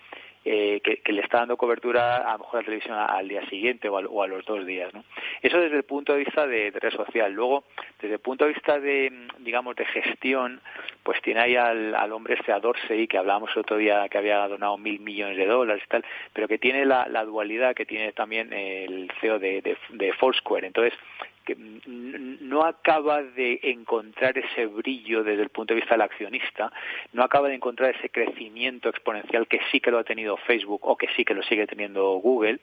eh, 0.43 0.81
que, 0.81 1.13
le 1.13 1.21
está 1.21 1.39
dando 1.39 1.55
cobertura 1.55 2.17
a 2.17 2.33
lo 2.33 2.39
mejor 2.39 2.57
a 2.57 2.61
la 2.61 2.65
televisión 2.65 2.97
al 2.97 3.27
día 3.27 3.47
siguiente 3.47 3.89
o 3.89 3.97
a, 3.97 4.27
los 4.27 4.43
dos 4.45 4.65
días. 4.65 4.91
¿no? 4.93 5.03
Eso 5.41 5.59
desde 5.59 5.77
el 5.77 5.83
punto 5.83 6.13
de 6.13 6.19
vista 6.19 6.47
de, 6.47 6.71
red 6.71 6.91
social. 6.91 7.31
Luego, 7.31 7.63
desde 8.01 8.15
el 8.15 8.21
punto 8.21 8.45
de 8.45 8.53
vista 8.53 8.79
de, 8.79 9.27
digamos, 9.39 9.75
de 9.75 9.85
gestión, 9.85 10.59
pues 11.03 11.21
tiene 11.21 11.41
ahí 11.41 11.55
al, 11.55 11.93
al 11.93 12.11
hombre 12.11 12.35
este 12.35 12.51
a 12.51 12.59
Dorsey, 12.59 13.07
que 13.07 13.17
hablábamos 13.17 13.51
el 13.53 13.59
otro 13.59 13.77
día 13.77 14.09
que 14.09 14.17
había 14.17 14.47
donado 14.47 14.77
mil 14.77 14.99
millones 14.99 15.37
de 15.37 15.45
dólares 15.45 15.83
y 15.85 15.89
tal, 15.89 16.05
pero 16.33 16.47
que 16.47 16.57
tiene 16.57 16.85
la, 16.85 17.07
la 17.07 17.23
dualidad 17.23 17.75
que 17.75 17.85
tiene 17.85 18.11
también 18.13 18.51
el 18.51 19.11
CEO 19.21 19.37
de, 19.37 19.61
de, 19.61 19.77
de 19.89 20.13
Foursquare. 20.13 20.65
Entonces, 20.65 20.97
que 21.45 21.55
no 21.55 22.63
acaba 22.63 23.23
de 23.23 23.59
encontrar 23.63 24.37
ese 24.37 24.65
brillo 24.65 25.23
desde 25.23 25.43
el 25.43 25.49
punto 25.49 25.73
de 25.73 25.79
vista 25.79 25.95
del 25.95 26.01
accionista, 26.01 26.71
no 27.13 27.23
acaba 27.23 27.49
de 27.49 27.55
encontrar 27.55 27.95
ese 27.95 28.09
crecimiento 28.09 28.89
exponencial 28.89 29.47
que 29.47 29.59
sí 29.71 29.79
que 29.79 29.91
lo 29.91 29.99
ha 29.99 30.03
tenido 30.03 30.37
Facebook 30.37 30.81
o 30.83 30.95
que 30.95 31.07
sí 31.15 31.25
que 31.25 31.33
lo 31.33 31.43
sigue 31.43 31.67
teniendo 31.67 32.13
Google, 32.15 32.59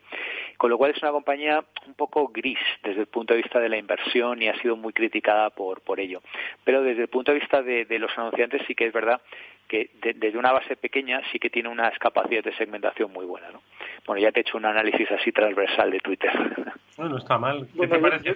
con 0.57 0.71
lo 0.71 0.79
cual 0.79 0.93
es 0.93 1.03
una 1.03 1.13
compañía 1.13 1.65
un 1.87 1.95
poco 1.95 2.29
gris 2.29 2.59
desde 2.83 3.01
el 3.01 3.07
punto 3.07 3.35
de 3.35 3.43
vista 3.43 3.61
de 3.61 3.69
la 3.69 3.77
inversión 3.77 4.43
y 4.43 4.49
ha 4.49 4.61
sido 4.61 4.77
muy 4.77 4.93
criticada 4.93 5.51
por, 5.51 5.81
por 5.81 6.01
ello. 6.01 6.23
Pero 6.65 6.83
desde 6.83 7.03
el 7.03 7.09
punto 7.09 7.33
de 7.33 7.39
vista 7.39 7.63
de, 7.63 7.85
de 7.85 7.99
los 7.99 8.17
anunciantes 8.17 8.63
sí 8.67 8.75
que 8.75 8.87
es 8.87 8.93
verdad 8.93 9.21
que 9.69 9.91
desde 10.01 10.39
una 10.39 10.53
base 10.53 10.77
pequeña 10.77 11.21
sí 11.31 11.39
que 11.39 11.51
tiene 11.51 11.69
unas 11.69 11.97
capacidades 11.99 12.47
de 12.47 12.57
segmentación 12.57 13.13
muy 13.13 13.27
buenas. 13.27 13.53
¿no? 13.53 13.61
Bueno, 14.07 14.23
ya 14.23 14.33
te 14.33 14.41
he 14.41 14.43
hecho 14.43 14.59
un 14.59 14.67
análisis 14.67 15.11
así 15.11 15.33
transversal 15.33 15.91
de 15.91 16.01
Twitter. 16.01 16.31
Bueno, 16.97 17.17
está 17.17 17.39
mal. 17.39 17.69
¿Qué 17.79 17.87
te 17.87 17.97
parece, 18.01 18.35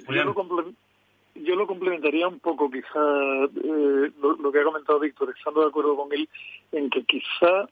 yo, 1.34 1.56
lo 1.56 1.66
complementaría 1.66 2.28
un 2.28 2.38
poco, 2.38 2.70
quizá, 2.70 3.44
eh, 3.44 4.10
lo, 4.22 4.52
que 4.52 4.60
ha 4.60 4.62
comentado 4.62 5.00
Víctor, 5.00 5.34
estando 5.36 5.62
de 5.62 5.66
acuerdo 5.66 5.96
con 5.96 6.12
él, 6.12 6.28
en 6.70 6.88
que 6.88 7.02
quizá 7.02 7.68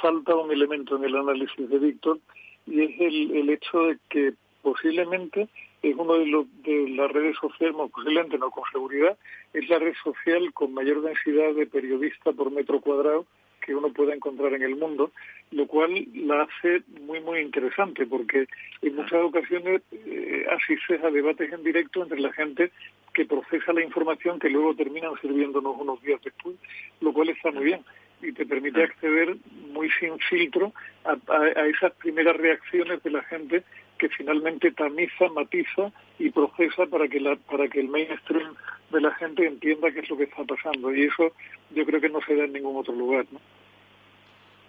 falta 0.00 0.34
un 0.34 0.50
elemento 0.50 0.96
en 0.96 1.04
el 1.04 1.14
análisis 1.14 1.68
de 1.68 1.78
Víctor, 1.78 2.20
y 2.66 2.84
es 2.84 3.00
el, 3.00 3.36
el 3.36 3.50
hecho 3.50 3.82
de 3.82 3.98
que 4.08 4.32
posiblemente 4.62 5.48
es 5.82 5.96
uno 5.96 6.14
de, 6.14 6.26
los, 6.26 6.46
de 6.62 6.90
las 6.90 7.10
redes 7.10 7.36
sociales, 7.40 7.76
posiblemente 7.92 8.38
no 8.38 8.50
con 8.50 8.64
seguridad, 8.70 9.16
es 9.52 9.68
la 9.68 9.78
red 9.78 9.94
social 10.02 10.52
con 10.52 10.74
mayor 10.74 11.00
densidad 11.02 11.54
de 11.54 11.66
periodistas 11.66 12.34
por 12.34 12.50
metro 12.50 12.80
cuadrado 12.80 13.24
que 13.60 13.74
uno 13.74 13.92
pueda 13.92 14.14
encontrar 14.14 14.52
en 14.54 14.62
el 14.62 14.76
mundo, 14.76 15.10
lo 15.52 15.66
cual 15.66 16.06
la 16.14 16.42
hace 16.42 16.82
muy, 17.00 17.20
muy 17.20 17.40
interesante, 17.40 18.06
porque 18.06 18.46
en 18.82 18.94
muchas 18.94 19.20
ocasiones 19.22 19.82
eh, 19.92 20.46
asistes 20.50 21.02
a 21.02 21.10
debates 21.10 21.52
en 21.52 21.62
directo 21.64 22.02
entre 22.02 22.20
la 22.20 22.32
gente 22.32 22.70
que 23.12 23.24
procesa 23.24 23.72
la 23.72 23.82
información 23.82 24.38
que 24.38 24.48
luego 24.48 24.74
terminan 24.74 25.12
sirviéndonos 25.20 25.76
unos 25.78 26.00
días 26.02 26.20
después, 26.22 26.56
lo 27.00 27.12
cual 27.12 27.30
está 27.30 27.50
muy 27.50 27.64
bien 27.64 27.80
y 28.22 28.32
te 28.32 28.46
permite 28.46 28.82
acceder 28.82 29.36
muy 29.72 29.90
sin 29.98 30.18
filtro 30.18 30.72
a, 31.04 31.16
a 31.28 31.66
esas 31.66 31.92
primeras 31.94 32.36
reacciones 32.36 33.02
de 33.02 33.10
la 33.10 33.22
gente 33.22 33.64
que 34.00 34.08
finalmente 34.08 34.72
tamiza, 34.72 35.28
matiza 35.28 35.92
y 36.18 36.30
procesa 36.30 36.86
para 36.86 37.06
que, 37.06 37.20
la, 37.20 37.36
para 37.36 37.68
que 37.68 37.80
el 37.80 37.88
mainstream 37.88 38.54
de 38.90 39.00
la 39.00 39.14
gente 39.14 39.46
entienda 39.46 39.90
qué 39.90 40.00
es 40.00 40.10
lo 40.10 40.16
que 40.16 40.24
está 40.24 40.42
pasando. 40.44 40.94
Y 40.94 41.04
eso 41.04 41.32
yo 41.74 41.84
creo 41.84 42.00
que 42.00 42.08
no 42.08 42.20
se 42.22 42.34
da 42.34 42.44
en 42.44 42.54
ningún 42.54 42.76
otro 42.76 42.94
lugar. 42.94 43.26
¿no? 43.30 43.40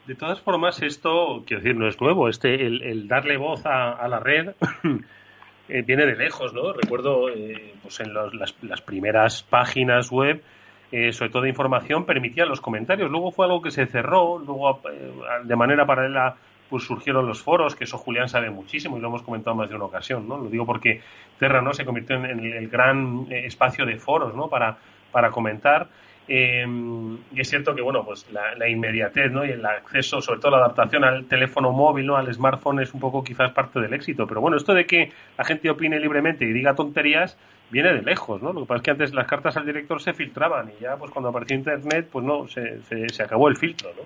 De 0.07 0.15
todas 0.15 0.41
formas, 0.41 0.81
esto, 0.81 1.43
quiero 1.45 1.61
decir, 1.61 1.77
no 1.77 1.87
es 1.87 2.01
nuevo. 2.01 2.27
Este, 2.27 2.65
el, 2.65 3.07
darle 3.07 3.37
voz 3.37 3.61
a, 3.65 4.07
la 4.07 4.19
red 4.19 4.49
eh, 5.69 5.83
viene 5.83 6.07
de 6.07 6.15
lejos, 6.15 6.53
¿no? 6.53 6.73
Recuerdo, 6.73 7.29
eh, 7.29 7.75
pues 7.83 7.99
en 7.99 8.13
las, 8.13 8.81
primeras 8.81 9.43
páginas 9.43 10.09
web, 10.09 10.41
eh, 10.91 11.13
sobre 11.13 11.29
todo 11.29 11.43
de 11.43 11.49
información, 11.49 12.05
permitían 12.05 12.49
los 12.49 12.61
comentarios. 12.61 13.11
Luego 13.11 13.31
fue 13.31 13.45
algo 13.45 13.61
que 13.61 13.69
se 13.69 13.85
cerró, 13.85 14.39
luego 14.39 14.81
de 15.43 15.55
manera 15.55 15.85
paralela 15.85 16.35
pues 16.67 16.83
surgieron 16.85 17.27
los 17.27 17.43
foros, 17.43 17.75
que 17.75 17.83
eso 17.83 17.97
Julián 17.97 18.29
sabe 18.29 18.49
muchísimo 18.49 18.97
y 18.97 19.01
lo 19.01 19.09
hemos 19.09 19.23
comentado 19.23 19.57
más 19.57 19.69
de 19.69 19.75
una 19.75 19.85
ocasión, 19.85 20.25
¿no? 20.25 20.37
Lo 20.37 20.49
digo 20.49 20.65
porque 20.65 21.01
Terra, 21.37 21.61
¿no? 21.61 21.73
Se 21.73 21.83
convirtió 21.83 22.15
en, 22.15 22.39
el 22.39 22.69
gran 22.69 23.27
espacio 23.29 23.85
de 23.85 23.97
foros, 23.97 24.33
¿no? 24.33 24.47
Para, 24.47 24.77
para 25.11 25.29
comentar 25.31 25.89
eh, 26.27 26.65
y 27.33 27.41
es 27.41 27.49
cierto 27.49 27.75
que, 27.75 27.81
bueno, 27.81 28.05
pues 28.05 28.27
la, 28.31 28.69
inmediatez, 28.69 29.31
¿no? 29.31 29.45
Y 29.45 29.51
el 29.51 29.65
acceso, 29.65 30.21
sobre 30.21 30.39
todo 30.39 30.51
la 30.51 30.57
adaptación 30.57 31.03
al 31.03 31.25
teléfono 31.25 31.71
móvil, 31.71 32.05
¿no? 32.05 32.17
Al 32.17 32.31
smartphone 32.33 32.81
es 32.81 32.93
un 32.93 32.99
poco 32.99 33.23
quizás 33.23 33.51
parte 33.51 33.79
del 33.79 33.93
éxito. 33.93 34.27
Pero 34.27 34.41
bueno, 34.41 34.57
esto 34.57 34.73
de 34.73 34.85
que 34.85 35.11
la 35.37 35.43
gente 35.43 35.69
opine 35.69 35.99
libremente 35.99 36.45
y 36.45 36.53
diga 36.53 36.75
tonterías 36.75 37.37
viene 37.69 37.93
de 37.93 38.01
lejos, 38.01 38.41
¿no? 38.41 38.53
Lo 38.53 38.61
que 38.61 38.67
pasa 38.67 38.77
es 38.77 38.83
que 38.83 38.91
antes 38.91 39.13
las 39.13 39.27
cartas 39.27 39.57
al 39.57 39.65
director 39.65 40.01
se 40.01 40.13
filtraban 40.13 40.69
y 40.69 40.81
ya, 40.81 40.97
pues 40.97 41.11
cuando 41.11 41.29
apareció 41.29 41.55
Internet, 41.55 42.07
pues 42.11 42.25
no, 42.25 42.47
se, 42.47 42.81
se, 42.81 43.23
acabó 43.23 43.47
el 43.47 43.55
filtro, 43.55 43.91
¿no? 43.95 44.03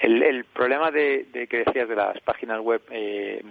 El, 0.00 0.22
el 0.22 0.44
problema 0.44 0.90
de, 0.90 1.26
de, 1.32 1.46
que 1.48 1.64
decías 1.64 1.88
de 1.88 1.96
las 1.96 2.20
páginas 2.20 2.60
web, 2.60 2.82
eh, 2.90 3.42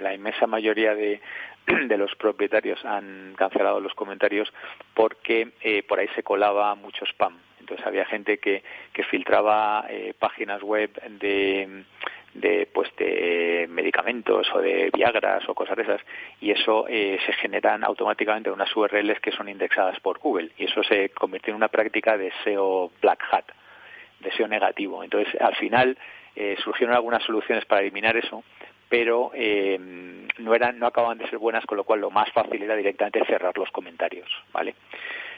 la 0.00 0.14
inmensa 0.14 0.46
mayoría 0.46 0.94
de, 0.94 1.20
de 1.88 1.96
los 1.96 2.14
propietarios 2.16 2.84
han 2.84 3.34
cancelado 3.36 3.80
los 3.80 3.94
comentarios 3.94 4.52
porque 4.94 5.52
eh, 5.62 5.82
por 5.82 5.98
ahí 5.98 6.08
se 6.14 6.22
colaba 6.22 6.74
mucho 6.74 7.04
spam. 7.06 7.38
Entonces 7.60 7.86
había 7.86 8.04
gente 8.06 8.38
que, 8.38 8.62
que 8.92 9.04
filtraba 9.04 9.86
eh, 9.88 10.14
páginas 10.18 10.62
web 10.62 10.90
de, 11.20 11.84
de 12.34 12.68
pues 12.72 12.90
de 12.96 13.66
medicamentos 13.70 14.48
o 14.54 14.60
de 14.60 14.90
viagras 14.92 15.48
o 15.48 15.54
cosas 15.54 15.76
de 15.76 15.82
esas 15.82 16.00
y 16.40 16.50
eso 16.50 16.86
eh, 16.88 17.18
se 17.24 17.32
generan 17.34 17.84
automáticamente 17.84 18.50
unas 18.50 18.74
URLs 18.74 19.20
que 19.20 19.32
son 19.32 19.48
indexadas 19.48 20.00
por 20.00 20.18
Google 20.18 20.50
y 20.56 20.64
eso 20.64 20.82
se 20.82 21.10
convirtió 21.10 21.52
en 21.52 21.56
una 21.56 21.68
práctica 21.68 22.16
de 22.16 22.32
SEO 22.42 22.90
black 23.00 23.22
hat, 23.30 23.44
de 24.20 24.32
SEO 24.32 24.48
negativo. 24.48 25.04
Entonces 25.04 25.40
al 25.40 25.54
final 25.56 25.96
surgieron 26.64 26.96
algunas 26.96 27.22
soluciones 27.24 27.66
para 27.66 27.82
eliminar 27.82 28.16
eso, 28.16 28.42
pero 28.90 29.30
eh, 29.34 29.78
no 30.38 30.54
eran 30.54 30.78
no 30.78 30.86
acababan 30.86 31.16
de 31.16 31.28
ser 31.30 31.38
buenas 31.38 31.64
con 31.64 31.78
lo 31.78 31.84
cual 31.84 32.00
lo 32.00 32.10
más 32.10 32.30
fácil 32.32 32.62
era 32.62 32.76
directamente 32.76 33.24
cerrar 33.24 33.56
los 33.56 33.70
comentarios 33.70 34.28
vale 34.52 34.74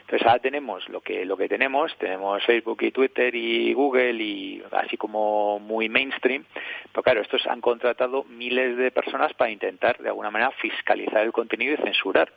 entonces 0.01 0.27
ahora 0.27 0.41
tenemos 0.41 0.89
lo 0.89 0.99
que 0.99 1.23
lo 1.23 1.37
que 1.37 1.47
tenemos 1.47 1.95
tenemos 1.97 2.43
Facebook 2.43 2.81
y 2.81 2.91
Twitter 2.91 3.33
y 3.33 3.71
Google 3.73 4.21
y 4.21 4.61
así 4.71 4.97
como 4.97 5.59
muy 5.59 5.87
mainstream 5.87 6.43
pero 6.91 7.03
claro 7.03 7.21
estos 7.21 7.45
han 7.47 7.61
contratado 7.61 8.23
miles 8.25 8.77
de 8.77 8.91
personas 8.91 9.33
para 9.33 9.51
intentar 9.51 9.97
de 9.99 10.09
alguna 10.09 10.31
manera 10.31 10.51
fiscalizar 10.51 11.23
el 11.23 11.31
contenido 11.31 11.73
y 11.73 11.77
censurar. 11.77 12.31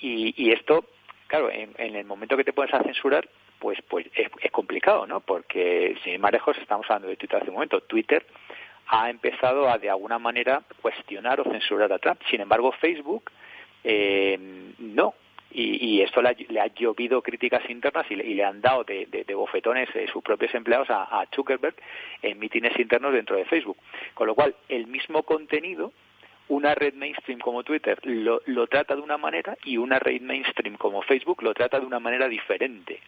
Y, 0.00 0.34
y 0.36 0.52
esto 0.52 0.84
claro 1.26 1.50
en, 1.50 1.74
el 1.78 2.04
momento 2.04 2.36
que 2.36 2.44
te 2.44 2.52
pones 2.52 2.72
a 2.74 2.82
censurar 2.82 3.28
pues 3.58 3.78
pues 3.88 4.06
es, 4.14 4.28
es 4.40 4.50
complicado 4.50 5.06
no 5.06 5.20
porque 5.20 5.96
sin 6.04 6.20
lejos 6.22 6.56
estamos 6.58 6.86
hablando 6.88 7.08
de 7.08 7.16
Twitter 7.16 7.40
hace 7.40 7.50
un 7.50 7.54
momento. 7.54 7.80
Twitter 7.80 8.24
ha 8.88 9.10
empezado 9.10 9.68
a 9.68 9.78
de 9.78 9.90
alguna 9.90 10.18
manera 10.18 10.62
cuestionar 10.80 11.40
o 11.40 11.44
censurar 11.44 11.92
a 11.92 11.98
Trump. 11.98 12.20
Sin 12.30 12.40
embargo, 12.40 12.72
Facebook 12.72 13.30
eh, 13.84 14.38
no. 14.78 15.14
Y, 15.50 16.02
esto 16.02 16.20
le 16.20 16.60
ha, 16.60 16.66
llovido 16.66 17.22
críticas 17.22 17.68
internas 17.70 18.04
y 18.10 18.16
le, 18.16 18.44
han 18.44 18.60
dado 18.60 18.84
de, 18.84 19.24
bofetones 19.34 19.88
eh, 19.94 20.06
sus 20.12 20.22
propios 20.22 20.54
empleados 20.54 20.88
a, 20.90 21.26
Zuckerberg 21.34 21.74
en 22.20 22.38
mítines 22.38 22.78
internos 22.78 23.14
dentro 23.14 23.34
de 23.34 23.46
Facebook. 23.46 23.78
Con 24.12 24.26
lo 24.26 24.34
cual, 24.34 24.54
el 24.68 24.86
mismo 24.86 25.22
contenido 25.22 25.92
una 26.48 26.74
red 26.74 26.94
mainstream 26.94 27.40
como 27.40 27.62
Twitter 27.62 27.98
lo, 28.04 28.42
lo, 28.46 28.66
trata 28.66 28.94
de 28.94 29.02
una 29.02 29.18
manera 29.18 29.56
y 29.64 29.76
una 29.76 29.98
red 29.98 30.20
mainstream 30.20 30.76
como 30.76 31.02
Facebook 31.02 31.42
lo 31.42 31.52
trata 31.54 31.80
de 31.80 31.86
una 31.86 31.98
manera 31.98 32.28
diferente. 32.28 33.00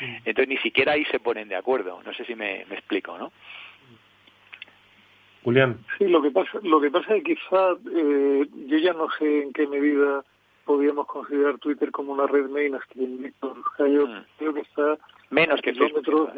Mm. 0.00 0.16
Entonces 0.26 0.48
ni 0.48 0.58
siquiera 0.58 0.92
ahí 0.92 1.04
se 1.06 1.20
ponen 1.20 1.48
de 1.48 1.56
acuerdo. 1.56 2.02
No 2.04 2.12
sé 2.12 2.24
si 2.26 2.34
me, 2.34 2.66
me 2.66 2.76
explico, 2.76 3.16
¿no? 3.16 3.32
Julián. 5.44 5.78
Sí, 5.98 6.06
lo 6.06 6.22
que 6.22 6.30
pasa, 6.30 6.58
lo 6.62 6.80
que 6.80 6.90
pasa 6.90 7.16
es 7.16 7.24
que 7.24 7.34
quizá 7.34 7.72
eh, 7.94 8.46
yo 8.66 8.78
ya 8.78 8.92
no 8.92 9.08
sé 9.18 9.42
en 9.42 9.52
qué 9.52 9.66
medida 9.66 10.24
podríamos 10.64 11.06
considerar 11.06 11.58
Twitter 11.58 11.90
como 11.90 12.12
una 12.12 12.26
red 12.26 12.48
mainstream, 12.48 13.22
Víctor. 13.22 13.56
O 13.58 13.76
sea, 13.76 13.88
yo 13.88 14.06
mm. 14.06 14.24
creo 14.38 14.54
que 14.54 14.60
está 14.60 14.98
menos 15.30 15.60
que 15.60 15.72
kilómetros 15.72 16.30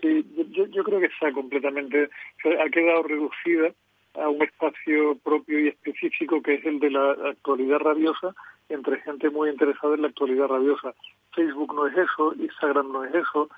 sí, 0.00 0.26
yo, 0.50 0.66
yo 0.66 0.84
creo 0.84 1.00
que 1.00 1.06
está 1.06 1.32
completamente, 1.32 2.08
ha 2.44 2.68
quedado 2.70 3.02
reducida 3.04 3.72
a 4.14 4.28
un 4.28 4.42
espacio 4.42 5.16
propio 5.18 5.60
y 5.60 5.68
específico 5.68 6.42
que 6.42 6.54
es 6.54 6.64
el 6.64 6.78
de 6.78 6.90
la 6.90 7.12
actualidad 7.30 7.78
rabiosa 7.78 8.34
entre 8.68 9.00
gente 9.02 9.28
muy 9.30 9.50
interesada 9.50 9.94
en 9.94 10.02
la 10.02 10.08
actualidad 10.08 10.48
rabiosa. 10.48 10.94
Facebook 11.32 11.74
no 11.74 11.86
es 11.86 11.96
eso, 11.96 12.34
Instagram 12.38 12.92
no 12.92 13.04
es 13.04 13.14
eso, 13.14 13.48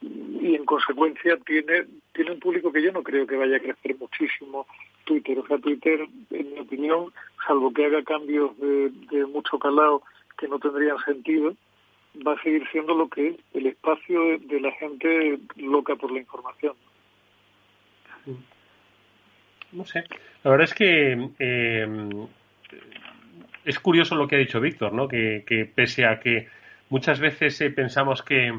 y 0.00 0.54
en 0.54 0.64
consecuencia 0.64 1.36
tiene 1.38 1.86
tiene 2.18 2.32
un 2.32 2.40
público 2.40 2.72
que 2.72 2.82
yo 2.82 2.90
no 2.90 3.04
creo 3.04 3.28
que 3.28 3.36
vaya 3.36 3.58
a 3.58 3.60
crecer 3.60 3.96
muchísimo 3.96 4.66
Twitter. 5.04 5.38
O 5.38 5.46
sea, 5.46 5.56
Twitter, 5.58 6.00
en 6.32 6.52
mi 6.52 6.58
opinión, 6.58 7.12
salvo 7.46 7.72
que 7.72 7.86
haga 7.86 8.02
cambios 8.02 8.58
de, 8.58 9.24
mucho 9.26 9.56
calado 9.56 10.02
que 10.36 10.48
no 10.48 10.58
tendrían 10.58 10.98
sentido, 11.04 11.54
va 12.26 12.32
a 12.32 12.42
seguir 12.42 12.66
siendo 12.72 12.96
lo 12.96 13.08
que 13.08 13.28
es 13.28 13.36
el 13.54 13.68
espacio 13.68 14.36
de, 14.36 14.60
la 14.60 14.72
gente 14.72 15.38
loca 15.58 15.94
por 15.94 16.10
la 16.10 16.18
información. 16.18 16.74
No 19.70 19.84
sé. 19.84 20.02
La 20.42 20.50
verdad 20.50 20.64
es 20.64 20.74
que 20.74 21.30
eh, 21.38 22.26
es 23.64 23.78
curioso 23.78 24.16
lo 24.16 24.26
que 24.26 24.34
ha 24.34 24.40
dicho 24.40 24.60
Víctor, 24.60 24.92
¿no? 24.92 25.06
Que, 25.06 25.44
que 25.46 25.66
pese 25.66 26.04
a 26.04 26.18
que 26.18 26.48
muchas 26.88 27.20
veces 27.20 27.60
eh, 27.60 27.70
pensamos 27.70 28.22
que 28.22 28.58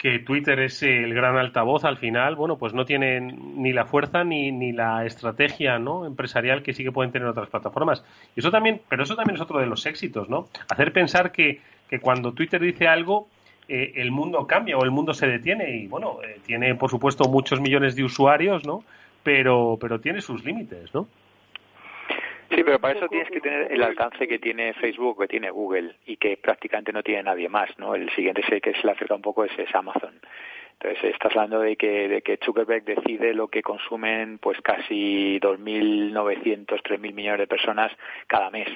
que 0.00 0.18
Twitter 0.18 0.58
es 0.60 0.82
el 0.82 1.12
gran 1.12 1.36
altavoz 1.36 1.84
al 1.84 1.98
final, 1.98 2.34
bueno, 2.34 2.56
pues 2.56 2.72
no 2.72 2.86
tienen 2.86 3.62
ni 3.62 3.74
la 3.74 3.84
fuerza 3.84 4.24
ni, 4.24 4.50
ni 4.50 4.72
la 4.72 5.04
estrategia 5.04 5.78
¿no? 5.78 6.06
empresarial 6.06 6.62
que 6.62 6.72
sí 6.72 6.82
que 6.82 6.90
pueden 6.90 7.12
tener 7.12 7.28
otras 7.28 7.50
plataformas. 7.50 8.02
Y 8.34 8.40
eso 8.40 8.50
también, 8.50 8.80
pero 8.88 9.02
eso 9.02 9.14
también 9.14 9.34
es 9.34 9.42
otro 9.42 9.60
de 9.60 9.66
los 9.66 9.84
éxitos, 9.84 10.30
¿no? 10.30 10.46
Hacer 10.70 10.94
pensar 10.94 11.32
que, 11.32 11.60
que 11.90 12.00
cuando 12.00 12.32
Twitter 12.32 12.62
dice 12.62 12.88
algo, 12.88 13.28
eh, 13.68 13.92
el 13.96 14.10
mundo 14.10 14.46
cambia 14.46 14.78
o 14.78 14.84
el 14.84 14.90
mundo 14.90 15.12
se 15.12 15.26
detiene 15.26 15.76
y 15.76 15.86
bueno, 15.86 16.16
eh, 16.26 16.40
tiene 16.46 16.74
por 16.76 16.88
supuesto 16.88 17.28
muchos 17.28 17.60
millones 17.60 17.94
de 17.94 18.02
usuarios, 18.02 18.64
¿no? 18.64 18.82
Pero, 19.22 19.76
pero 19.78 20.00
tiene 20.00 20.22
sus 20.22 20.46
límites, 20.46 20.94
¿no? 20.94 21.08
Sí, 22.50 22.64
pero 22.64 22.80
para 22.80 22.98
eso 22.98 23.08
tienes 23.08 23.30
que 23.30 23.40
tener 23.40 23.70
el 23.70 23.82
alcance 23.82 24.26
que 24.26 24.38
tiene 24.40 24.74
Facebook, 24.74 25.20
que 25.20 25.28
tiene 25.28 25.50
Google 25.50 25.94
y 26.06 26.16
que 26.16 26.36
prácticamente 26.36 26.92
no 26.92 27.02
tiene 27.02 27.22
nadie 27.22 27.48
más, 27.48 27.70
¿no? 27.78 27.94
El 27.94 28.10
siguiente 28.10 28.42
que 28.60 28.74
se 28.74 28.84
le 28.84 28.92
acerca 28.92 29.14
un 29.14 29.22
poco 29.22 29.44
es, 29.44 29.52
Amazon. 29.72 30.20
Entonces, 30.72 31.12
estás 31.12 31.36
hablando 31.36 31.60
de 31.60 31.76
que, 31.76 32.08
de 32.08 32.22
que 32.22 32.38
Zuckerberg 32.42 32.84
decide 32.84 33.34
lo 33.34 33.48
que 33.48 33.62
consumen 33.62 34.38
pues 34.38 34.60
casi 34.62 35.38
2.900, 35.38 36.66
3.000 36.66 37.12
millones 37.12 37.40
de 37.40 37.46
personas 37.46 37.92
cada 38.26 38.50
mes 38.50 38.68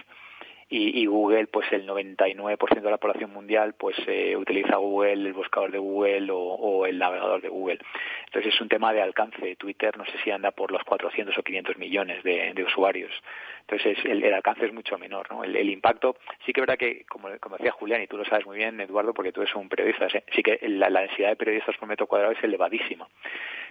y, 0.77 1.07
Google, 1.07 1.47
pues 1.47 1.71
el 1.73 1.87
99% 1.87 2.81
de 2.81 2.91
la 2.91 2.99
población 2.99 3.33
mundial, 3.33 3.75
pues 3.75 3.97
eh, 4.09 4.37
utiliza 4.37 4.77
Google, 4.77 5.13
el 5.13 5.33
buscador 5.33 5.71
de 5.71 5.79
Google 5.79 6.29
o, 6.33 6.85
el 6.85 6.99
navegador 6.99 7.41
de 7.41 7.49
Google. 7.49 7.79
Entonces 8.27 8.53
es 8.53 8.61
un 8.61 8.69
tema 8.69 8.93
de 8.93 9.01
alcance. 9.01 9.55
Twitter 9.55 9.97
no 9.97 10.05
sé 10.05 10.13
si 10.25 10.33
anda 10.33 10.51
por 10.51 10.73
los 10.73 10.83
400 10.83 11.37
o 11.39 11.43
500 11.43 11.79
millones 11.79 12.25
de, 12.25 12.65
usuarios. 12.65 13.13
Entonces 13.61 13.99
el, 14.05 14.35
alcance 14.35 14.67
es 14.67 14.73
mucho 14.73 14.99
menor, 14.99 15.31
¿no? 15.31 15.45
El, 15.45 15.71
impacto, 15.71 16.17
sí 16.45 16.53
que 16.53 16.61
es 16.61 16.67
verdad 16.67 16.79
que, 16.79 17.05
como, 17.05 17.29
decía 17.29 17.71
Julián, 17.71 18.03
y 18.03 18.09
tú 18.09 18.17
lo 18.17 18.25
sabes 18.25 18.45
muy 18.45 18.57
bien, 18.57 18.81
Eduardo, 18.81 19.15
porque 19.15 19.31
tú 19.31 19.43
eres 19.43 19.55
un 19.55 19.69
periodista, 19.69 20.09
sí 20.09 20.43
que 20.43 20.59
la, 20.63 20.91
la 20.91 21.03
densidad 21.03 21.29
de 21.29 21.37
periodistas 21.37 21.77
por 21.77 21.89
metro 21.89 22.09
cuadrado 22.09 22.33
es 22.33 22.43
elevadísima. 22.43 23.07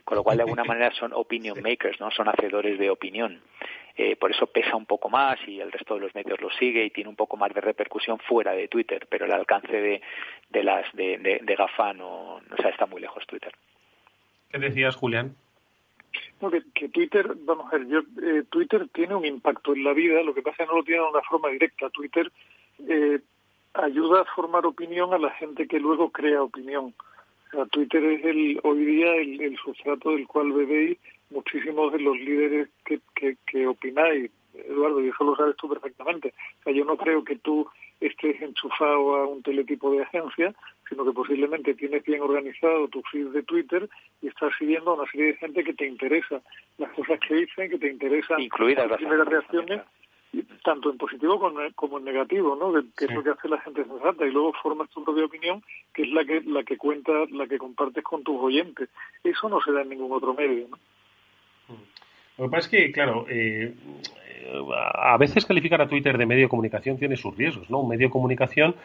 Con 0.04 0.18
lo 0.18 0.24
cual, 0.24 0.38
de 0.38 0.44
alguna 0.44 0.64
manera, 0.66 0.94
son 0.96 1.14
opinion 1.14 1.62
makers, 1.62 2.00
¿no? 2.00 2.12
Son 2.12 2.28
hacedores 2.28 2.78
de 2.80 2.90
opinión. 2.90 3.42
Eh, 3.96 4.16
por 4.16 4.32
eso 4.32 4.48
pesa 4.48 4.76
un 4.76 4.88
poco 4.88 5.08
más 5.08 5.38
y 5.48 5.60
el 5.60 5.72
resto 5.72 5.94
de 5.94 6.00
los 6.00 6.16
medios 6.16 6.42
lo 6.42 6.50
sigue 6.52 6.84
y 6.84 6.90
tiene 6.90 7.12
un 7.12 7.16
poco 7.16 7.38
más 7.38 7.54
de 7.54 7.62
repercusión 7.62 8.18
fuera 8.18 8.54
de 8.54 8.68
Twitter, 8.68 9.06
pero 9.08 9.26
el 9.26 9.32
alcance 9.32 9.72
de, 9.72 10.02
de 10.50 10.64
las 10.64 10.92
de, 10.94 11.40
de, 11.44 11.56
GAFA 11.56 11.94
no, 11.94 12.38
o 12.38 12.58
sea, 12.58 12.72
está 12.72 12.88
muy 12.88 13.00
lejos 13.00 13.24
Twitter. 13.28 13.54
¿Qué 14.50 14.58
decías, 14.58 14.96
Julián? 14.96 15.36
que, 16.74 16.90
Twitter, 16.90 17.36
vamos 17.42 17.72
a 17.72 17.78
ver, 17.78 17.88
yo, 17.88 18.00
eh, 18.22 18.44
Twitter 18.50 18.88
tiene 18.92 19.16
un 19.16 19.26
impacto 19.26 19.74
en 19.74 19.84
la 19.84 19.94
vida, 19.94 20.24
lo 20.24 20.34
que 20.34 20.42
pasa 20.42 20.64
es 20.64 20.68
que 20.68 20.74
no 20.74 20.80
lo 20.80 20.84
tiene 20.84 21.02
de 21.02 21.10
una 21.10 21.22
forma 21.22 21.50
directa. 21.50 21.90
Twitter 21.90 22.32
eh, 22.88 23.20
ayuda 23.74 24.22
a 24.22 24.36
formar 24.36 24.66
opinión 24.66 25.14
a 25.14 25.20
la 25.20 25.32
gente 25.32 25.68
que 25.68 25.80
luego 25.80 26.12
crea 26.12 26.42
opinión. 26.42 26.94
Twitter 27.72 28.04
es 28.04 28.26
el, 28.26 28.60
hoy 28.64 28.86
día 28.86 29.16
el, 29.16 29.42
el 29.42 29.58
sustrato 29.58 30.12
del 30.12 30.28
cual 30.28 30.52
bebéis 30.52 30.98
muchísimos 31.30 31.92
de 31.92 32.00
los 32.00 32.18
líderes 32.18 32.70
que, 32.86 33.00
que, 33.16 33.38
que 33.46 33.68
opináis, 33.68 34.32
Eduardo, 34.54 35.02
y 35.02 35.10
eso 35.10 35.24
lo 35.24 35.36
sabes 35.36 35.56
tú 35.58 35.68
perfectamente. 35.68 36.34
O 36.60 36.64
sea, 36.64 36.74
yo 36.74 36.86
no 36.86 36.96
creo 36.96 37.24
que 37.24 37.38
tú 37.38 37.68
estés 38.00 38.42
enchufado 38.42 39.16
a 39.16 39.28
un 39.28 39.42
teletipo 39.42 39.92
de 39.92 40.04
agencia, 40.04 40.54
sino 40.88 41.06
que 41.06 41.12
posiblemente 41.12 41.74
tienes 41.74 42.04
bien 42.04 42.22
organizado 42.22 42.88
tu 42.88 43.02
feed 43.12 43.28
de 43.28 43.44
Twitter 43.44 43.90
y 44.22 44.28
estás 44.28 44.52
siguiendo 44.58 44.92
a 44.92 44.96
una 44.96 45.12
serie 45.12 45.28
de 45.28 45.38
gente 45.38 45.64
que 45.64 45.74
te 45.74 45.88
interesa. 45.88 46.42
Las 46.78 46.92
cosas 46.92 47.20
que 47.28 47.36
dicen, 47.36 47.70
que 47.70 47.78
te 47.78 47.90
interesan. 47.90 48.42
Incluidas 48.42 48.90
las 48.90 48.98
primeras 48.98 49.28
reacciones, 49.28 49.82
tanto 50.64 50.90
en 50.90 50.98
positivo 50.98 51.40
como 51.76 51.98
en 52.00 52.06
negativo, 52.06 52.56
¿no? 52.56 52.74
Que, 52.96 53.06
es 53.06 53.12
lo 53.12 53.24
que 53.24 53.32
hace 53.32 53.48
la 53.48 53.62
gente 53.62 53.86
sensata 53.86 54.26
y 54.26 54.32
luego 54.32 54.54
formas 54.62 54.90
tu 54.90 55.04
propia 55.04 55.26
opinión, 55.26 55.62
que 55.94 56.04
es 56.04 56.10
la 56.10 56.26
que 56.26 56.42
la 56.42 56.64
que 56.64 56.78
cuentas, 56.78 57.30
la 57.32 57.48
que 57.48 57.58
compartes 57.58 58.04
con 58.04 58.24
tus 58.24 58.40
oyentes. 58.40 58.90
Eso 59.24 59.50
no 59.50 59.60
se 59.62 59.72
da 59.72 59.82
en 59.82 59.90
ningún 59.90 60.12
otro 60.12 60.34
medio, 60.34 60.68
¿no? 60.70 60.78
Lo 62.38 62.46
que 62.46 62.50
pasa 62.50 62.66
es 62.66 62.68
que, 62.68 62.92
claro, 62.92 63.26
eh, 63.30 63.76
a 64.96 65.18
veces 65.18 65.46
calificar 65.46 65.82
a 65.82 65.88
Twitter 65.88 66.18
de 66.18 66.26
medio 66.26 66.44
de 66.44 66.50
comunicación 66.50 66.98
tiene 66.98 67.16
sus 67.16 67.36
riesgos, 67.38 67.70
¿no? 67.70 67.82
Un 67.82 67.90
medio 67.90 68.08
de 68.08 68.12
comunicación 68.12 68.76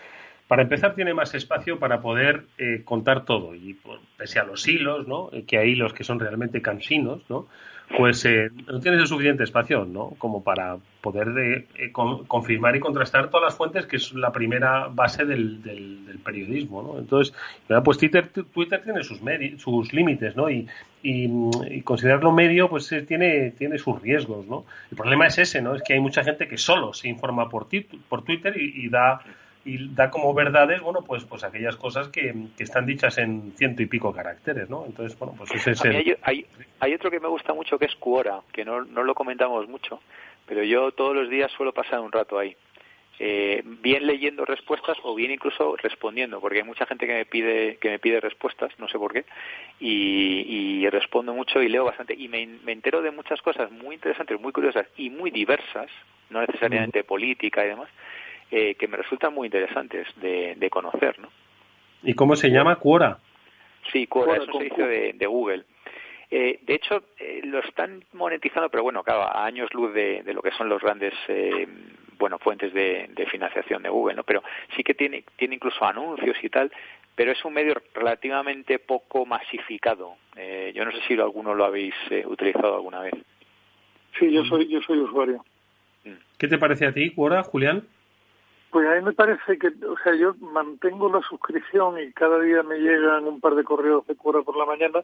para 0.49 0.63
empezar, 0.63 0.95
tiene 0.95 1.13
más 1.13 1.35
espacio 1.35 1.79
para 1.79 2.01
poder 2.01 2.47
eh, 2.57 2.83
contar 2.83 3.27
todo. 3.27 3.55
Y 3.55 3.77
pese 4.17 4.39
a 4.39 4.45
los 4.45 4.67
hilos, 4.67 5.07
¿no? 5.07 5.31
que 5.47 5.59
hay 5.59 5.73
hilos 5.73 5.93
que 5.93 6.05
son 6.05 6.19
realmente 6.19 6.63
cansinos, 6.63 7.23
¿no? 7.29 7.49
Pues 7.97 8.25
eh, 8.27 8.51
no 8.67 8.81
tienes 8.81 9.01
el 9.01 9.07
suficiente 9.07 9.45
espacio 9.45 9.85
¿no? 9.85 10.11
como 10.19 10.43
para 10.43 10.77
poder 11.01 11.29
eh, 11.77 11.93
confirmar 11.93 12.77
y 12.77 12.81
contrastar 12.81 13.31
todas 13.31 13.45
las 13.45 13.57
fuentes, 13.57 13.87
que 13.87 13.97
es 13.97 14.13
la 14.13 14.31
primera 14.31 14.89
base 14.89 15.25
del, 15.25 15.63
del, 15.63 16.19
periodismo. 16.25 16.83
¿no? 16.83 16.99
Entonces, 16.99 17.35
pues 17.85 17.97
Twitter, 17.97 18.29
Twitter 18.29 18.83
tiene 18.83 19.03
sus, 19.03 19.21
sus 19.57 19.93
límites 19.93 20.37
¿no? 20.37 20.51
y, 20.51 20.69
y, 21.03 21.81
considerarlo 21.83 22.33
medio 22.33 22.69
pues 22.69 22.93
tiene, 23.07 23.53
tiene 23.53 23.79
sus 23.79 24.01
riesgos. 24.03 24.47
¿no? 24.47 24.65
El 24.91 24.97
problema 24.97 25.27
es 25.27 25.39
ese, 25.39 25.63
¿no? 25.63 25.75
es 25.75 25.83
que 25.83 25.95
hay 25.95 26.01
mucha 26.01 26.23
gente 26.23 26.47
que 26.47 26.59
solo 26.59 26.93
se 26.93 27.09
informa 27.09 27.49
por, 27.49 27.69
por 28.09 28.23
Twitter 28.23 28.55
y 28.57 28.89
da 28.91 29.23
y 29.69 29.95
da 29.95 30.11
como 30.11 30.33
verdades, 30.33 30.81
bueno, 30.81 31.03
pues, 31.03 31.25
pues 31.25 31.45
aquellas 31.45 31.77
cosas 31.77 32.09
que, 32.09 32.35
están 32.59 32.87
dichas 32.87 33.19
en 33.19 33.53
ciento 33.57 33.83
y 33.83 33.87
pico 33.87 34.15
caracteres, 34.15 34.71
¿no? 34.71 34.87
Entonces, 34.87 35.19
bueno, 35.19 35.35
pues 35.37 35.51
ese 35.55 35.73
es 35.73 35.85
el... 35.85 36.19
hay, 36.23 36.47
hay, 36.81 36.95
otro 36.95 37.11
que 37.11 37.21
me 37.21 37.29
gusta 37.29 37.53
mucho 37.53 37.79
que 37.79 37.85
es 37.85 37.95
Quora, 37.97 38.41
que 38.51 38.65
no, 38.65 38.85
no 38.85 39.03
lo 39.03 39.15
comentamos 39.15 39.69
mucho, 39.69 40.01
pero 40.47 40.63
yo 40.65 40.93
todos 40.93 41.15
los 41.15 41.29
días 41.29 41.53
suelo 41.53 41.75
pasar 41.75 42.01
un 42.01 42.11
rato 42.11 42.39
ahí. 42.39 42.57
Eh, 43.21 43.63
bien 43.65 44.07
leyendo 44.07 44.45
respuestas 44.45 44.97
o 45.03 45.15
bien 45.15 45.33
incluso 45.33 45.77
respondiendo, 45.77 46.41
porque 46.41 46.59
hay 46.59 46.65
mucha 46.65 46.87
gente 46.87 47.07
que 47.07 47.15
me 47.15 47.27
pide 47.27 47.77
que 47.79 47.91
me 47.91 47.99
pide 47.99 48.21
respuestas, 48.21 48.71
no 48.79 48.89
sé 48.89 48.97
por 48.97 49.13
qué, 49.13 49.25
y, 49.81 50.89
respondo 50.89 51.35
mucho 51.35 51.61
y 51.61 51.69
leo 51.69 51.85
bastante 51.85 52.15
y 52.15 52.29
me, 52.29 52.47
me, 52.65 52.73
entero 52.73 53.03
de 53.03 53.11
muchas 53.11 53.43
cosas 53.43 53.71
muy 53.71 53.97
interesantes, 53.97 54.41
muy 54.41 54.53
curiosas 54.53 54.87
y 54.97 55.11
muy 55.11 55.31
diversas, 55.31 55.91
no 56.31 56.41
necesariamente 56.41 57.05
política 57.05 57.65
y 57.65 57.69
demás, 57.69 57.91
eh, 58.51 58.77
que 58.77 58.89
me 58.89 58.97
resultan 58.97 59.35
muy 59.35 59.47
interesantes 59.47 60.07
de, 60.17 60.69
conocer, 60.71 61.19
¿no? 61.19 61.29
¿Y 62.03 62.15
cómo 62.15 62.35
se 62.35 62.51
llama 62.51 62.77
Quora? 62.77 63.19
Sí, 63.93 64.07
Quora, 64.07 64.37
es 64.37 64.49
un 64.49 64.55
servicio 64.55 64.87
de, 64.87 65.27
Google. 65.27 65.65
Eh, 66.31 66.59
de 66.63 66.75
hecho, 66.75 67.03
eh, 67.19 67.43
lo 67.45 67.59
están 67.59 68.03
monetizando, 68.15 68.71
pero 68.71 68.83
bueno, 68.83 69.03
claro, 69.03 69.23
a 69.23 69.45
años 69.45 69.73
luz 69.75 69.93
de, 69.93 70.23
lo 70.33 70.41
que 70.41 70.53
son 70.53 70.71
los 70.71 70.81
grandes 70.81 71.13
bueno 72.19 72.39
fuentes 72.39 72.73
de, 72.73 73.29
financiación 73.31 73.83
de 73.83 73.91
Google, 73.91 74.15
¿no? 74.15 74.25
Pero 74.25 74.43
sí 74.75 74.83
que 74.83 74.95
tiene, 74.95 75.25
tiene 75.37 75.57
incluso 75.57 75.85
anuncios 75.85 76.37
y 76.43 76.49
tal, 76.49 76.73
pero 77.15 77.33
es 77.33 77.45
un 77.45 77.53
medio 77.53 77.75
relativamente 77.95 78.79
poco 78.79 79.27
masificado. 79.27 80.17
yo 80.75 80.85
no 80.87 80.93
sé 80.93 80.99
si 81.07 81.15
alguno 81.15 81.55
lo 81.55 81.67
habéis 81.67 81.95
utilizado 82.25 82.77
alguna 82.77 83.01
vez. 83.01 83.15
Sí, 84.19 84.33
yo 84.33 84.43
soy, 84.47 84.69
yo 84.69 84.81
soy 84.81 85.01
usuario. 85.01 85.45
¿Qué 86.39 86.49
te 86.49 86.57
parece 86.57 86.87
a 86.87 86.93
ti, 86.93 87.11
Quora, 87.11 87.43
Julián? 87.43 87.87
Pues 88.71 88.87
a 88.87 88.97
mí 88.97 89.03
me 89.03 89.13
parece 89.13 89.59
que, 89.59 89.69
o 89.69 89.97
sea, 90.03 90.15
yo 90.15 90.35
mantengo 90.41 91.11
la 91.11 91.23
suscripción 91.23 91.99
y 92.01 92.13
cada 92.13 92.39
día 92.41 92.63
me 92.63 92.77
llegan 92.79 93.25
un 93.25 93.41
par 93.41 93.55
de 93.55 93.65
correos 93.65 94.07
de 94.07 94.15
cura 94.15 94.43
por 94.43 94.57
la 94.57 94.67
mañana 94.67 95.01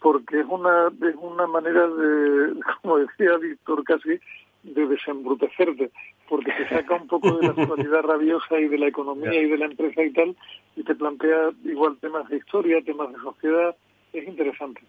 porque 0.00 0.40
es 0.40 0.46
una 0.48 0.88
es 0.88 1.14
una 1.20 1.46
manera 1.46 1.86
de, 1.86 2.54
como 2.82 2.98
decía 2.98 3.36
Víctor 3.36 3.84
casi, 3.84 4.18
de 4.62 4.86
desembrutecerte, 4.86 5.90
porque 6.28 6.52
te 6.52 6.68
saca 6.68 6.94
un 6.94 7.06
poco 7.06 7.36
de 7.36 7.48
la 7.48 7.50
actualidad 7.50 8.02
rabiosa 8.02 8.58
y 8.58 8.68
de 8.68 8.78
la 8.78 8.88
economía 8.88 9.34
y 9.34 9.48
de 9.48 9.58
la 9.58 9.66
empresa 9.66 10.02
y 10.02 10.12
tal, 10.12 10.36
y 10.76 10.82
te 10.82 10.94
plantea 10.94 11.50
igual 11.64 11.98
temas 12.00 12.28
de 12.28 12.38
historia, 12.38 12.80
temas 12.82 13.12
de 13.12 13.18
sociedad, 13.18 13.76
es 14.12 14.26
interesante. 14.26 14.80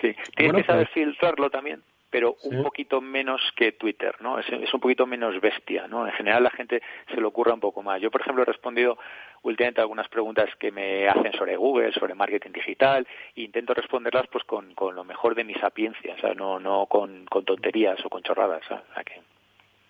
Sí, 0.00 0.14
tienes 0.36 0.62
que 0.62 0.66
saber 0.66 0.88
pues 0.92 0.94
filtrarlo 0.94 1.50
también 1.50 1.82
pero 2.10 2.36
un 2.42 2.62
poquito 2.62 3.00
menos 3.00 3.40
que 3.56 3.72
Twitter, 3.72 4.16
¿no? 4.20 4.38
Es, 4.38 4.48
un 4.74 4.80
poquito 4.80 5.06
menos 5.06 5.40
bestia, 5.40 5.86
¿no? 5.86 6.06
En 6.06 6.12
general 6.12 6.42
la 6.42 6.50
gente 6.50 6.82
se 7.08 7.20
le 7.20 7.24
ocurra 7.24 7.54
un 7.54 7.60
poco 7.60 7.82
más. 7.82 8.00
Yo, 8.00 8.10
por 8.10 8.20
ejemplo, 8.20 8.42
he 8.42 8.46
respondido 8.46 8.98
últimamente 9.42 9.80
algunas 9.80 10.08
preguntas 10.08 10.50
que 10.58 10.72
me 10.72 11.08
hacen 11.08 11.32
sobre 11.32 11.56
Google, 11.56 11.92
sobre 11.92 12.14
marketing 12.14 12.50
digital, 12.50 13.06
e 13.36 13.42
intento 13.42 13.74
responderlas 13.74 14.26
pues 14.26 14.44
con, 14.44 14.74
con 14.74 14.94
lo 14.96 15.04
mejor 15.04 15.34
de 15.34 15.44
mi 15.44 15.54
sapiencia, 15.54 16.14
o 16.14 16.20
sea, 16.20 16.34
no, 16.34 16.58
no 16.58 16.86
con, 16.86 17.26
con 17.26 17.44
tonterías 17.44 18.04
o 18.04 18.10
con 18.10 18.22
chorradas, 18.22 18.62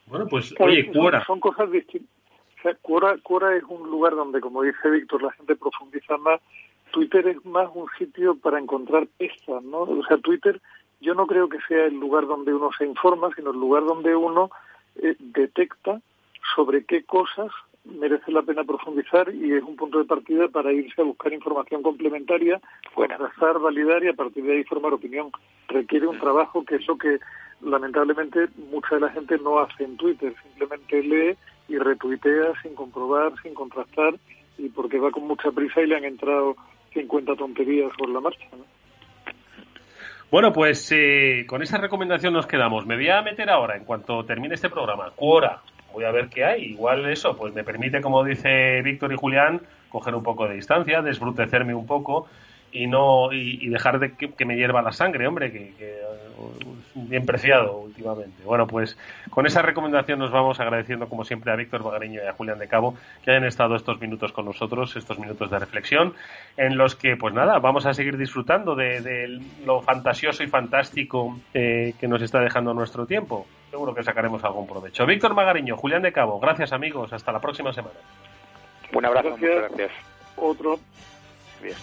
Bueno, 0.07 0.27
pues, 0.29 0.55
oye, 0.61 0.91
Quora... 0.93 1.25
Son, 1.25 1.41
cosas 1.41 1.71
distintas. 1.71 2.11
O 2.59 2.63
sea, 2.63 2.77
Quora 2.83 3.57
es 3.57 3.65
un 3.65 3.91
lugar 3.91 4.15
donde, 4.15 4.41
como 4.41 4.63
dice 4.63 4.91
Víctor, 4.91 5.23
la 5.23 5.33
gente 5.33 5.57
profundiza 5.57 6.19
más. 6.19 6.41
Twitter 6.91 7.27
es 7.29 7.45
más 7.47 7.71
un 7.73 7.87
sitio 7.99 8.37
para 8.37 8.59
encontrar 8.59 9.07
pistas, 9.17 9.63
¿no? 9.63 9.83
O 9.83 10.05
sea, 10.07 10.19
Twitter 10.19 10.61
yo 11.01 11.15
no 11.15 11.27
creo 11.27 11.49
que 11.49 11.59
sea 11.67 11.87
el 11.87 11.95
lugar 11.95 12.27
donde 12.27 12.53
uno 12.55 12.71
se 12.77 12.85
informa, 12.85 13.31
sino 13.35 13.51
el 13.51 13.59
lugar 13.59 13.85
donde 13.85 14.15
uno 14.15 14.51
eh, 14.97 15.17
detecta 15.19 16.01
sobre 16.55 16.85
qué 16.85 17.05
cosas 17.05 17.51
merece 17.85 18.31
la 18.31 18.43
pena 18.43 18.65
profundizar 18.65 19.35
y 19.35 19.53
es 19.53 19.63
un 19.63 19.77
punto 19.77 19.99
de 19.99 20.05
partida 20.05 20.49
para 20.49 20.73
irse 20.73 21.01
a 21.01 21.05
buscar 21.05 21.33
información 21.33 21.83
complementaria, 21.83 22.61
contrastar, 22.95 23.59
validar 23.59 24.05
y 24.05 24.09
a 24.09 24.15
partir 24.15 24.45
de 24.45 24.53
ahí 24.53 24.65
formar 24.65 24.93
opinión. 24.93 25.31
Requiere 25.69 26.07
un 26.07 26.19
trabajo 26.19 26.65
que 26.65 26.77
es 26.77 26.87
lo 26.87 26.99
que 26.99 27.19
lamentablemente 27.63 28.49
mucha 28.71 28.97
de 28.97 29.01
la 29.03 29.11
gente 29.11 29.39
no 29.39 29.59
hace 29.59 29.85
en 29.85 29.97
Twitter, 29.97 30.35
simplemente 30.43 31.03
lee 31.03 31.37
y 31.69 31.79
retuitea 31.79 32.53
sin 32.63 32.75
comprobar, 32.75 33.33
sin 33.43 33.55
contrastar 33.55 34.15
y 34.59 34.69
porque 34.69 34.99
va 34.99 35.11
con 35.11 35.27
mucha 35.27 35.51
prisa 35.51 35.81
y 35.81 35.87
le 35.87 35.97
han 35.97 36.05
entrado 36.05 36.57
50 36.93 37.35
tonterías 37.37 37.93
por 37.97 38.09
la 38.11 38.21
marcha. 38.21 38.47
¿no? 38.53 38.80
Bueno, 40.31 40.53
pues 40.53 40.93
eh, 40.93 41.45
con 41.49 41.61
esa 41.61 41.79
recomendación 41.79 42.33
nos 42.33 42.47
quedamos. 42.47 42.87
Me 42.87 42.95
voy 42.95 43.09
a 43.09 43.21
meter 43.21 43.51
ahora, 43.51 43.77
en 43.77 43.85
cuanto 43.85 44.25
termine 44.25 44.55
este 44.55 44.71
programa, 44.71 45.11
Quora. 45.17 45.61
Voy 45.93 46.05
a 46.05 46.13
ver 46.13 46.29
qué 46.29 46.45
hay. 46.45 46.67
Igual 46.67 47.11
eso, 47.11 47.37
pues 47.37 47.53
me 47.53 47.65
permite, 47.65 48.01
como 48.01 48.23
dice 48.23 48.81
Víctor 48.83 49.13
y 49.13 49.17
Julián, 49.17 49.61
coger 49.89 50.15
un 50.15 50.23
poco 50.23 50.47
de 50.47 50.55
distancia, 50.55 51.03
desbrutecerme 51.03 51.75
un 51.75 51.85
poco 51.85 52.29
y 52.73 52.87
no 52.87 53.33
y, 53.33 53.69
dejar 53.69 53.99
de 53.99 54.13
que, 54.15 54.45
me 54.45 54.57
hierva 54.57 54.83
la 54.83 54.93
sangre, 54.93 55.27
hombre, 55.27 55.51
que, 55.51 55.73
es 55.79 57.09
bien 57.09 57.27
preciado 57.27 57.79
últimamente. 57.79 58.43
Bueno, 58.45 58.67
pues 58.67 58.97
con 59.31 59.47
esa 59.47 59.63
recomendación 59.63 60.19
nos 60.19 60.31
vamos 60.31 60.61
agradeciendo 60.61 61.09
como 61.09 61.25
siempre 61.25 61.53
a 61.53 61.57
Víctor 61.57 61.83
Bagariño 61.83 62.23
y 62.23 62.27
a 62.27 62.33
Julián 62.33 62.59
de 62.59 62.69
Cabo 62.69 62.95
que 63.25 63.31
hayan 63.31 63.45
estado 63.45 63.77
estos 63.77 64.01
minutos 64.01 64.33
con 64.33 64.45
nosotros, 64.45 64.97
estos 64.97 65.19
minutos 65.19 65.51
de 65.51 65.59
reflexión, 65.59 66.15
en 66.57 66.77
los 66.77 66.95
que, 66.95 67.17
pues 67.17 67.35
nada, 67.35 67.59
vamos 67.59 67.87
a 67.87 67.95
seguir 67.95 68.17
disfrutando 68.17 68.75
de, 68.75 69.41
lo 69.65 69.83
fantasioso 69.83 70.43
y 70.43 70.47
fantástico 70.47 71.39
eh, 71.55 71.95
que 71.99 72.09
nos 72.09 72.23
está 72.23 72.41
dejando 72.41 72.75
nuestro 72.75 73.07
tiempo. 73.07 73.47
Seguro 73.71 73.95
que 73.95 74.03
sacaremos 74.03 74.43
algún 74.43 74.67
provecho. 74.67 75.07
Víctor 75.07 75.35
Magariño, 75.35 75.77
Julián 75.77 76.03
de 76.03 76.13
Cabo, 76.13 76.41
gracias 76.41 76.73
amigos, 76.73 77.13
hasta 77.13 77.33
la 77.33 77.41
próxima 77.41 77.73
semana. 77.73 77.95
Un 78.93 79.05
abrazo, 79.05 79.31
muchas 79.31 79.57
gracias. 79.57 79.93
Otro. 80.37 80.79
Bien. 81.63 81.77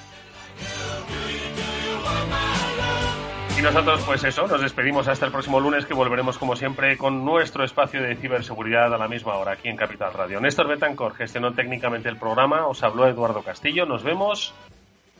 Y 3.57 3.61
nosotros, 3.61 4.03
pues 4.05 4.23
eso, 4.23 4.47
nos 4.47 4.61
despedimos 4.61 5.07
hasta 5.07 5.25
el 5.25 5.31
próximo 5.31 5.59
lunes 5.59 5.87
que 5.87 5.95
volveremos 5.95 6.37
como 6.37 6.55
siempre 6.55 6.95
con 6.95 7.25
nuestro 7.25 7.63
espacio 7.63 8.03
de 8.03 8.15
ciberseguridad 8.15 8.93
a 8.93 8.99
la 8.99 9.07
misma 9.07 9.33
hora 9.33 9.53
aquí 9.53 9.67
en 9.67 9.75
Capital 9.75 10.13
Radio. 10.13 10.39
Néstor 10.39 10.67
Betancor 10.67 11.15
gestionó 11.15 11.53
técnicamente 11.53 12.07
el 12.07 12.17
programa, 12.17 12.67
os 12.67 12.83
habló 12.83 13.07
Eduardo 13.07 13.41
Castillo, 13.41 13.87
nos 13.87 14.03
vemos 14.03 14.53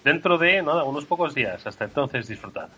dentro 0.03 0.38
de 0.38 0.61
nada, 0.61 0.83
unos 0.83 1.05
pocos 1.05 1.33
días. 1.33 1.65
Hasta 1.65 1.85
entonces, 1.85 2.27
disfrutad. 2.27 2.69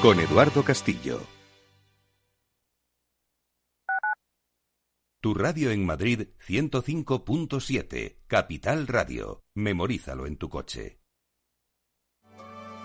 Con 0.00 0.18
Eduardo 0.18 0.64
Castillo. 0.64 1.20
Tu 5.20 5.34
radio 5.34 5.70
en 5.72 5.84
Madrid 5.84 6.28
105.7, 6.48 8.16
Capital 8.26 8.86
Radio. 8.86 9.44
Memorízalo 9.54 10.26
en 10.26 10.38
tu 10.38 10.48
coche. 10.48 11.00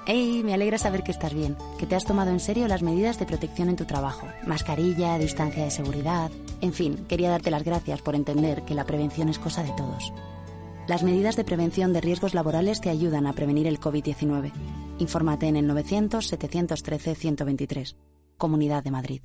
Hey, 0.07 0.41
me 0.43 0.53
alegra 0.53 0.77
saber 0.77 1.03
que 1.03 1.11
estás 1.11 1.33
bien, 1.33 1.55
que 1.79 1.85
te 1.85 1.95
has 1.95 2.03
tomado 2.03 2.31
en 2.31 2.41
serio 2.41 2.67
las 2.67 2.83
medidas 2.83 3.17
de 3.17 3.25
protección 3.25 3.69
en 3.69 3.77
tu 3.77 3.85
trabajo. 3.85 4.27
Mascarilla, 4.45 5.17
distancia 5.17 5.63
de 5.63 5.71
seguridad. 5.71 6.31
En 6.59 6.73
fin, 6.73 7.05
quería 7.07 7.29
darte 7.29 7.49
las 7.49 7.63
gracias 7.63 8.01
por 8.01 8.13
entender 8.13 8.63
que 8.63 8.75
la 8.75 8.83
prevención 8.83 9.29
es 9.29 9.39
cosa 9.39 9.63
de 9.63 9.71
todos. 9.77 10.11
Las 10.87 11.01
medidas 11.01 11.37
de 11.37 11.45
prevención 11.45 11.93
de 11.93 12.01
riesgos 12.01 12.33
laborales 12.33 12.81
te 12.81 12.89
ayudan 12.89 13.25
a 13.25 13.31
prevenir 13.31 13.67
el 13.67 13.79
COVID-19. 13.79 14.51
Infórmate 14.99 15.47
en 15.47 15.55
el 15.57 15.69
900-713-123. 15.69 17.95
Comunidad 18.37 18.83
de 18.83 18.91
Madrid. 18.91 19.21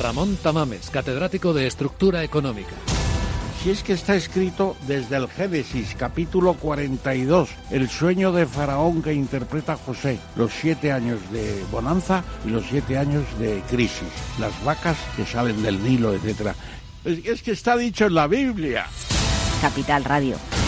Ramón 0.00 0.38
Tamames, 0.42 0.88
catedrático 0.90 1.52
de 1.52 1.66
Estructura 1.66 2.24
Económica. 2.24 2.74
Si 3.62 3.70
es 3.70 3.84
que 3.84 3.92
está 3.92 4.16
escrito 4.16 4.76
desde 4.88 5.14
el 5.14 5.28
Génesis, 5.28 5.94
capítulo 5.96 6.54
42, 6.54 7.48
el 7.70 7.88
sueño 7.88 8.32
de 8.32 8.46
Faraón 8.46 9.02
que 9.02 9.14
interpreta 9.14 9.76
José, 9.76 10.18
los 10.34 10.52
siete 10.52 10.90
años 10.90 11.20
de 11.30 11.62
bonanza 11.70 12.24
y 12.44 12.50
los 12.50 12.64
siete 12.66 12.98
años 12.98 13.24
de 13.38 13.62
crisis, 13.70 14.08
las 14.40 14.52
vacas 14.64 14.98
que 15.14 15.24
salen 15.24 15.62
del 15.62 15.80
Nilo, 15.80 16.12
etc. 16.12 16.56
Es, 17.04 17.24
es 17.24 17.42
que 17.42 17.52
está 17.52 17.76
dicho 17.76 18.06
en 18.06 18.14
la 18.14 18.26
Biblia. 18.26 18.86
Capital 19.60 20.02
Radio. 20.02 20.61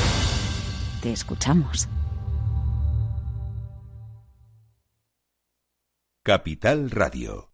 Te 1.05 1.13
escuchamos. 1.13 1.87
Capital 6.23 6.91
Radio. 6.91 7.54